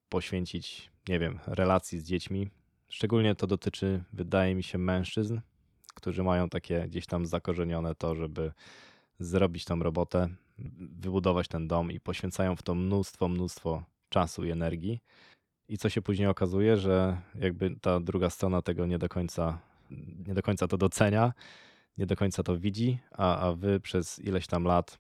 poświęcić, 0.09 0.91
nie 1.09 1.19
wiem, 1.19 1.39
relacji 1.47 2.01
z 2.01 2.05
dziećmi. 2.05 2.51
Szczególnie 2.89 3.35
to 3.35 3.47
dotyczy, 3.47 4.05
wydaje 4.13 4.55
mi 4.55 4.63
się, 4.63 4.79
mężczyzn, 4.79 5.41
którzy 5.95 6.23
mają 6.23 6.49
takie 6.49 6.87
gdzieś 6.89 7.07
tam 7.07 7.27
zakorzenione 7.27 7.95
to, 7.95 8.15
żeby 8.15 8.53
zrobić 9.19 9.65
tą 9.65 9.83
robotę, 9.83 10.29
wybudować 10.79 11.49
ten 11.49 11.69
dom 11.69 11.93
i 11.93 12.01
poświęcają 12.01 12.57
w 12.57 12.63
to 12.63 12.75
mnóstwo, 12.75 13.29
mnóstwo 13.29 13.83
czasu 14.13 14.45
i 14.45 14.51
energii. 14.51 15.01
I 15.69 15.79
co 15.79 15.89
się 15.89 16.03
później 16.03 16.29
okazuje, 16.29 16.77
że 16.77 17.21
jakby 17.35 17.77
ta 17.81 18.01
druga 18.01 18.31
strona 18.31 18.63
tego 18.63 18.87
nie 18.87 18.99
do 18.99 19.09
końca, 19.09 19.59
nie 20.27 20.35
do 20.35 20.43
końca 20.43 20.69
to 20.69 20.77
docenia, 20.77 21.33
nie 21.99 22.07
do 22.07 22.17
końca 22.17 22.43
to 22.43 22.59
widzi, 22.59 22.99
a, 23.13 23.39
a 23.39 23.53
wy 23.53 23.81
przez 23.81 24.19
ileś 24.19 24.47
tam 24.47 24.65
lat, 24.65 24.99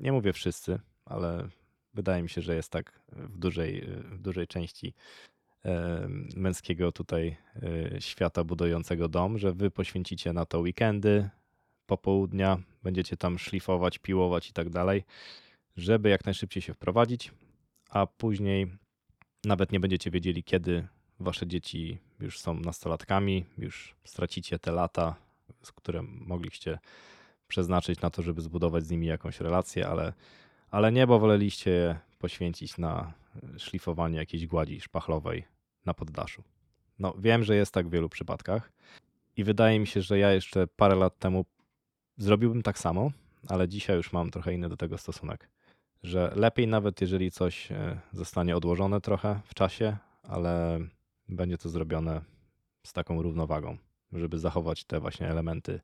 nie 0.00 0.12
mówię 0.12 0.32
wszyscy, 0.32 0.80
ale 1.04 1.48
wydaje 1.94 2.22
mi 2.22 2.28
się, 2.28 2.42
że 2.42 2.54
jest 2.54 2.70
tak 2.70 3.00
w 3.12 3.38
dużej, 3.38 3.80
w 4.04 4.18
dużej 4.18 4.46
części 4.46 4.94
męskiego 6.36 6.92
tutaj 6.92 7.36
e, 7.62 8.00
świata 8.00 8.44
budującego 8.44 9.08
dom, 9.08 9.38
że 9.38 9.52
wy 9.52 9.70
poświęcicie 9.70 10.32
na 10.32 10.46
to 10.46 10.60
weekendy, 10.60 11.28
popołudnia, 11.86 12.58
będziecie 12.82 13.16
tam 13.16 13.38
szlifować, 13.38 13.98
piłować 13.98 14.50
i 14.50 14.52
tak 14.52 14.70
dalej, 14.70 15.04
żeby 15.76 16.08
jak 16.08 16.24
najszybciej 16.24 16.62
się 16.62 16.74
wprowadzić, 16.74 17.32
a 17.88 18.06
później 18.06 18.66
nawet 19.44 19.72
nie 19.72 19.80
będziecie 19.80 20.10
wiedzieli, 20.10 20.44
kiedy 20.44 20.88
wasze 21.20 21.46
dzieci 21.46 21.98
już 22.20 22.38
są 22.38 22.54
nastolatkami, 22.54 23.44
już 23.58 23.96
stracicie 24.04 24.58
te 24.58 24.72
lata, 24.72 25.16
które 25.74 26.02
mogliście 26.02 26.78
przeznaczyć 27.48 28.00
na 28.00 28.10
to, 28.10 28.22
żeby 28.22 28.40
zbudować 28.40 28.84
z 28.86 28.90
nimi 28.90 29.06
jakąś 29.06 29.40
relację, 29.40 29.88
ale, 29.88 30.12
ale 30.70 30.92
nie, 30.92 31.06
bo 31.06 31.18
woleliście 31.18 31.70
je 31.70 31.98
poświęcić 32.18 32.78
na 32.78 33.12
szlifowanie 33.58 34.18
jakiejś 34.18 34.46
gładzi 34.46 34.80
szpachlowej 34.80 35.44
na 35.86 35.94
poddaszu. 35.94 36.42
No, 36.98 37.14
wiem, 37.18 37.44
że 37.44 37.56
jest 37.56 37.74
tak 37.74 37.88
w 37.88 37.90
wielu 37.90 38.08
przypadkach 38.08 38.72
i 39.36 39.44
wydaje 39.44 39.80
mi 39.80 39.86
się, 39.86 40.02
że 40.02 40.18
ja 40.18 40.32
jeszcze 40.32 40.66
parę 40.66 40.94
lat 40.94 41.18
temu 41.18 41.44
zrobiłbym 42.16 42.62
tak 42.62 42.78
samo, 42.78 43.10
ale 43.48 43.68
dzisiaj 43.68 43.96
już 43.96 44.12
mam 44.12 44.30
trochę 44.30 44.54
inny 44.54 44.68
do 44.68 44.76
tego 44.76 44.98
stosunek 44.98 45.48
że 46.06 46.32
lepiej 46.36 46.68
nawet 46.68 47.00
jeżeli 47.00 47.30
coś 47.30 47.72
e, 47.72 48.00
zostanie 48.12 48.56
odłożone 48.56 49.00
trochę 49.00 49.40
w 49.44 49.54
czasie, 49.54 49.96
ale 50.22 50.80
będzie 51.28 51.58
to 51.58 51.68
zrobione 51.68 52.20
z 52.82 52.92
taką 52.92 53.22
równowagą, 53.22 53.76
żeby 54.12 54.38
zachować 54.38 54.84
te 54.84 55.00
właśnie 55.00 55.28
elementy 55.28 55.80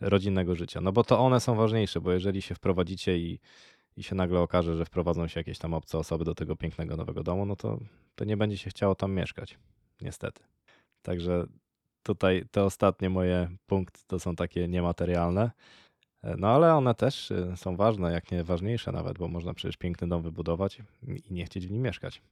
rodzinnego 0.00 0.54
życia. 0.54 0.80
No 0.80 0.92
bo 0.92 1.04
to 1.04 1.18
one 1.18 1.40
są 1.40 1.54
ważniejsze, 1.54 2.00
bo 2.00 2.12
jeżeli 2.12 2.42
się 2.42 2.54
wprowadzicie 2.54 3.18
i, 3.18 3.40
i 3.96 4.02
się 4.02 4.14
nagle 4.14 4.40
okaże, 4.40 4.76
że 4.76 4.84
wprowadzą 4.84 5.28
się 5.28 5.40
jakieś 5.40 5.58
tam 5.58 5.74
obce 5.74 5.98
osoby 5.98 6.24
do 6.24 6.34
tego 6.34 6.56
pięknego 6.56 6.96
nowego 6.96 7.22
domu, 7.22 7.46
no 7.46 7.56
to, 7.56 7.78
to 8.14 8.24
nie 8.24 8.36
będzie 8.36 8.58
się 8.58 8.70
chciało 8.70 8.94
tam 8.94 9.12
mieszkać. 9.12 9.58
Niestety. 10.00 10.42
Także 11.02 11.46
tutaj 12.02 12.44
te 12.50 12.64
ostatnie 12.64 13.10
moje 13.10 13.48
punkty 13.66 14.00
to 14.06 14.18
są 14.18 14.36
takie 14.36 14.68
niematerialne. 14.68 15.50
No 16.38 16.48
ale 16.48 16.74
one 16.74 16.94
też 16.94 17.30
y, 17.30 17.52
są 17.56 17.76
ważne, 17.76 18.12
jak 18.12 18.32
nie 18.32 18.44
ważniejsze 18.44 18.92
nawet, 18.92 19.18
bo 19.18 19.28
można 19.28 19.54
przecież 19.54 19.76
piękny 19.76 20.08
dom 20.08 20.22
wybudować 20.22 20.78
i 21.02 21.34
nie 21.34 21.44
chcieć 21.44 21.66
w 21.66 21.70
nim 21.70 21.82
mieszkać. 21.82 22.22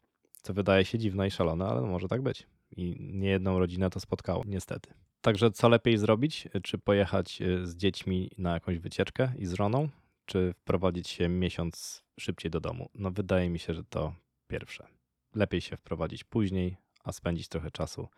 Co 0.43 0.55
wydaje 0.55 0.84
się 0.84 0.99
dziwne 0.99 1.28
i 1.28 1.30
szalone, 1.30 1.66
ale 1.66 1.80
może 1.80 2.09
tak 2.09 2.22
być. 2.22 2.47
I 2.76 2.97
nie 3.01 3.28
jedną 3.28 3.59
rodzinę 3.59 3.90
to 3.90 4.01
spotkało, 4.01 4.45
niestety. 4.47 4.90
Także 5.20 5.51
co 5.51 5.68
lepiej 5.68 5.99
zrobić? 5.99 6.49
Czy 6.62 6.78
pojechać 6.78 7.43
y, 7.43 7.66
z 7.66 7.76
dziećmi 7.76 8.30
na 8.38 8.53
jakąś 8.55 8.78
wycieczkę 8.78 9.32
i 9.38 9.47
z 9.47 9.53
żoną, 9.53 9.88
czy 10.26 10.53
wprowadzić 10.53 11.09
się 11.09 11.28
miesiąc 11.28 12.03
szybciej 12.20 12.51
do 12.51 12.61
domu? 12.61 12.88
No 12.95 13.11
wydaje 13.11 13.51
mi 13.51 13.59
się, 13.59 13.74
że 13.74 13.84
to 13.84 14.14
pierwsze. 14.49 14.86
Lepiej 15.34 15.61
się 15.61 15.76
wprowadzić 15.76 16.24
później, 16.24 16.76
a 17.05 17.12
spędzić 17.12 17.49
trochę 17.49 17.70
czasu 17.70 18.09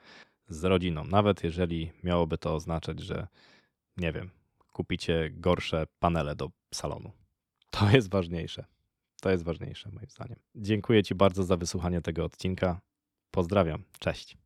z 0.49 0.65
rodziną. 0.65 1.05
Nawet 1.05 1.45
jeżeli 1.45 1.91
miałoby 2.05 2.39
to 2.39 2.55
oznaczać, 2.55 3.01
że 3.01 3.27
nie 3.97 4.13
wiem, 4.13 4.31
kupicie 4.75 5.31
gorsze 5.33 5.87
panele 5.99 6.37
do 6.37 6.51
salonu. 6.75 7.13
To 7.71 7.91
jest 7.91 8.11
ważniejsze. 8.11 8.65
To 9.23 9.31
jest 9.31 9.45
ważniejsze 9.45 9.91
moim 9.91 10.11
zdaniem. 10.11 10.39
Dziękuję 10.55 11.03
Ci 11.03 11.15
bardzo 11.15 11.43
za 11.43 11.57
wysłuchanie 11.57 12.01
tego 12.01 12.25
odcinka. 12.25 12.81
Pozdrawiam. 13.31 13.85
Cześć. 13.99 14.44